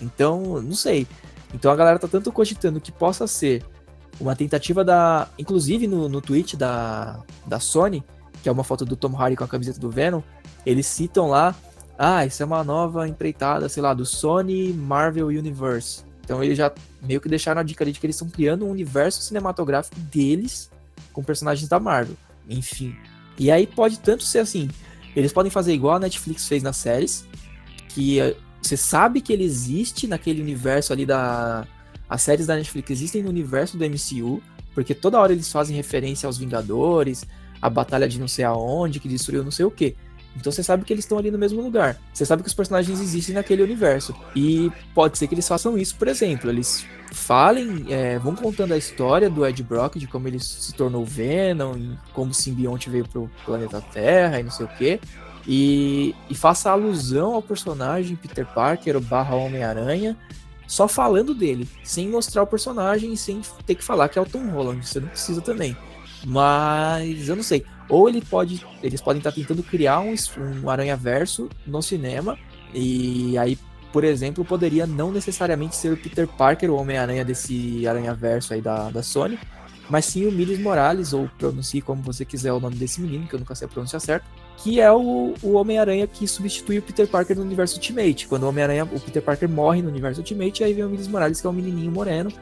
Então, 0.00 0.60
não 0.62 0.74
sei. 0.74 1.06
Então 1.54 1.70
a 1.70 1.76
galera 1.76 1.98
tá 1.98 2.08
tanto 2.08 2.32
cogitando 2.32 2.80
que 2.80 2.92
possa 2.92 3.26
ser 3.26 3.64
uma 4.20 4.34
tentativa 4.36 4.84
da. 4.84 5.28
Inclusive 5.38 5.86
no, 5.86 6.08
no 6.08 6.20
tweet 6.20 6.56
da, 6.56 7.20
da 7.46 7.60
Sony, 7.60 8.04
que 8.42 8.48
é 8.48 8.52
uma 8.52 8.64
foto 8.64 8.84
do 8.84 8.96
Tom 8.96 9.16
Hardy 9.16 9.36
com 9.36 9.44
a 9.44 9.48
camiseta 9.48 9.78
do 9.78 9.90
Venom, 9.90 10.22
eles 10.64 10.86
citam 10.86 11.28
lá. 11.28 11.54
Ah, 11.98 12.24
isso 12.26 12.42
é 12.42 12.46
uma 12.46 12.64
nova 12.64 13.06
empreitada, 13.06 13.68
sei 13.68 13.82
lá, 13.82 13.94
do 13.94 14.04
Sony 14.04 14.72
Marvel 14.72 15.28
Universe. 15.28 16.04
Então 16.24 16.42
eles 16.42 16.56
já 16.56 16.72
meio 17.02 17.20
que 17.20 17.28
deixaram 17.28 17.60
a 17.60 17.64
dica 17.64 17.84
ali 17.84 17.92
de 17.92 18.00
que 18.00 18.06
eles 18.06 18.16
estão 18.16 18.28
criando 18.28 18.64
um 18.64 18.70
universo 18.70 19.22
cinematográfico 19.22 19.98
deles 20.00 20.70
com 21.12 21.22
personagens 21.22 21.68
da 21.68 21.80
Marvel. 21.80 22.16
Enfim. 22.48 22.96
E 23.38 23.50
aí 23.50 23.66
pode 23.66 23.98
tanto 23.98 24.22
ser 24.22 24.38
assim. 24.38 24.68
Eles 25.14 25.32
podem 25.32 25.50
fazer 25.50 25.74
igual 25.74 25.96
a 25.96 25.98
Netflix 25.98 26.48
fez 26.48 26.62
nas 26.62 26.76
séries, 26.76 27.26
que 27.88 28.20
eh, 28.20 28.36
você 28.60 28.76
sabe 28.76 29.20
que 29.20 29.32
ele 29.32 29.44
existe 29.44 30.06
naquele 30.06 30.40
universo 30.40 30.92
ali 30.92 31.04
da. 31.04 31.66
As 32.08 32.22
séries 32.22 32.46
da 32.46 32.56
Netflix 32.56 32.90
existem 32.90 33.22
no 33.22 33.30
universo 33.30 33.76
do 33.76 33.84
MCU, 33.84 34.42
porque 34.74 34.94
toda 34.94 35.18
hora 35.18 35.32
eles 35.32 35.50
fazem 35.50 35.74
referência 35.74 36.26
aos 36.26 36.38
Vingadores, 36.38 37.26
a 37.60 37.70
batalha 37.70 38.08
de 38.08 38.18
não 38.18 38.28
sei 38.28 38.44
aonde, 38.44 39.00
que 39.00 39.08
destruiu 39.08 39.42
não 39.42 39.50
sei 39.50 39.64
o 39.64 39.70
que. 39.70 39.96
Então 40.36 40.50
você 40.50 40.62
sabe 40.62 40.84
que 40.84 40.92
eles 40.92 41.04
estão 41.04 41.18
ali 41.18 41.30
no 41.30 41.38
mesmo 41.38 41.60
lugar. 41.60 41.98
Você 42.12 42.24
sabe 42.24 42.42
que 42.42 42.48
os 42.48 42.54
personagens 42.54 43.00
existem 43.00 43.34
naquele 43.34 43.62
universo. 43.62 44.14
E 44.34 44.70
pode 44.94 45.18
ser 45.18 45.26
que 45.26 45.34
eles 45.34 45.46
façam 45.46 45.76
isso, 45.76 45.94
por 45.96 46.08
exemplo. 46.08 46.50
Eles 46.50 46.86
falem, 47.12 47.86
é, 47.90 48.18
vão 48.18 48.34
contando 48.34 48.72
a 48.72 48.78
história 48.78 49.28
do 49.28 49.46
Ed 49.46 49.62
Brock, 49.62 49.96
de 49.96 50.06
como 50.06 50.28
ele 50.28 50.40
se 50.40 50.72
tornou 50.72 51.04
Venom, 51.04 51.96
como 52.12 52.30
o 52.30 52.34
simbionte 52.34 52.88
veio 52.88 53.06
pro 53.06 53.30
planeta 53.44 53.80
Terra 53.80 54.40
e 54.40 54.42
não 54.42 54.50
sei 54.50 54.66
o 54.66 54.68
quê. 54.68 55.00
E, 55.46 56.14
e 56.30 56.34
faça 56.34 56.70
alusão 56.70 57.34
ao 57.34 57.42
personagem 57.42 58.16
Peter 58.16 58.46
Parker, 58.46 58.96
o 58.96 59.00
barra 59.00 59.34
Homem-Aranha, 59.34 60.16
só 60.66 60.88
falando 60.88 61.34
dele, 61.34 61.68
sem 61.82 62.08
mostrar 62.08 62.42
o 62.42 62.46
personagem 62.46 63.12
e 63.12 63.16
sem 63.16 63.42
ter 63.66 63.74
que 63.74 63.84
falar 63.84 64.08
que 64.08 64.18
é 64.18 64.22
o 64.22 64.26
Tom 64.26 64.48
Holland. 64.48 64.86
Você 64.86 65.00
não 65.00 65.08
precisa 65.08 65.40
também. 65.40 65.76
Mas 66.24 67.28
eu 67.28 67.36
não 67.36 67.42
sei. 67.42 67.64
Ou 67.92 68.08
ele 68.08 68.22
pode, 68.22 68.64
eles 68.82 69.02
podem 69.02 69.18
estar 69.18 69.32
tentando 69.32 69.62
criar 69.62 70.00
um, 70.00 70.14
um 70.64 70.70
Aranha 70.70 70.96
Verso 70.96 71.50
no 71.66 71.82
cinema. 71.82 72.38
E 72.72 73.36
aí, 73.36 73.58
por 73.92 74.02
exemplo, 74.02 74.46
poderia 74.46 74.86
não 74.86 75.12
necessariamente 75.12 75.76
ser 75.76 75.92
o 75.92 75.96
Peter 75.98 76.26
Parker, 76.26 76.70
o 76.70 76.76
Homem-Aranha 76.76 77.22
desse 77.22 77.86
Aranha 77.86 78.14
Verso 78.14 78.54
aí 78.54 78.62
da, 78.62 78.88
da 78.88 79.02
Sony, 79.02 79.38
mas 79.90 80.06
sim 80.06 80.24
o 80.24 80.32
Miles 80.32 80.58
Morales, 80.58 81.12
ou 81.12 81.28
pronuncie 81.36 81.82
como 81.82 82.00
você 82.00 82.24
quiser 82.24 82.50
o 82.54 82.58
nome 82.58 82.76
desse 82.76 82.98
menino, 82.98 83.26
que 83.26 83.34
eu 83.34 83.38
nunca 83.38 83.54
sei 83.54 83.66
a 83.66 83.70
pronúncia 83.70 84.00
certa, 84.00 84.24
que 84.56 84.80
é 84.80 84.90
o, 84.90 85.34
o 85.42 85.52
Homem-Aranha 85.52 86.06
que 86.06 86.26
substitui 86.26 86.78
o 86.78 86.82
Peter 86.82 87.06
Parker 87.06 87.36
no 87.36 87.42
universo 87.42 87.76
Ultimate. 87.76 88.26
Quando 88.26 88.44
o 88.44 88.48
Homem-Aranha, 88.48 88.84
o 88.84 89.00
Peter 89.00 89.20
Parker 89.20 89.50
morre 89.50 89.82
no 89.82 89.90
universo 89.90 90.22
Ultimate, 90.22 90.64
aí 90.64 90.72
vem 90.72 90.86
o 90.86 90.88
Miles 90.88 91.08
Morales, 91.08 91.42
que 91.42 91.46
é 91.46 91.50
um 91.50 91.52
menininho 91.52 91.92
moreno, 91.92 92.32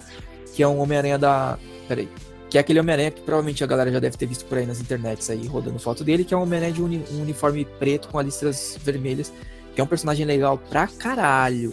que 0.54 0.62
é 0.62 0.68
um 0.68 0.78
Homem-Aranha 0.78 1.18
da. 1.18 1.58
Peraí. 1.88 2.08
Que 2.50 2.58
é 2.58 2.60
aquele 2.60 2.80
Homem-Aranha 2.80 3.12
que 3.12 3.22
provavelmente 3.22 3.62
a 3.62 3.66
galera 3.66 3.92
já 3.92 4.00
deve 4.00 4.16
ter 4.16 4.26
visto 4.26 4.44
por 4.44 4.58
aí 4.58 4.66
nas 4.66 4.80
internets 4.80 5.30
aí, 5.30 5.46
rodando 5.46 5.78
foto 5.78 6.02
dele, 6.04 6.24
que 6.24 6.34
é 6.34 6.36
um 6.36 6.42
Homem-Aranha 6.42 6.72
de 6.72 6.82
um 6.82 7.22
uniforme 7.22 7.64
preto 7.78 8.08
com 8.08 8.20
listras 8.20 8.76
vermelhas, 8.82 9.32
que 9.74 9.80
é 9.80 9.84
um 9.84 9.86
personagem 9.86 10.26
legal 10.26 10.58
pra 10.58 10.88
caralho. 10.88 11.72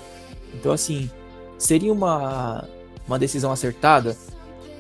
Então, 0.54 0.72
assim, 0.72 1.10
Seria 1.58 1.92
uma, 1.92 2.68
uma 3.08 3.18
decisão 3.18 3.52
acertada? 3.52 4.16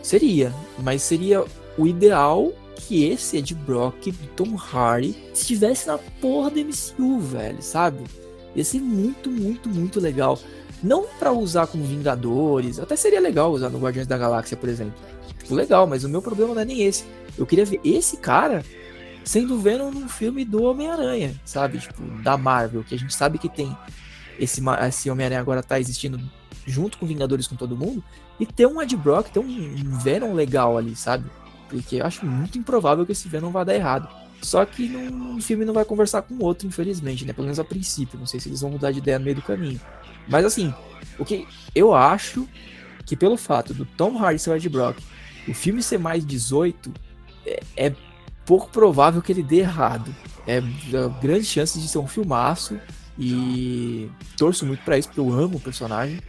Seria, 0.03 0.53
mas 0.79 1.01
seria 1.01 1.43
o 1.77 1.87
ideal 1.87 2.53
que 2.75 3.05
esse 3.05 3.37
Ed 3.37 3.55
Brock 3.55 4.11
do 4.11 4.27
Tom 4.35 4.55
Hardy 4.55 5.15
estivesse 5.33 5.87
na 5.87 5.97
porra 5.97 6.51
do 6.51 6.59
MCU, 6.59 7.19
velho, 7.19 7.61
sabe? 7.61 8.03
Ia 8.55 8.63
ser 8.63 8.79
muito, 8.79 9.29
muito, 9.29 9.67
muito 9.67 9.99
legal. 9.99 10.39
Não 10.83 11.07
para 11.19 11.31
usar 11.31 11.65
como 11.65 11.83
Vingadores, 11.83 12.79
até 12.79 12.95
seria 12.95 13.19
legal 13.19 13.51
usar 13.51 13.69
no 13.69 13.79
Guardiões 13.79 14.07
da 14.07 14.17
Galáxia, 14.17 14.55
por 14.55 14.69
exemplo. 14.69 14.93
Tipo, 15.47 15.55
legal, 15.55 15.87
mas 15.87 16.03
o 16.03 16.09
meu 16.09 16.21
problema 16.21 16.53
não 16.53 16.61
é 16.61 16.65
nem 16.65 16.81
esse. 16.81 17.05
Eu 17.37 17.45
queria 17.45 17.63
ver 17.63 17.79
esse 17.81 18.17
cara 18.17 18.65
sendo 19.23 19.57
Venom 19.57 19.91
num 19.91 20.09
filme 20.09 20.43
do 20.43 20.61
Homem-Aranha, 20.63 21.39
sabe? 21.45 21.79
Tipo, 21.79 22.03
da 22.21 22.37
Marvel, 22.37 22.83
que 22.83 22.93
a 22.93 22.99
gente 22.99 23.15
sabe 23.15 23.37
que 23.37 23.47
tem 23.47 23.75
esse, 24.37 24.61
esse 24.85 25.09
Homem-Aranha 25.09 25.39
agora 25.39 25.63
tá 25.63 25.79
existindo 25.79 26.19
junto 26.65 26.97
com 26.97 27.05
Vingadores 27.05 27.47
com 27.47 27.55
todo 27.55 27.77
mundo, 27.77 28.03
e 28.37 28.45
ter 28.45 28.67
um 28.67 28.81
Ed 28.81 28.93
Brock, 28.97 29.29
ter 29.29 29.39
um 29.39 29.97
Venom 29.99 30.33
legal 30.33 30.77
ali, 30.77 30.97
sabe? 30.97 31.29
Porque 31.69 31.95
eu 31.95 32.05
acho 32.05 32.25
muito 32.25 32.57
improvável 32.57 33.05
que 33.05 33.13
esse 33.13 33.29
Venom 33.29 33.49
vá 33.49 33.63
dar 33.63 33.73
errado. 33.73 34.09
Só 34.41 34.65
que 34.65 34.83
um 34.97 35.39
filme 35.39 35.63
não 35.63 35.73
vai 35.73 35.85
conversar 35.85 36.23
com 36.23 36.33
o 36.33 36.43
outro, 36.43 36.67
infelizmente, 36.67 37.23
né? 37.23 37.31
Pelo 37.31 37.45
menos 37.45 37.57
a 37.59 37.63
princípio. 37.63 38.19
Não 38.19 38.25
sei 38.25 38.39
se 38.41 38.49
eles 38.49 38.59
vão 38.59 38.71
mudar 38.71 38.91
de 38.91 38.99
ideia 38.99 39.17
no 39.17 39.23
meio 39.23 39.37
do 39.37 39.41
caminho. 39.41 39.79
Mas 40.27 40.45
assim, 40.45 40.73
o 41.17 41.23
que 41.23 41.47
eu 41.73 41.95
acho 41.95 42.47
que 43.05 43.15
pelo 43.15 43.37
fato 43.37 43.73
do 43.73 43.85
Tom 43.85 44.17
Hardy 44.17 44.39
ser 44.39 44.49
o 44.49 44.55
Ed 44.55 44.67
Brock, 44.67 44.97
o 45.47 45.53
filme 45.53 45.81
ser 45.81 45.97
mais 45.97 46.25
18, 46.25 46.91
é, 47.45 47.59
é 47.75 47.95
pouco 48.45 48.69
provável 48.69 49.21
que 49.21 49.31
ele 49.31 49.43
dê 49.43 49.57
errado. 49.57 50.13
É, 50.45 50.57
é 50.57 50.61
grande 51.21 51.45
chance 51.45 51.79
de 51.79 51.87
ser 51.87 51.99
um 51.99 52.07
filmaço 52.07 52.79
e 53.17 54.09
torço 54.37 54.65
muito 54.65 54.83
para 54.83 54.97
isso, 54.97 55.09
porque 55.09 55.19
eu 55.19 55.31
amo 55.31 55.57
o 55.57 55.61
personagem. 55.61 56.19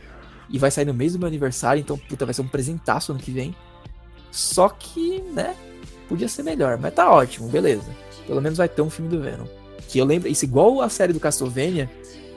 E 0.51 0.59
vai 0.59 0.71
sair 0.71 0.87
no 0.87 0.95
mês 0.95 1.13
do 1.13 1.19
meu 1.19 1.29
aniversário, 1.29 1.81
então 1.81 1.99
puta, 1.99 2.25
vai 2.25 2.33
ser 2.33 2.43
um 2.43 2.49
presentaço 2.49 3.13
ano 3.13 3.21
que 3.21 3.31
vem. 3.31 3.55
Só 4.31 4.69
que, 4.69 5.21
né, 5.33 5.55
podia 6.09 6.29
ser 6.29 6.43
melhor, 6.43 6.79
mas 6.79 6.95
tá 6.95 7.11
ótimo, 7.11 7.49
beleza. 7.49 7.91
Pelo 8.27 8.41
menos 8.41 8.59
vai 8.59 8.69
ter 8.69 8.83
um 8.83 8.91
filme 8.91 9.11
do 9.11 9.21
Venom. 9.21 9.47
Que 9.89 9.99
eu 9.99 10.05
lembro, 10.05 10.29
isso 10.29 10.45
igual 10.45 10.81
a 10.81 10.89
série 10.89 11.13
do 11.13 11.21
Castlevania, 11.21 11.91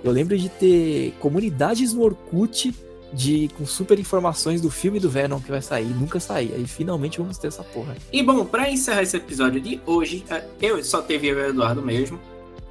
eu 0.03 0.11
lembro 0.11 0.37
de 0.37 0.49
ter 0.49 1.13
comunidades 1.19 1.93
no 1.93 2.01
Orkut 2.01 2.73
de 3.13 3.49
com 3.57 3.65
super 3.65 3.99
informações 3.99 4.61
do 4.61 4.69
filme 4.69 4.99
do 4.99 5.09
Venom 5.09 5.39
que 5.39 5.51
vai 5.51 5.61
sair, 5.61 5.87
nunca 5.87 6.19
sair. 6.19 6.53
Aí 6.53 6.65
finalmente 6.65 7.19
vamos 7.19 7.37
ter 7.37 7.47
essa 7.47 7.63
porra. 7.63 7.95
E 8.11 8.23
bom, 8.23 8.45
para 8.45 8.69
encerrar 8.69 9.01
esse 9.01 9.17
episódio 9.17 9.59
de 9.59 9.81
hoje, 9.85 10.23
é, 10.29 10.43
eu 10.61 10.83
só 10.83 11.01
teve 11.01 11.27
eu 11.27 11.39
e 11.39 11.41
o 11.41 11.49
Eduardo 11.49 11.81
mesmo. 11.81 12.19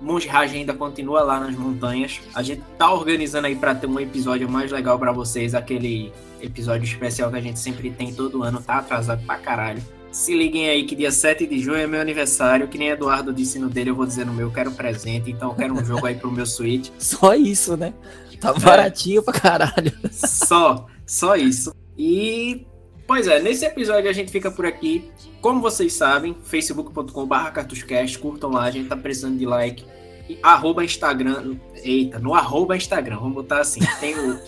Monge 0.00 0.26
Raj 0.26 0.54
ainda 0.54 0.72
continua 0.72 1.22
lá 1.22 1.38
nas 1.38 1.54
montanhas. 1.54 2.20
A 2.34 2.42
gente 2.42 2.62
tá 2.78 2.90
organizando 2.92 3.46
aí 3.46 3.54
para 3.54 3.74
ter 3.74 3.86
um 3.86 4.00
episódio 4.00 4.48
mais 4.48 4.72
legal 4.72 4.98
para 4.98 5.12
vocês, 5.12 5.54
aquele 5.54 6.10
episódio 6.40 6.84
especial 6.84 7.30
que 7.30 7.36
a 7.36 7.40
gente 7.40 7.58
sempre 7.58 7.90
tem 7.90 8.14
todo 8.14 8.42
ano, 8.42 8.62
tá 8.62 8.78
atrasado 8.78 9.22
pra 9.26 9.36
caralho. 9.36 9.82
Se 10.10 10.34
liguem 10.34 10.68
aí 10.68 10.84
que 10.84 10.96
dia 10.96 11.12
7 11.12 11.46
de 11.46 11.60
junho 11.60 11.76
é 11.76 11.86
meu 11.86 12.00
aniversário, 12.00 12.66
que 12.66 12.76
nem 12.76 12.88
Eduardo 12.88 13.32
disse 13.32 13.58
no 13.58 13.68
dele, 13.68 13.90
eu 13.90 13.94
vou 13.94 14.06
dizer 14.06 14.26
no 14.26 14.32
meu, 14.32 14.48
eu 14.48 14.52
quero 14.52 14.72
presente, 14.72 15.30
então 15.30 15.50
eu 15.50 15.54
quero 15.54 15.74
um 15.74 15.84
jogo 15.84 16.04
aí 16.06 16.16
pro 16.16 16.32
meu 16.32 16.46
Switch. 16.46 16.88
Só 16.98 17.34
isso, 17.34 17.76
né? 17.76 17.92
Tá 18.40 18.52
baratinho 18.54 19.20
é. 19.20 19.22
pra 19.22 19.34
caralho. 19.34 19.92
Só, 20.10 20.86
só 21.06 21.36
isso. 21.36 21.74
E, 21.96 22.66
pois 23.06 23.26
é, 23.26 23.40
nesse 23.40 23.64
episódio 23.64 24.08
a 24.08 24.12
gente 24.12 24.32
fica 24.32 24.50
por 24.50 24.64
aqui. 24.64 25.10
Como 25.40 25.60
vocês 25.60 25.92
sabem, 25.92 26.36
facebook.com.br 26.42 27.50
cartuscast, 27.52 28.18
curtam 28.18 28.50
lá, 28.50 28.64
a 28.64 28.70
gente 28.70 28.88
tá 28.88 28.96
precisando 28.96 29.38
de 29.38 29.46
like. 29.46 29.84
E, 30.28 30.38
arroba 30.42 30.84
Instagram, 30.84 31.56
eita, 31.82 32.18
no 32.18 32.34
arroba 32.34 32.76
Instagram, 32.76 33.16
vamos 33.16 33.34
botar 33.34 33.60
assim, 33.60 33.80
tem 33.98 34.14
o, 34.18 34.40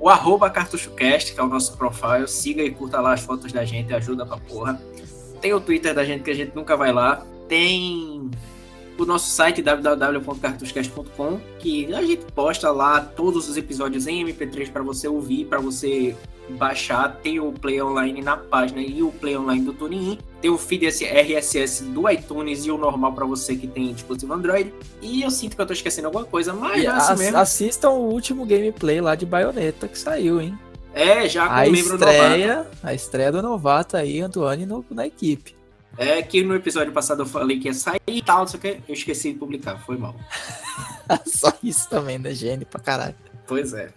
o 0.00 0.08
arroba 0.08 0.50
cartuchocast, 0.50 1.34
que 1.34 1.40
é 1.40 1.42
o 1.42 1.48
nosso 1.48 1.76
profile, 1.76 2.28
siga 2.28 2.62
e 2.62 2.70
curta 2.70 3.00
lá 3.00 3.14
as 3.14 3.20
fotos 3.20 3.52
da 3.52 3.64
gente, 3.64 3.94
ajuda 3.94 4.26
pra 4.26 4.36
porra. 4.36 4.80
Tem 5.40 5.52
o 5.52 5.60
Twitter 5.60 5.94
da 5.94 6.04
gente 6.04 6.22
que 6.22 6.30
a 6.30 6.34
gente 6.34 6.54
nunca 6.54 6.76
vai 6.76 6.92
lá. 6.92 7.24
Tem 7.48 8.30
o 8.98 9.04
nosso 9.04 9.30
site 9.30 9.62
www.cartuscast.com, 9.62 11.40
que 11.58 11.92
a 11.92 12.02
gente 12.02 12.24
posta 12.34 12.70
lá 12.70 13.00
todos 13.00 13.48
os 13.48 13.56
episódios 13.56 14.06
em 14.06 14.24
MP3 14.24 14.70
para 14.70 14.82
você 14.82 15.08
ouvir, 15.08 15.46
para 15.46 15.58
você 15.60 16.14
baixar. 16.50 17.20
Tem 17.22 17.40
o 17.40 17.52
Play 17.52 17.80
Online 17.82 18.22
na 18.22 18.36
página 18.36 18.80
e 18.80 19.02
o 19.02 19.10
Play 19.10 19.36
Online 19.36 19.64
do 19.64 19.72
TuneIn. 19.72 20.18
Tem 20.40 20.50
o 20.50 20.58
feed 20.58 20.86
RSS 20.86 21.84
do 21.84 22.08
iTunes 22.08 22.66
e 22.66 22.70
o 22.70 22.78
normal 22.78 23.12
para 23.12 23.24
você 23.24 23.56
que 23.56 23.66
tem 23.66 23.92
dispositivo 23.92 24.34
Android. 24.34 24.72
E 25.00 25.22
eu 25.22 25.30
sinto 25.30 25.56
que 25.56 25.62
eu 25.62 25.66
tô 25.66 25.72
esquecendo 25.72 26.08
alguma 26.08 26.24
coisa, 26.24 26.52
mas 26.52 26.84
é 26.84 26.88
assim 26.88 27.16
mesmo. 27.16 27.38
Assistam 27.38 27.90
o 27.90 28.10
último 28.10 28.44
gameplay 28.44 29.00
lá 29.00 29.14
de 29.14 29.26
Bayonetta 29.26 29.88
que 29.88 29.98
saiu, 29.98 30.40
hein? 30.40 30.58
É, 30.92 31.28
já 31.28 31.48
com 31.48 31.54
a 31.54 31.66
membro 31.66 31.96
estreia, 31.96 32.56
novato. 32.56 32.76
A 32.84 32.94
estreia 32.94 33.32
do 33.32 33.42
novato 33.42 33.96
aí, 33.96 34.20
Antoine, 34.20 34.64
no, 34.64 34.84
na 34.90 35.06
equipe. 35.06 35.56
É 35.96 36.22
que 36.22 36.42
no 36.42 36.54
episódio 36.54 36.92
passado 36.92 37.22
eu 37.22 37.26
falei 37.26 37.58
que 37.58 37.68
ia 37.68 37.74
sair 37.74 38.00
e 38.06 38.22
tal, 38.22 38.40
não 38.40 38.46
sei 38.46 38.58
o 38.58 38.60
que, 38.60 38.80
eu 38.88 38.94
esqueci 38.94 39.32
de 39.32 39.38
publicar, 39.38 39.78
foi 39.78 39.96
mal. 39.96 40.14
só 41.26 41.52
isso 41.62 41.88
também, 41.88 42.18
né? 42.18 42.34
Gênio 42.34 42.66
pra 42.66 42.80
caralho. 42.80 43.14
Pois 43.46 43.72
é. 43.72 43.90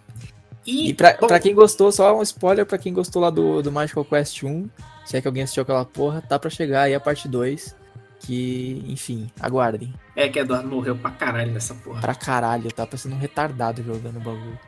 E, 0.66 0.90
e 0.90 0.94
pra, 0.94 1.16
bom, 1.18 1.26
pra 1.26 1.40
quem 1.40 1.54
gostou, 1.54 1.90
só 1.90 2.16
um 2.16 2.22
spoiler 2.22 2.66
pra 2.66 2.78
quem 2.78 2.92
gostou 2.92 3.22
lá 3.22 3.30
do, 3.30 3.62
do 3.62 3.72
Magical 3.72 4.04
Quest 4.04 4.42
1, 4.42 4.68
se 5.06 5.16
é 5.16 5.20
que 5.20 5.26
alguém 5.26 5.42
assistiu 5.42 5.62
aquela 5.62 5.84
porra, 5.84 6.20
tá 6.20 6.38
pra 6.38 6.50
chegar 6.50 6.82
aí 6.82 6.94
a 6.94 7.00
parte 7.00 7.26
2. 7.26 7.76
Que, 8.20 8.84
enfim, 8.88 9.30
aguardem. 9.40 9.94
É 10.16 10.28
que 10.28 10.40
Eduardo 10.40 10.68
morreu 10.68 10.96
pra 10.96 11.12
caralho 11.12 11.52
nessa 11.52 11.72
porra. 11.72 12.00
Pra 12.00 12.16
caralho, 12.16 12.70
tá 12.72 12.84
parecendo 12.84 13.14
um 13.14 13.18
retardado 13.18 13.80
jogando 13.82 14.16
o 14.16 14.20
bagulho. 14.20 14.58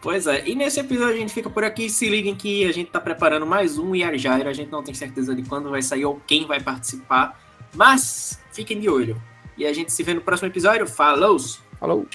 Pois 0.00 0.26
é, 0.26 0.48
e 0.48 0.54
nesse 0.54 0.78
episódio 0.80 1.14
a 1.14 1.18
gente 1.18 1.32
fica 1.32 1.50
por 1.50 1.64
aqui. 1.64 1.90
Se 1.90 2.08
liguem 2.08 2.34
que 2.34 2.64
a 2.64 2.72
gente 2.72 2.90
tá 2.90 3.00
preparando 3.00 3.46
mais 3.46 3.78
um 3.78 3.94
Yarjaira. 3.94 4.50
A 4.50 4.52
gente 4.52 4.70
não 4.70 4.82
tem 4.82 4.94
certeza 4.94 5.34
de 5.34 5.42
quando 5.42 5.70
vai 5.70 5.82
sair 5.82 6.04
ou 6.04 6.20
quem 6.26 6.46
vai 6.46 6.60
participar. 6.60 7.40
Mas 7.74 8.40
fiquem 8.52 8.80
de 8.80 8.88
olho. 8.88 9.20
E 9.56 9.66
a 9.66 9.72
gente 9.72 9.92
se 9.92 10.02
vê 10.02 10.14
no 10.14 10.20
próximo 10.20 10.48
episódio. 10.48 10.86
Falou! 10.86 11.36
Falou! 11.80 12.06